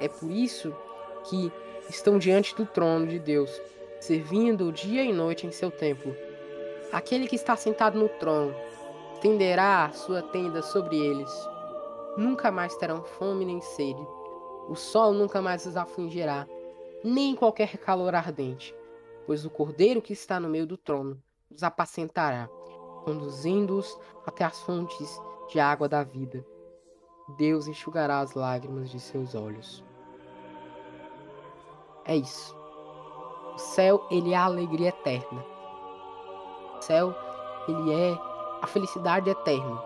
É 0.00 0.08
por 0.08 0.30
isso 0.30 0.74
que 1.28 1.52
estão 1.88 2.18
diante 2.18 2.54
do 2.54 2.64
trono 2.64 3.06
de 3.06 3.18
Deus, 3.18 3.50
servindo 4.00 4.72
dia 4.72 5.04
e 5.04 5.12
noite 5.12 5.46
em 5.46 5.50
seu 5.50 5.70
templo. 5.70 6.14
Aquele 6.92 7.26
que 7.26 7.36
está 7.36 7.56
sentado 7.56 7.98
no 7.98 8.08
trono 8.08 8.54
tenderá 9.22 9.90
sua 9.92 10.20
tenda 10.20 10.60
sobre 10.60 10.98
eles. 10.98 11.30
Nunca 12.18 12.50
mais 12.50 12.76
terão 12.76 13.02
fome 13.02 13.46
nem 13.46 13.60
sede. 13.62 14.06
O 14.68 14.74
sol 14.74 15.12
nunca 15.12 15.40
mais 15.40 15.64
os 15.64 15.76
afligirá, 15.76 16.46
nem 17.02 17.34
qualquer 17.34 17.78
calor 17.78 18.14
ardente, 18.14 18.74
pois 19.26 19.44
o 19.44 19.50
Cordeiro 19.50 20.02
que 20.02 20.12
está 20.12 20.38
no 20.38 20.48
meio 20.48 20.66
do 20.66 20.76
trono 20.76 21.20
os 21.50 21.62
apacentará, 21.62 22.48
conduzindo-os 23.04 23.98
até 24.26 24.44
as 24.44 24.60
fontes 24.60 25.20
de 25.48 25.60
água 25.60 25.88
da 25.88 26.02
vida. 26.02 26.44
Deus 27.36 27.66
enxugará 27.66 28.20
as 28.20 28.34
lágrimas 28.34 28.90
de 28.90 29.00
seus 29.00 29.34
olhos. 29.34 29.84
É 32.04 32.16
isso. 32.16 32.56
O 33.54 33.58
céu, 33.58 34.06
ele 34.10 34.32
é 34.32 34.36
a 34.36 34.44
alegria 34.44 34.88
eterna. 34.88 35.51
Céu, 36.82 37.14
ele 37.68 37.92
é 37.92 38.18
a 38.60 38.66
felicidade 38.66 39.30
eterna. 39.30 39.80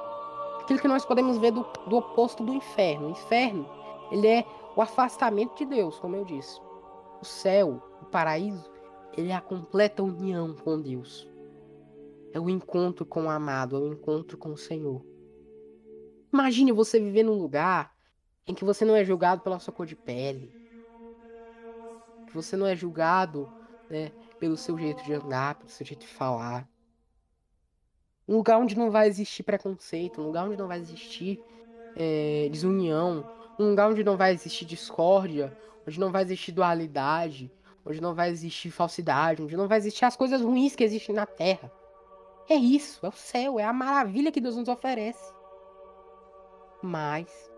Aquilo 0.60 0.80
que 0.80 0.88
nós 0.88 1.04
podemos 1.04 1.38
ver 1.38 1.52
do, 1.52 1.64
do 1.86 1.96
oposto 1.96 2.44
do 2.44 2.52
inferno. 2.52 3.08
O 3.08 3.10
inferno, 3.10 3.68
ele 4.10 4.26
é 4.26 4.44
o 4.74 4.82
afastamento 4.82 5.56
de 5.56 5.64
Deus, 5.64 5.98
como 5.98 6.16
eu 6.16 6.24
disse. 6.24 6.60
O 7.20 7.24
céu, 7.24 7.82
o 8.02 8.06
paraíso, 8.06 8.70
ele 9.16 9.30
é 9.30 9.34
a 9.34 9.40
completa 9.40 10.02
união 10.02 10.54
com 10.54 10.80
Deus. 10.80 11.28
É 12.32 12.40
o 12.40 12.50
encontro 12.50 13.06
com 13.06 13.24
o 13.24 13.30
amado, 13.30 13.76
é 13.76 13.78
o 13.78 13.92
encontro 13.92 14.36
com 14.36 14.52
o 14.52 14.56
Senhor. 14.56 15.04
Imagine 16.32 16.72
você 16.72 17.00
viver 17.00 17.22
num 17.22 17.38
lugar 17.38 17.96
em 18.46 18.54
que 18.54 18.64
você 18.64 18.84
não 18.84 18.94
é 18.94 19.04
julgado 19.04 19.40
pela 19.42 19.58
sua 19.58 19.72
cor 19.72 19.86
de 19.86 19.96
pele, 19.96 20.52
que 22.26 22.34
você 22.34 22.56
não 22.56 22.66
é 22.66 22.76
julgado 22.76 23.50
né, 23.88 24.12
pelo 24.38 24.56
seu 24.56 24.78
jeito 24.78 25.02
de 25.04 25.14
andar, 25.14 25.54
pelo 25.54 25.70
seu 25.70 25.86
jeito 25.86 26.00
de 26.00 26.08
falar. 26.08 26.68
Um 28.28 28.36
lugar 28.36 28.58
onde 28.58 28.76
não 28.76 28.90
vai 28.90 29.08
existir 29.08 29.42
preconceito, 29.42 30.20
um 30.20 30.26
lugar 30.26 30.46
onde 30.46 30.56
não 30.56 30.66
vai 30.66 30.78
existir 30.78 31.40
é, 31.96 32.48
desunião, 32.50 33.28
um 33.58 33.70
lugar 33.70 33.90
onde 33.90 34.02
não 34.02 34.16
vai 34.16 34.32
existir 34.32 34.64
discórdia, 34.64 35.56
onde 35.86 35.98
não 35.98 36.10
vai 36.10 36.22
existir 36.22 36.52
dualidade, 36.52 37.50
onde 37.84 38.00
não 38.00 38.14
vai 38.14 38.30
existir 38.30 38.70
falsidade, 38.70 39.42
onde 39.42 39.56
não 39.56 39.68
vai 39.68 39.78
existir 39.78 40.04
as 40.04 40.16
coisas 40.16 40.42
ruins 40.42 40.74
que 40.74 40.84
existem 40.84 41.14
na 41.14 41.26
Terra. 41.26 41.70
É 42.48 42.54
isso, 42.54 43.04
é 43.04 43.08
o 43.08 43.12
céu, 43.12 43.58
é 43.58 43.64
a 43.64 43.72
maravilha 43.72 44.30
que 44.30 44.40
Deus 44.40 44.56
nos 44.56 44.68
oferece 44.68 45.36
mas 46.86 47.50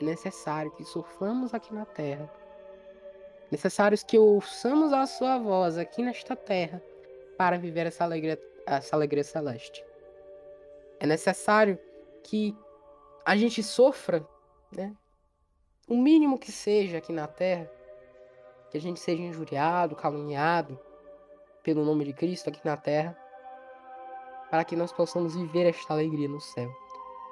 é 0.00 0.04
necessário 0.04 0.70
que 0.72 0.84
soframos 0.84 1.52
aqui 1.52 1.74
na 1.74 1.84
terra. 1.84 2.30
Necessário 3.50 3.98
que 4.06 4.16
ouçamos 4.16 4.92
a 4.92 5.06
sua 5.06 5.38
voz 5.38 5.76
aqui 5.76 6.02
nesta 6.02 6.36
terra 6.36 6.82
para 7.36 7.58
viver 7.58 7.86
essa 7.86 8.04
alegria, 8.04 8.40
essa 8.76 8.96
alegria 8.96 9.24
celeste. 9.24 9.84
É 10.98 11.06
necessário 11.06 11.78
que 12.22 12.56
a 13.24 13.36
gente 13.36 13.62
sofra, 13.62 14.26
né? 14.70 14.94
O 15.88 15.96
mínimo 15.96 16.38
que 16.38 16.52
seja 16.52 16.98
aqui 16.98 17.12
na 17.12 17.26
terra, 17.26 17.70
que 18.70 18.78
a 18.78 18.80
gente 18.80 19.00
seja 19.00 19.22
injuriado, 19.22 19.96
caluniado 19.96 20.78
pelo 21.62 21.84
nome 21.84 22.04
de 22.04 22.12
Cristo 22.12 22.48
aqui 22.48 22.60
na 22.64 22.76
terra, 22.76 23.16
para 24.50 24.64
que 24.64 24.76
nós 24.76 24.92
possamos 24.92 25.34
viver 25.34 25.66
esta 25.66 25.92
alegria 25.92 26.28
no 26.28 26.40
céu 26.40 26.70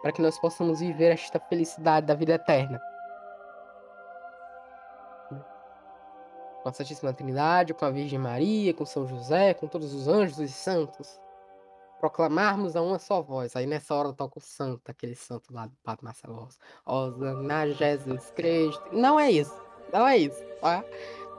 para 0.02 0.12
que 0.12 0.22
nós 0.22 0.38
possamos 0.38 0.80
viver 0.80 1.12
esta 1.12 1.40
felicidade 1.40 2.06
da 2.06 2.14
vida 2.14 2.34
eterna. 2.34 2.80
Com 6.62 6.68
a 6.68 6.72
Santíssima 6.72 7.12
Trindade, 7.12 7.74
com 7.74 7.84
a 7.84 7.90
Virgem 7.90 8.18
Maria, 8.18 8.74
com 8.74 8.84
São 8.84 9.06
José, 9.06 9.54
com 9.54 9.66
todos 9.66 9.92
os 9.94 10.08
anjos 10.08 10.38
e 10.38 10.48
santos, 10.48 11.20
proclamarmos 12.00 12.76
a 12.76 12.82
uma 12.82 12.98
só 12.98 13.20
voz. 13.22 13.54
Aí 13.56 13.66
nessa 13.66 13.94
hora 13.94 14.12
toca 14.12 14.38
o 14.38 14.42
santo, 14.42 14.90
aquele 14.90 15.14
santo 15.14 15.52
lá 15.52 15.66
do 15.66 15.76
Padre 15.82 16.04
Marcelo. 16.04 16.48
Osana 16.86 17.68
Jesus 17.72 18.30
Cristo. 18.30 18.82
Não 18.92 19.18
é 19.18 19.30
isso. 19.30 19.54
Não 19.92 20.06
é 20.06 20.18
isso, 20.18 20.42
tá? 20.60 20.84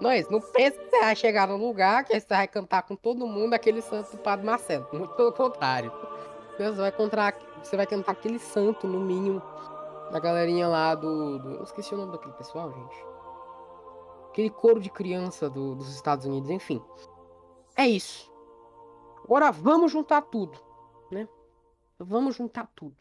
Não 0.01 0.09
é 0.09 0.19
isso. 0.19 0.31
Não 0.31 0.41
pensa 0.41 0.77
que 0.77 0.89
você 0.89 0.99
vai 0.99 1.15
chegar 1.15 1.47
no 1.47 1.57
lugar 1.57 2.03
que 2.03 2.19
você 2.19 2.27
vai 2.27 2.47
cantar 2.47 2.83
com 2.83 2.95
todo 2.95 3.27
mundo 3.27 3.53
aquele 3.53 3.81
santo 3.81 4.11
do 4.11 4.17
Padre 4.17 4.45
Marcelo. 4.45 4.87
Muito 4.91 5.13
pelo 5.15 5.31
contrário. 5.31 5.91
Você 6.57 6.71
vai 6.71 6.89
encontrar 6.89 7.33
você 7.63 7.75
vai 7.75 7.85
cantar 7.85 8.13
aquele 8.13 8.39
santo, 8.39 8.87
no 8.87 8.99
mínimo, 8.99 9.41
da 10.11 10.19
galerinha 10.19 10.67
lá 10.67 10.95
do, 10.95 11.39
do. 11.39 11.51
Eu 11.55 11.63
esqueci 11.63 11.93
o 11.93 11.97
nome 11.97 12.11
daquele 12.11 12.33
pessoal, 12.33 12.71
gente. 12.71 13.05
Aquele 14.29 14.49
coro 14.49 14.79
de 14.79 14.89
criança 14.89 15.49
do, 15.49 15.75
dos 15.75 15.93
Estados 15.93 16.25
Unidos, 16.25 16.49
enfim. 16.49 16.81
É 17.75 17.87
isso. 17.87 18.31
Agora 19.29 19.51
vamos 19.51 19.91
juntar 19.91 20.23
tudo, 20.23 20.59
né? 21.11 21.29
Vamos 21.99 22.35
juntar 22.35 22.67
tudo. 22.75 22.95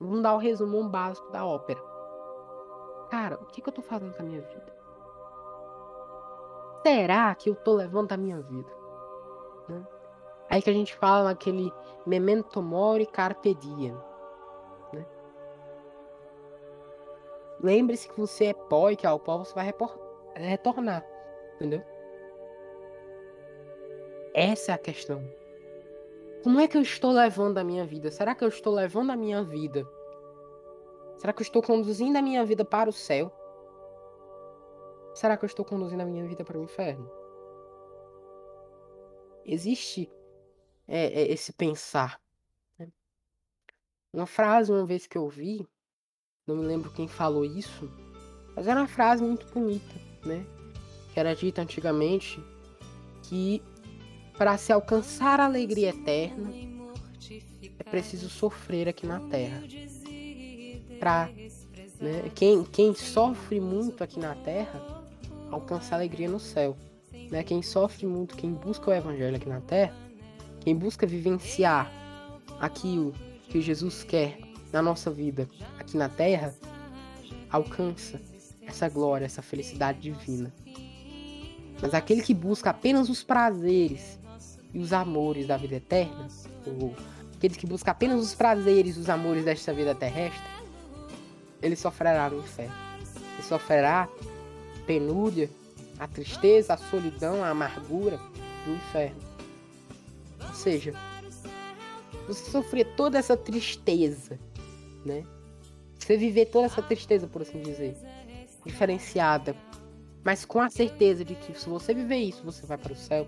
Vamos 0.00 0.22
dar 0.22 0.34
o 0.34 0.38
resumo 0.38 0.88
básico 0.88 1.30
da 1.30 1.44
ópera. 1.44 1.78
Cara, 3.10 3.36
o 3.42 3.44
que, 3.44 3.60
que 3.60 3.68
eu 3.68 3.72
tô 3.74 3.82
fazendo 3.82 4.16
com 4.16 4.22
a 4.22 4.24
minha 4.24 4.40
vida? 4.40 4.74
Será 6.82 7.34
que 7.34 7.50
eu 7.50 7.54
tô 7.54 7.74
levando 7.74 8.12
a 8.12 8.16
minha 8.16 8.40
vida? 8.40 8.72
Né? 9.68 9.86
Aí 10.48 10.62
que 10.62 10.70
a 10.70 10.72
gente 10.72 10.96
fala 10.96 11.24
naquele 11.24 11.70
memento 12.06 12.62
mori 12.62 13.04
carpe 13.04 13.54
diem. 13.56 13.94
Né? 14.90 15.06
Lembre-se 17.60 18.08
que 18.08 18.18
você 18.18 18.46
é 18.46 18.54
pó 18.54 18.88
e 18.88 18.96
que 18.96 19.06
ao 19.06 19.20
pó 19.20 19.36
você 19.36 19.54
vai 19.54 19.70
retornar. 20.34 21.04
Entendeu? 21.56 21.84
Essa 24.36 24.72
é 24.72 24.74
a 24.74 24.78
questão. 24.78 25.26
Como 26.42 26.60
é 26.60 26.68
que 26.68 26.76
eu 26.76 26.82
estou 26.82 27.10
levando 27.10 27.56
a 27.56 27.64
minha 27.64 27.86
vida? 27.86 28.10
Será 28.10 28.34
que 28.34 28.44
eu 28.44 28.48
estou 28.48 28.74
levando 28.74 29.10
a 29.10 29.16
minha 29.16 29.42
vida? 29.42 29.88
Será 31.16 31.32
que 31.32 31.40
eu 31.40 31.44
estou 31.44 31.62
conduzindo 31.62 32.18
a 32.18 32.20
minha 32.20 32.44
vida 32.44 32.62
para 32.62 32.90
o 32.90 32.92
céu? 32.92 33.32
Será 35.14 35.38
que 35.38 35.44
eu 35.44 35.46
estou 35.46 35.64
conduzindo 35.64 36.02
a 36.02 36.04
minha 36.04 36.26
vida 36.28 36.44
para 36.44 36.58
o 36.58 36.62
inferno? 36.62 37.10
Existe 39.42 40.12
é, 40.86 41.22
é 41.22 41.32
esse 41.32 41.54
pensar. 41.54 42.20
Né? 42.78 42.88
Uma 44.12 44.26
frase, 44.26 44.70
uma 44.70 44.84
vez 44.84 45.06
que 45.06 45.16
eu 45.16 45.30
vi, 45.30 45.66
não 46.46 46.56
me 46.56 46.66
lembro 46.66 46.92
quem 46.92 47.08
falou 47.08 47.42
isso, 47.42 47.90
mas 48.54 48.68
era 48.68 48.80
uma 48.80 48.86
frase 48.86 49.24
muito 49.24 49.46
bonita, 49.46 49.94
né? 50.26 50.44
Que 51.14 51.20
era 51.20 51.34
dita 51.34 51.62
antigamente 51.62 52.38
que 53.22 53.62
para 54.36 54.56
se 54.58 54.72
alcançar 54.72 55.40
a 55.40 55.46
alegria 55.46 55.90
eterna, 55.90 56.52
é 57.78 57.82
preciso 57.84 58.28
sofrer 58.28 58.88
aqui 58.88 59.06
na 59.06 59.20
Terra. 59.20 59.62
Pra, 60.98 61.28
né, 62.00 62.30
quem, 62.34 62.64
quem 62.64 62.94
sofre 62.94 63.60
muito 63.60 64.02
aqui 64.02 64.18
na 64.18 64.34
Terra 64.34 65.04
alcança 65.50 65.94
alegria 65.94 66.28
no 66.28 66.40
céu. 66.40 66.76
Né? 67.30 67.42
Quem 67.42 67.62
sofre 67.62 68.06
muito, 68.06 68.36
quem 68.36 68.52
busca 68.52 68.90
o 68.90 68.94
Evangelho 68.94 69.36
aqui 69.36 69.48
na 69.48 69.60
Terra, 69.60 69.94
quem 70.60 70.74
busca 70.74 71.06
vivenciar 71.06 71.90
aquilo 72.60 73.12
que 73.48 73.60
Jesus 73.60 74.02
quer 74.04 74.38
na 74.72 74.82
nossa 74.82 75.10
vida 75.10 75.48
aqui 75.78 75.96
na 75.96 76.08
Terra, 76.08 76.54
alcança 77.50 78.20
essa 78.66 78.88
glória, 78.88 79.24
essa 79.24 79.42
felicidade 79.42 80.00
divina. 80.00 80.52
Mas 81.80 81.94
aquele 81.94 82.22
que 82.22 82.34
busca 82.34 82.70
apenas 82.70 83.08
os 83.08 83.22
prazeres 83.22 84.18
e 84.76 84.78
os 84.78 84.92
amores 84.92 85.46
da 85.46 85.56
vida 85.56 85.76
eterna, 85.76 86.28
ou 86.66 86.94
aquele 87.34 87.54
que 87.54 87.66
busca 87.66 87.92
apenas 87.92 88.20
os 88.20 88.34
prazeres 88.34 88.98
e 88.98 89.00
os 89.00 89.08
amores 89.08 89.42
desta 89.42 89.72
vida 89.72 89.94
terrestre, 89.94 90.46
ele 91.62 91.74
sofrerá 91.74 92.28
no 92.28 92.40
inferno. 92.40 92.74
Ele 93.32 93.42
sofrerá 93.42 94.06
penúria, 94.86 95.48
a 95.98 96.06
tristeza, 96.06 96.74
a 96.74 96.76
solidão, 96.76 97.42
a 97.42 97.48
amargura 97.48 98.20
do 98.66 98.74
inferno. 98.74 99.18
Ou 100.46 100.54
seja, 100.54 100.92
você 102.28 102.50
sofrer 102.50 102.84
toda 102.96 103.16
essa 103.16 103.34
tristeza, 103.34 104.38
né? 105.06 105.24
Você 105.98 106.18
viver 106.18 106.46
toda 106.46 106.66
essa 106.66 106.82
tristeza, 106.82 107.26
por 107.26 107.40
assim 107.40 107.62
dizer, 107.62 107.96
diferenciada, 108.62 109.56
mas 110.22 110.44
com 110.44 110.60
a 110.60 110.68
certeza 110.68 111.24
de 111.24 111.34
que 111.34 111.58
se 111.58 111.66
você 111.66 111.94
viver 111.94 112.18
isso, 112.18 112.42
você 112.44 112.66
vai 112.66 112.76
para 112.76 112.92
o 112.92 112.96
céu. 112.96 113.26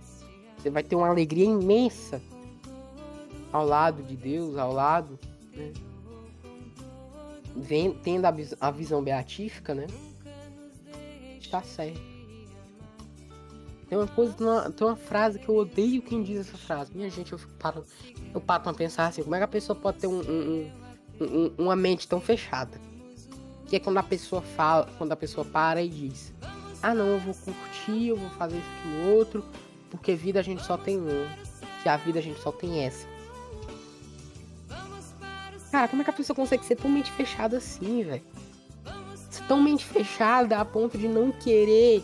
Você 0.59 0.71
vai 0.71 0.83
ter 0.83 0.97
uma 0.97 1.09
alegria 1.09 1.45
imensa 1.45 2.21
ao 3.53 3.65
lado 3.65 4.03
de 4.03 4.17
Deus, 4.17 4.57
ao 4.57 4.73
lado, 4.73 5.19
né? 5.55 5.73
Vem, 7.57 7.93
tendo 7.93 8.25
a, 8.25 8.35
a 8.61 8.71
visão 8.71 9.03
beatífica, 9.03 9.75
né? 9.75 9.87
Está 11.41 11.63
certo. 11.63 12.01
Tem 13.89 13.97
uma 13.97 14.07
coisa, 14.07 14.35
uma, 14.39 14.71
tem 14.71 14.87
uma, 14.87 14.97
frase 14.97 15.39
que 15.39 15.49
eu 15.49 15.57
odeio 15.57 16.03
quem 16.03 16.23
diz 16.23 16.41
essa 16.41 16.59
frase. 16.59 16.93
Minha 16.95 17.09
gente, 17.09 17.33
eu 17.33 17.41
paro, 17.59 17.85
eu 18.35 18.41
paro 18.41 18.63
pra 18.63 18.75
pensar 18.75 19.07
assim, 19.07 19.23
como 19.23 19.35
é 19.35 19.39
que 19.39 19.45
a 19.45 19.49
pessoa 19.49 19.75
pode 19.75 19.99
ter 19.99 20.07
um, 20.07 20.21
um, 20.21 20.71
um, 21.21 21.55
uma 21.57 21.75
mente 21.75 22.07
tão 22.07 22.21
fechada? 22.21 22.79
Que 23.67 23.77
é 23.77 23.81
quando 23.81 23.97
a 23.97 24.03
pessoa 24.03 24.43
fala, 24.43 24.89
quando 24.99 25.13
a 25.13 25.17
pessoa 25.17 25.45
para 25.45 25.83
e 25.83 25.89
diz, 25.89 26.35
ah 26.83 26.95
não, 26.95 27.07
eu 27.07 27.19
vou 27.19 27.35
curtir, 27.35 28.09
eu 28.09 28.17
vou 28.17 28.29
fazer 28.31 28.59
isso 28.59 28.67
aqui 28.67 29.09
outro, 29.09 29.45
porque 29.91 30.15
vida 30.15 30.41
a 30.41 30.43
gente 30.43 30.63
só 30.63 30.77
tem 30.77 30.99
um, 30.99 31.27
que 31.83 31.89
a 31.89 31.97
vida 31.97 32.19
a 32.19 32.23
gente 32.23 32.41
só 32.41 32.53
tem 32.53 32.85
essa. 32.85 33.07
Cara, 35.71 35.89
como 35.89 36.01
é 36.01 36.05
que 36.05 36.11
a 36.11 36.15
pessoa 36.15 36.35
consegue 36.35 36.65
ser 36.65 36.77
tão 36.77 36.91
mente 36.91 37.11
fechada 37.13 37.59
assim, 37.59 38.03
velho? 38.03 38.23
Tão 39.47 39.63
mente 39.63 39.85
fechada 39.85 40.59
a 40.59 40.65
ponto 40.65 40.99
de 40.99 41.09
não 41.09 41.31
querer 41.31 42.03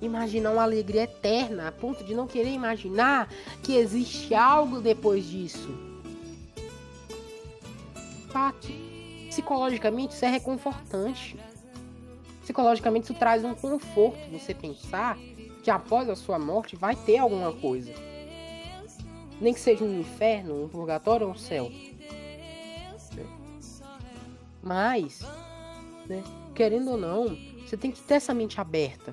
imaginar 0.00 0.50
uma 0.50 0.62
alegria 0.62 1.02
eterna, 1.04 1.68
a 1.68 1.72
ponto 1.72 2.04
de 2.04 2.14
não 2.14 2.26
querer 2.26 2.52
imaginar 2.52 3.28
que 3.62 3.74
existe 3.74 4.34
algo 4.34 4.80
depois 4.80 5.24
disso. 5.24 5.68
Fato. 8.28 8.68
Psicologicamente 9.28 10.14
isso 10.14 10.24
é 10.24 10.28
reconfortante. 10.28 11.36
Psicologicamente, 12.42 13.04
isso 13.04 13.14
traz 13.14 13.44
um 13.44 13.54
conforto 13.54 14.18
você 14.30 14.54
pensar 14.54 15.18
que 15.66 15.70
após 15.72 16.08
a 16.08 16.14
sua 16.14 16.38
morte 16.38 16.76
vai 16.76 16.94
ter 16.94 17.18
alguma 17.18 17.52
coisa. 17.52 17.92
Nem 19.40 19.52
que 19.52 19.58
seja 19.58 19.82
um 19.82 19.98
inferno, 19.98 20.62
um 20.62 20.68
purgatório 20.68 21.26
ou 21.26 21.32
um 21.32 21.36
céu. 21.36 21.72
Mas, 24.62 25.26
né, 26.08 26.22
querendo 26.54 26.92
ou 26.92 26.96
não, 26.96 27.36
você 27.66 27.76
tem 27.76 27.90
que 27.90 28.00
ter 28.00 28.14
essa 28.14 28.32
mente 28.32 28.60
aberta. 28.60 29.12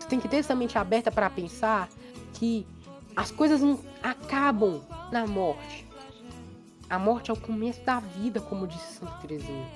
Você 0.00 0.08
tem 0.08 0.18
que 0.18 0.26
ter 0.26 0.38
essa 0.38 0.56
mente 0.56 0.76
aberta 0.76 1.08
para 1.08 1.30
pensar 1.30 1.88
que 2.34 2.66
as 3.14 3.30
coisas 3.30 3.60
não 3.60 3.78
acabam 4.02 4.82
na 5.12 5.24
morte. 5.24 5.86
A 6.90 6.98
morte 6.98 7.30
é 7.30 7.32
o 7.32 7.40
começo 7.40 7.80
da 7.82 8.00
vida, 8.00 8.40
como 8.40 8.66
disse 8.66 8.94
Santa 8.94 9.18
Teresinha. 9.18 9.68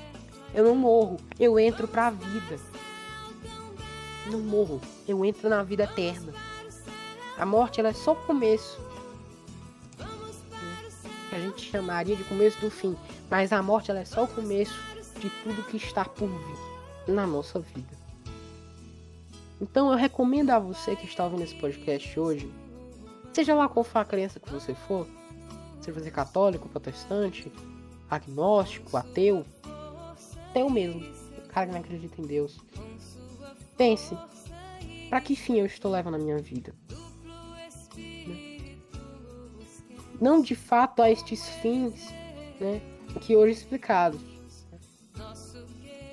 Eu 0.52 0.64
não 0.64 0.74
morro, 0.74 1.18
eu 1.38 1.56
entro 1.56 1.86
para 1.86 2.08
a 2.08 2.10
vida. 2.10 2.58
Não 4.30 4.40
morro, 4.40 4.80
eu 5.06 5.24
entro 5.24 5.48
na 5.48 5.62
vida 5.62 5.84
eterna. 5.84 6.32
A 7.36 7.44
morte 7.44 7.80
ela 7.80 7.88
é 7.88 7.92
só 7.92 8.12
o 8.12 8.16
começo. 8.16 8.80
Que 11.28 11.36
a 11.36 11.40
gente 11.40 11.70
chamaria 11.70 12.14
de 12.14 12.24
começo 12.24 12.60
do 12.60 12.70
fim. 12.70 12.96
Mas 13.30 13.52
a 13.52 13.62
morte 13.62 13.90
ela 13.90 14.00
é 14.00 14.04
só 14.04 14.24
o 14.24 14.28
começo 14.28 14.78
de 15.18 15.30
tudo 15.42 15.62
que 15.64 15.76
está 15.76 16.04
por 16.04 16.28
vir 16.28 17.12
na 17.12 17.26
nossa 17.26 17.58
vida. 17.58 18.02
Então 19.60 19.90
eu 19.90 19.96
recomendo 19.96 20.50
a 20.50 20.58
você 20.58 20.96
que 20.96 21.06
está 21.06 21.24
ouvindo 21.24 21.44
esse 21.44 21.54
podcast 21.54 22.18
hoje, 22.18 22.52
seja 23.32 23.54
lá 23.54 23.68
qual 23.68 23.84
for 23.84 24.00
a 24.00 24.04
crença 24.04 24.40
que 24.40 24.50
você 24.50 24.74
for, 24.74 25.06
seja 25.80 25.98
você 25.98 26.10
católico, 26.10 26.68
protestante, 26.68 27.50
agnóstico, 28.10 28.96
ateu, 28.96 29.44
até 30.50 30.64
o 30.64 30.70
mesmo, 30.70 31.00
o 31.38 31.48
cara 31.48 31.66
que 31.66 31.72
não 31.72 31.80
acredita 31.80 32.20
em 32.20 32.26
Deus. 32.26 32.58
Pense, 33.82 34.16
para 35.10 35.20
que 35.20 35.34
fim 35.34 35.58
eu 35.58 35.66
estou 35.66 35.90
levando 35.90 36.14
a 36.14 36.18
minha 36.18 36.38
vida? 36.38 36.72
Não 40.20 40.40
de 40.40 40.54
fato 40.54 41.02
a 41.02 41.10
estes 41.10 41.48
fins, 41.48 42.08
né, 42.60 42.80
que 43.20 43.34
hoje 43.34 43.54
explicados. 43.54 44.20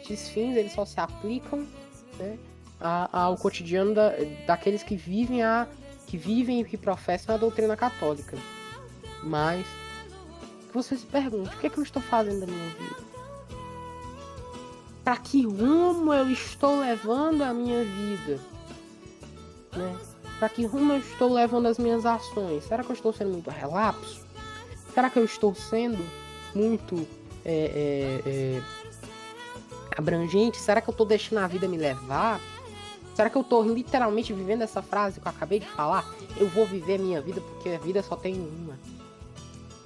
Estes 0.02 0.30
fins 0.30 0.58
eles 0.58 0.72
só 0.72 0.84
se 0.84 1.00
aplicam, 1.00 1.68
né, 2.18 2.40
ao 2.80 3.38
cotidiano 3.38 3.94
da, 3.94 4.14
daqueles 4.48 4.82
que 4.82 4.96
vivem 4.96 5.44
a 5.44 5.68
que 6.08 6.18
vivem 6.18 6.62
e 6.62 6.66
que 6.66 6.76
professam 6.76 7.36
a 7.36 7.38
doutrina 7.38 7.78
católica. 7.78 8.36
Mas 9.22 9.64
você 10.74 10.98
se 10.98 11.06
pergunta, 11.06 11.56
o 11.56 11.60
que, 11.60 11.68
é 11.68 11.70
que 11.70 11.78
eu 11.78 11.84
estou 11.84 12.02
fazendo 12.02 12.40
da 12.40 12.48
minha 12.48 12.70
vida? 12.70 13.09
Para 15.10 15.18
que 15.18 15.43
rumo 15.43 16.14
eu 16.14 16.30
estou 16.30 16.82
levando 16.82 17.41
a 17.41 17.51
minha 17.51 17.84
vida, 17.84 18.39
né? 19.76 19.97
Para 20.38 20.49
que 20.49 20.64
rumo 20.68 20.93
eu 20.93 20.99
estou 20.99 21.34
levando 21.34 21.66
as 21.66 21.80
minhas 21.80 22.05
ações? 22.05 22.64
Será 22.66 22.84
que 22.84 22.91
eu 22.91 22.93
estou 22.93 23.12
sendo 23.12 23.32
muito 23.32 23.49
relapso? 23.49 24.24
Será 24.93 25.10
que 25.10 25.18
eu 25.18 25.26
estou 25.26 25.55
sendo 25.55 25.97
muito 26.53 27.07
é, 27.43 28.22
é, 28.24 28.30
é, 28.30 28.62
abrangente? 29.97 30.57
Será 30.57 30.80
que 30.80 30.88
eu 30.88 30.91
estou 30.91 31.07
deixando 31.07 31.39
a 31.39 31.47
vida 31.47 31.68
me 31.68 31.78
levar? 31.78 32.39
Será 33.16 33.32
que 33.32 33.36
eu 33.36 33.41
estou 33.41 33.64
literalmente 33.64 34.32
vivendo 34.32 34.62
essa 34.62 34.84
frase 34.84 35.20
que 35.20 35.28
eu 35.28 35.32
acabei 35.32 35.60
de 35.60 35.68
falar? 35.70 36.07
Eu 36.38 36.47
vou 36.49 36.68
viver 36.68 36.99
a 36.99 36.99
minha 36.99 37.20
vida 37.20 37.41
porque 37.41 37.70
a 37.70 37.80
vida 37.80 38.03
só 38.03 38.16
tem 38.16 38.36
uma. 38.36 38.78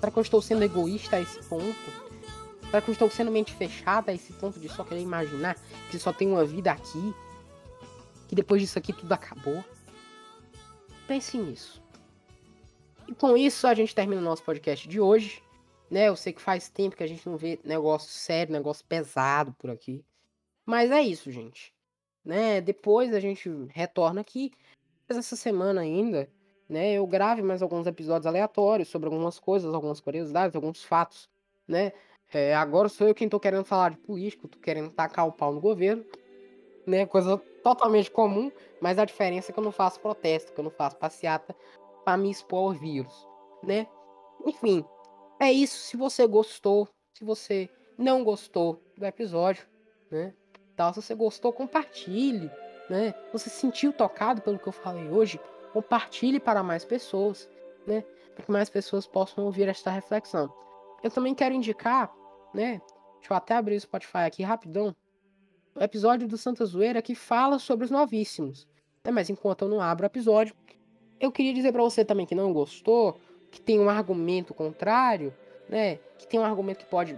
Será 0.01 0.11
que 0.11 0.19
eu 0.19 0.23
estou 0.23 0.41
sendo 0.41 0.63
egoísta 0.63 1.15
a 1.15 1.21
esse 1.21 1.41
ponto? 1.43 2.12
Será 2.73 2.81
que 2.81 2.89
eu 2.89 2.93
estou 2.93 3.07
sendo 3.11 3.29
mente 3.29 3.53
fechada 3.53 4.11
a 4.11 4.15
esse 4.15 4.33
ponto 4.33 4.59
de 4.59 4.67
só 4.67 4.83
querer 4.83 5.01
imaginar 5.01 5.55
que 5.91 5.99
só 5.99 6.11
tem 6.11 6.27
uma 6.27 6.43
vida 6.43 6.71
aqui? 6.71 7.13
Que 8.27 8.33
depois 8.33 8.59
disso 8.59 8.79
aqui 8.79 8.91
tudo 8.91 9.11
acabou? 9.11 9.63
Pense 11.07 11.37
nisso. 11.37 11.83
E 13.07 13.13
com 13.13 13.37
isso 13.37 13.67
a 13.67 13.75
gente 13.75 13.93
termina 13.93 14.19
o 14.19 14.23
nosso 14.23 14.41
podcast 14.41 14.87
de 14.87 14.99
hoje. 14.99 15.43
Né? 15.87 16.07
Eu 16.07 16.15
sei 16.15 16.33
que 16.33 16.41
faz 16.41 16.67
tempo 16.67 16.95
que 16.95 17.03
a 17.03 17.07
gente 17.07 17.29
não 17.29 17.37
vê 17.37 17.59
negócio 17.63 18.09
sério, 18.09 18.51
negócio 18.51 18.83
pesado 18.85 19.53
por 19.59 19.69
aqui. 19.69 20.03
Mas 20.65 20.89
é 20.89 20.99
isso, 20.99 21.31
gente. 21.31 21.71
Né? 22.25 22.59
Depois 22.59 23.13
a 23.13 23.19
gente 23.19 23.51
retorna 23.69 24.21
aqui. 24.21 24.51
Mas 25.07 25.19
essa 25.19 25.35
semana 25.35 25.81
ainda, 25.81 26.27
né? 26.67 26.93
Eu 26.93 27.05
grave 27.05 27.43
mais 27.43 27.61
alguns 27.61 27.85
episódios 27.85 28.25
aleatórios 28.25 28.87
sobre 28.87 29.09
algumas 29.09 29.37
coisas, 29.37 29.71
algumas 29.75 29.99
curiosidades, 29.99 30.55
alguns 30.55 30.83
fatos, 30.83 31.29
né? 31.67 31.91
É, 32.33 32.55
agora 32.55 32.89
sou 32.89 33.07
eu 33.07 33.13
quem 33.13 33.29
tô 33.29 33.39
querendo 33.39 33.63
falar 33.63 33.91
de 33.91 33.97
político, 33.97 34.47
tô 34.47 34.57
querendo 34.57 34.89
tacar 34.89 35.27
o 35.27 35.31
pau 35.31 35.53
no 35.53 35.61
governo, 35.61 36.03
né? 36.85 37.05
Coisa 37.05 37.37
totalmente 37.63 38.09
comum, 38.09 38.51
mas 38.81 38.97
a 38.97 39.05
diferença 39.05 39.51
é 39.51 39.53
que 39.53 39.59
eu 39.59 39.63
não 39.63 39.71
faço 39.71 39.99
protesto, 39.99 40.51
que 40.51 40.59
eu 40.59 40.63
não 40.63 40.71
faço 40.71 40.97
passeata 40.97 41.55
para 42.03 42.17
me 42.17 42.31
expor 42.31 42.69
ao 42.69 42.73
vírus, 42.73 43.27
né? 43.61 43.87
Enfim, 44.45 44.83
é 45.39 45.51
isso. 45.51 45.77
Se 45.77 45.95
você 45.95 46.25
gostou, 46.25 46.89
se 47.13 47.23
você 47.23 47.69
não 47.97 48.23
gostou 48.23 48.81
do 48.97 49.05
episódio, 49.05 49.67
né? 50.09 50.33
Tal, 50.75 50.91
se 50.91 51.03
você 51.03 51.13
gostou, 51.13 51.53
compartilhe, 51.53 52.49
né? 52.89 53.13
Você 53.31 53.47
se 53.47 53.57
sentiu 53.57 53.93
tocado 53.93 54.41
pelo 54.41 54.57
que 54.57 54.67
eu 54.67 54.73
falei 54.73 55.07
hoje, 55.07 55.39
compartilhe 55.71 56.39
para 56.39 56.63
mais 56.63 56.83
pessoas, 56.83 57.47
né? 57.85 58.03
Para 58.33 58.43
que 58.43 58.51
mais 58.51 58.71
pessoas 58.71 59.05
possam 59.05 59.45
ouvir 59.45 59.67
esta 59.67 59.91
reflexão. 59.91 60.51
Eu 61.03 61.11
também 61.11 61.35
quero 61.35 61.53
indicar 61.53 62.11
né? 62.53 62.81
Deixa 63.19 63.33
eu 63.33 63.37
até 63.37 63.55
abrir 63.55 63.75
o 63.75 63.81
Spotify 63.81 64.19
aqui 64.19 64.43
rapidão. 64.43 64.95
O 65.75 65.83
episódio 65.83 66.27
do 66.27 66.37
Santa 66.37 66.65
Zoeira 66.65 67.01
que 67.01 67.15
fala 67.15 67.57
sobre 67.57 67.85
os 67.85 67.91
novíssimos. 67.91 68.67
Né? 69.03 69.11
Mas 69.11 69.29
enquanto 69.29 69.63
eu 69.63 69.69
não 69.69 69.81
abro 69.81 70.05
o 70.05 70.07
episódio, 70.07 70.55
eu 71.19 71.31
queria 71.31 71.53
dizer 71.53 71.71
para 71.71 71.81
você 71.81 72.03
também 72.03 72.25
que 72.25 72.35
não 72.35 72.51
gostou, 72.51 73.17
que 73.49 73.61
tem 73.61 73.79
um 73.79 73.89
argumento 73.89 74.53
contrário, 74.53 75.33
né, 75.69 75.97
que 76.17 76.27
tem 76.27 76.39
um 76.39 76.45
argumento 76.45 76.79
que 76.79 76.85
pode, 76.85 77.17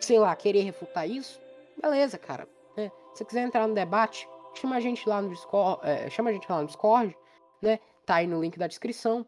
sei 0.00 0.18
lá, 0.18 0.34
querer 0.34 0.62
refutar 0.62 1.08
isso, 1.08 1.40
beleza, 1.80 2.18
cara. 2.18 2.48
Né? 2.76 2.90
Se 3.12 3.18
você 3.18 3.24
quiser 3.24 3.42
entrar 3.42 3.66
no 3.66 3.74
debate, 3.74 4.28
chama 4.54 4.76
a 4.76 4.80
gente 4.80 5.08
lá 5.08 5.22
no 5.22 5.28
Discord, 5.30 5.80
é, 5.86 6.10
chama 6.10 6.30
a 6.30 6.32
gente 6.32 6.50
lá 6.50 6.60
no 6.60 6.66
Discord, 6.66 7.16
né? 7.62 7.78
Tá 8.04 8.16
aí 8.16 8.26
no 8.26 8.40
link 8.40 8.58
da 8.58 8.66
descrição, 8.66 9.26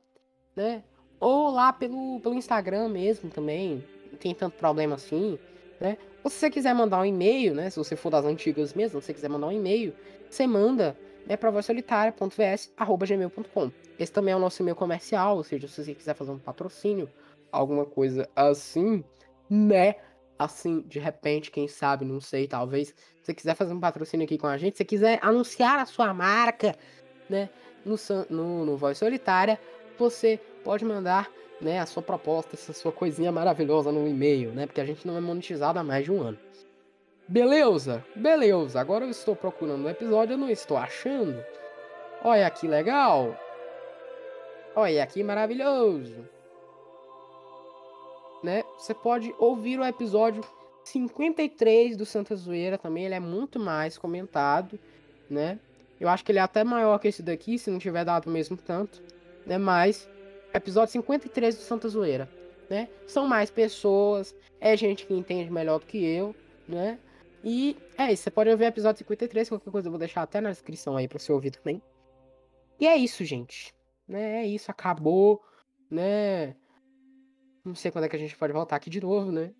né? 0.56 0.82
Ou 1.20 1.50
lá 1.50 1.72
pelo, 1.72 2.18
pelo 2.20 2.34
Instagram 2.34 2.88
mesmo 2.88 3.30
também, 3.30 3.84
tem 4.18 4.34
tanto 4.34 4.56
problema 4.56 4.96
assim, 4.96 5.38
né? 5.80 5.96
Ou 6.22 6.30
se 6.30 6.36
você 6.36 6.50
quiser 6.50 6.74
mandar 6.74 7.00
um 7.00 7.04
e-mail, 7.04 7.54
né? 7.54 7.70
Se 7.70 7.78
você 7.78 7.96
for 7.96 8.10
das 8.10 8.24
antigas 8.24 8.74
mesmo, 8.74 9.00
se 9.00 9.06
você 9.06 9.14
quiser 9.14 9.28
mandar 9.28 9.46
um 9.46 9.52
e-mail, 9.52 9.94
você 10.28 10.44
manda 10.46 10.96
né, 11.26 11.36
para 11.36 11.50
vozsolitária.vs.gmail.com. 11.50 13.70
Esse 13.98 14.12
também 14.12 14.32
é 14.32 14.36
o 14.36 14.40
nosso 14.40 14.62
e-mail 14.62 14.76
comercial, 14.76 15.36
ou 15.36 15.44
seja, 15.44 15.68
se 15.68 15.84
você 15.84 15.94
quiser 15.94 16.14
fazer 16.14 16.30
um 16.30 16.38
patrocínio, 16.38 17.08
alguma 17.50 17.86
coisa 17.86 18.28
assim, 18.34 19.04
né? 19.48 19.94
Assim, 20.38 20.82
de 20.82 20.98
repente, 20.98 21.50
quem 21.50 21.66
sabe, 21.68 22.04
não 22.04 22.20
sei, 22.20 22.46
talvez. 22.46 22.88
Se 22.88 22.94
você 23.22 23.34
quiser 23.34 23.54
fazer 23.54 23.72
um 23.74 23.80
patrocínio 23.80 24.24
aqui 24.24 24.38
com 24.38 24.46
a 24.46 24.56
gente, 24.56 24.74
se 24.74 24.78
você 24.78 24.84
quiser 24.84 25.18
anunciar 25.22 25.78
a 25.78 25.86
sua 25.86 26.14
marca, 26.14 26.74
né? 27.28 27.50
No, 27.84 27.96
no, 28.28 28.66
no 28.66 28.76
Voz 28.76 28.98
Solitária, 28.98 29.58
você 29.98 30.38
pode 30.64 30.84
mandar 30.84 31.30
né, 31.60 31.78
a 31.78 31.86
sua 31.86 32.02
proposta, 32.02 32.54
essa 32.54 32.72
sua 32.72 32.92
coisinha 32.92 33.30
maravilhosa 33.30 33.92
no 33.92 34.08
e-mail, 34.08 34.52
né? 34.52 34.66
Porque 34.66 34.80
a 34.80 34.84
gente 34.84 35.06
não 35.06 35.16
é 35.16 35.20
monetizado 35.20 35.78
há 35.78 35.84
mais 35.84 36.04
de 36.04 36.12
um 36.12 36.22
ano. 36.22 36.38
Beleza, 37.28 38.04
beleza. 38.16 38.80
Agora 38.80 39.04
eu 39.04 39.10
estou 39.10 39.36
procurando 39.36 39.82
o 39.82 39.86
um 39.86 39.90
episódio, 39.90 40.34
eu 40.34 40.38
não 40.38 40.50
estou 40.50 40.76
achando. 40.76 41.44
Olha 42.24 42.50
que 42.50 42.66
legal. 42.66 43.36
Olha 44.74 45.06
que 45.06 45.22
maravilhoso. 45.22 46.28
Né? 48.42 48.64
Você 48.78 48.94
pode 48.94 49.34
ouvir 49.38 49.78
o 49.78 49.84
episódio 49.84 50.42
53 50.84 51.96
do 51.96 52.06
Santa 52.06 52.34
Zoeira 52.34 52.78
também, 52.78 53.04
ele 53.04 53.14
é 53.14 53.20
muito 53.20 53.58
mais 53.58 53.98
comentado, 53.98 54.78
né? 55.28 55.58
Eu 56.00 56.08
acho 56.08 56.24
que 56.24 56.32
ele 56.32 56.38
é 56.38 56.42
até 56.42 56.64
maior 56.64 56.98
que 56.98 57.08
esse 57.08 57.22
daqui, 57.22 57.58
se 57.58 57.70
não 57.70 57.78
tiver 57.78 58.04
dado 58.04 58.30
mesmo 58.30 58.56
tanto, 58.56 59.02
né? 59.46 59.58
Mas 59.58 60.08
episódio 60.52 60.92
53 60.92 61.56
do 61.56 61.62
Santa 61.62 61.88
Zoeira, 61.88 62.28
né? 62.68 62.88
São 63.06 63.26
mais 63.26 63.50
pessoas, 63.50 64.34
é 64.60 64.76
gente 64.76 65.06
que 65.06 65.14
entende 65.14 65.50
melhor 65.50 65.80
do 65.80 65.86
que 65.86 66.04
eu, 66.04 66.34
né? 66.68 66.98
E 67.42 67.76
é 67.96 68.12
isso, 68.12 68.24
você 68.24 68.30
pode 68.30 68.50
ouvir 68.50 68.64
o 68.64 68.68
episódio 68.68 68.98
53, 68.98 69.48
qualquer 69.48 69.70
coisa 69.70 69.88
eu 69.88 69.92
vou 69.92 69.98
deixar 69.98 70.22
até 70.22 70.40
na 70.40 70.50
descrição 70.50 70.96
aí 70.96 71.08
pra 71.08 71.18
você 71.18 71.32
ouvir 71.32 71.50
também. 71.50 71.82
E 72.78 72.86
é 72.86 72.96
isso, 72.96 73.24
gente. 73.24 73.74
Né? 74.06 74.42
É 74.42 74.46
isso, 74.46 74.70
acabou, 74.70 75.42
né? 75.90 76.54
Não 77.64 77.74
sei 77.74 77.90
quando 77.90 78.04
é 78.04 78.08
que 78.08 78.16
a 78.16 78.18
gente 78.18 78.36
pode 78.36 78.52
voltar 78.52 78.76
aqui 78.76 78.90
de 78.90 79.00
novo, 79.00 79.30
né? 79.30 79.52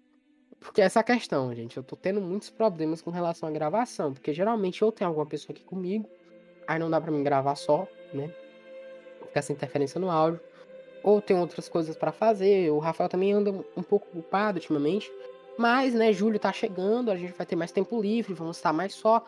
Porque 0.59 0.83
essa 0.83 1.01
é 1.01 1.03
questão, 1.03 1.55
gente. 1.55 1.77
Eu 1.77 1.83
tô 1.83 1.97
tendo 1.97 2.21
muitos 2.21 2.51
problemas 2.51 3.01
com 3.01 3.11
relação 3.11 3.49
à 3.49 3.53
gravação. 3.53 4.13
Porque 4.13 4.33
geralmente 4.33 4.83
eu 4.83 4.93
tenho 4.93 5.09
alguma 5.09 5.27
pessoa 5.27 5.55
aqui 5.55 5.65
comigo, 5.65 6.09
aí 6.67 6.79
não 6.79 6.91
dá 6.91 7.01
pra 7.01 7.11
mim 7.11 7.23
gravar 7.23 7.55
só, 7.55 7.89
né? 8.13 8.35
Fica 9.27 9.39
essa 9.39 9.53
interferência 9.53 10.01
no 10.01 10.11
áudio. 10.11 10.41
Ou 11.03 11.21
tem 11.21 11.39
outras 11.39 11.69
coisas 11.69 11.97
para 11.97 12.13
fazer. 12.13 12.71
O 12.71 12.79
Rafael 12.79 13.09
também 13.09 13.33
anda 13.33 13.51
um 13.77 13.83
pouco 13.83 14.07
ocupado 14.09 14.59
ultimamente. 14.59 15.11
Mas, 15.57 15.95
né, 15.95 16.13
julho 16.13 16.39
tá 16.39 16.53
chegando, 16.53 17.11
a 17.11 17.17
gente 17.17 17.33
vai 17.33 17.47
ter 17.47 17.57
mais 17.57 17.73
tempo 17.73 18.01
livre, 18.01 18.35
vamos 18.35 18.57
estar 18.57 18.73
mais 18.73 18.95
só. 18.95 19.25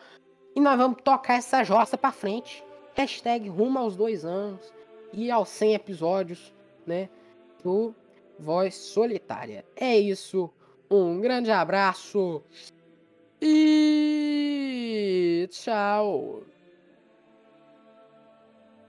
E 0.55 0.59
nós 0.59 0.77
vamos 0.77 1.01
tocar 1.03 1.35
essa 1.35 1.63
jossa 1.63 1.97
pra 1.97 2.11
frente. 2.11 2.63
Hashtag 2.95 3.49
rumo 3.49 3.79
aos 3.79 3.95
dois 3.95 4.23
anos 4.23 4.73
e 5.11 5.31
aos 5.31 5.49
100 5.49 5.75
episódios, 5.75 6.53
né, 6.85 7.09
do 7.63 7.93
Voz 8.39 8.75
Solitária. 8.75 9.65
É 9.75 9.97
isso. 9.97 10.49
Um 10.89 11.19
grande 11.19 11.51
abraço 11.51 12.43
e 13.41 15.47
tchau. 15.51 16.43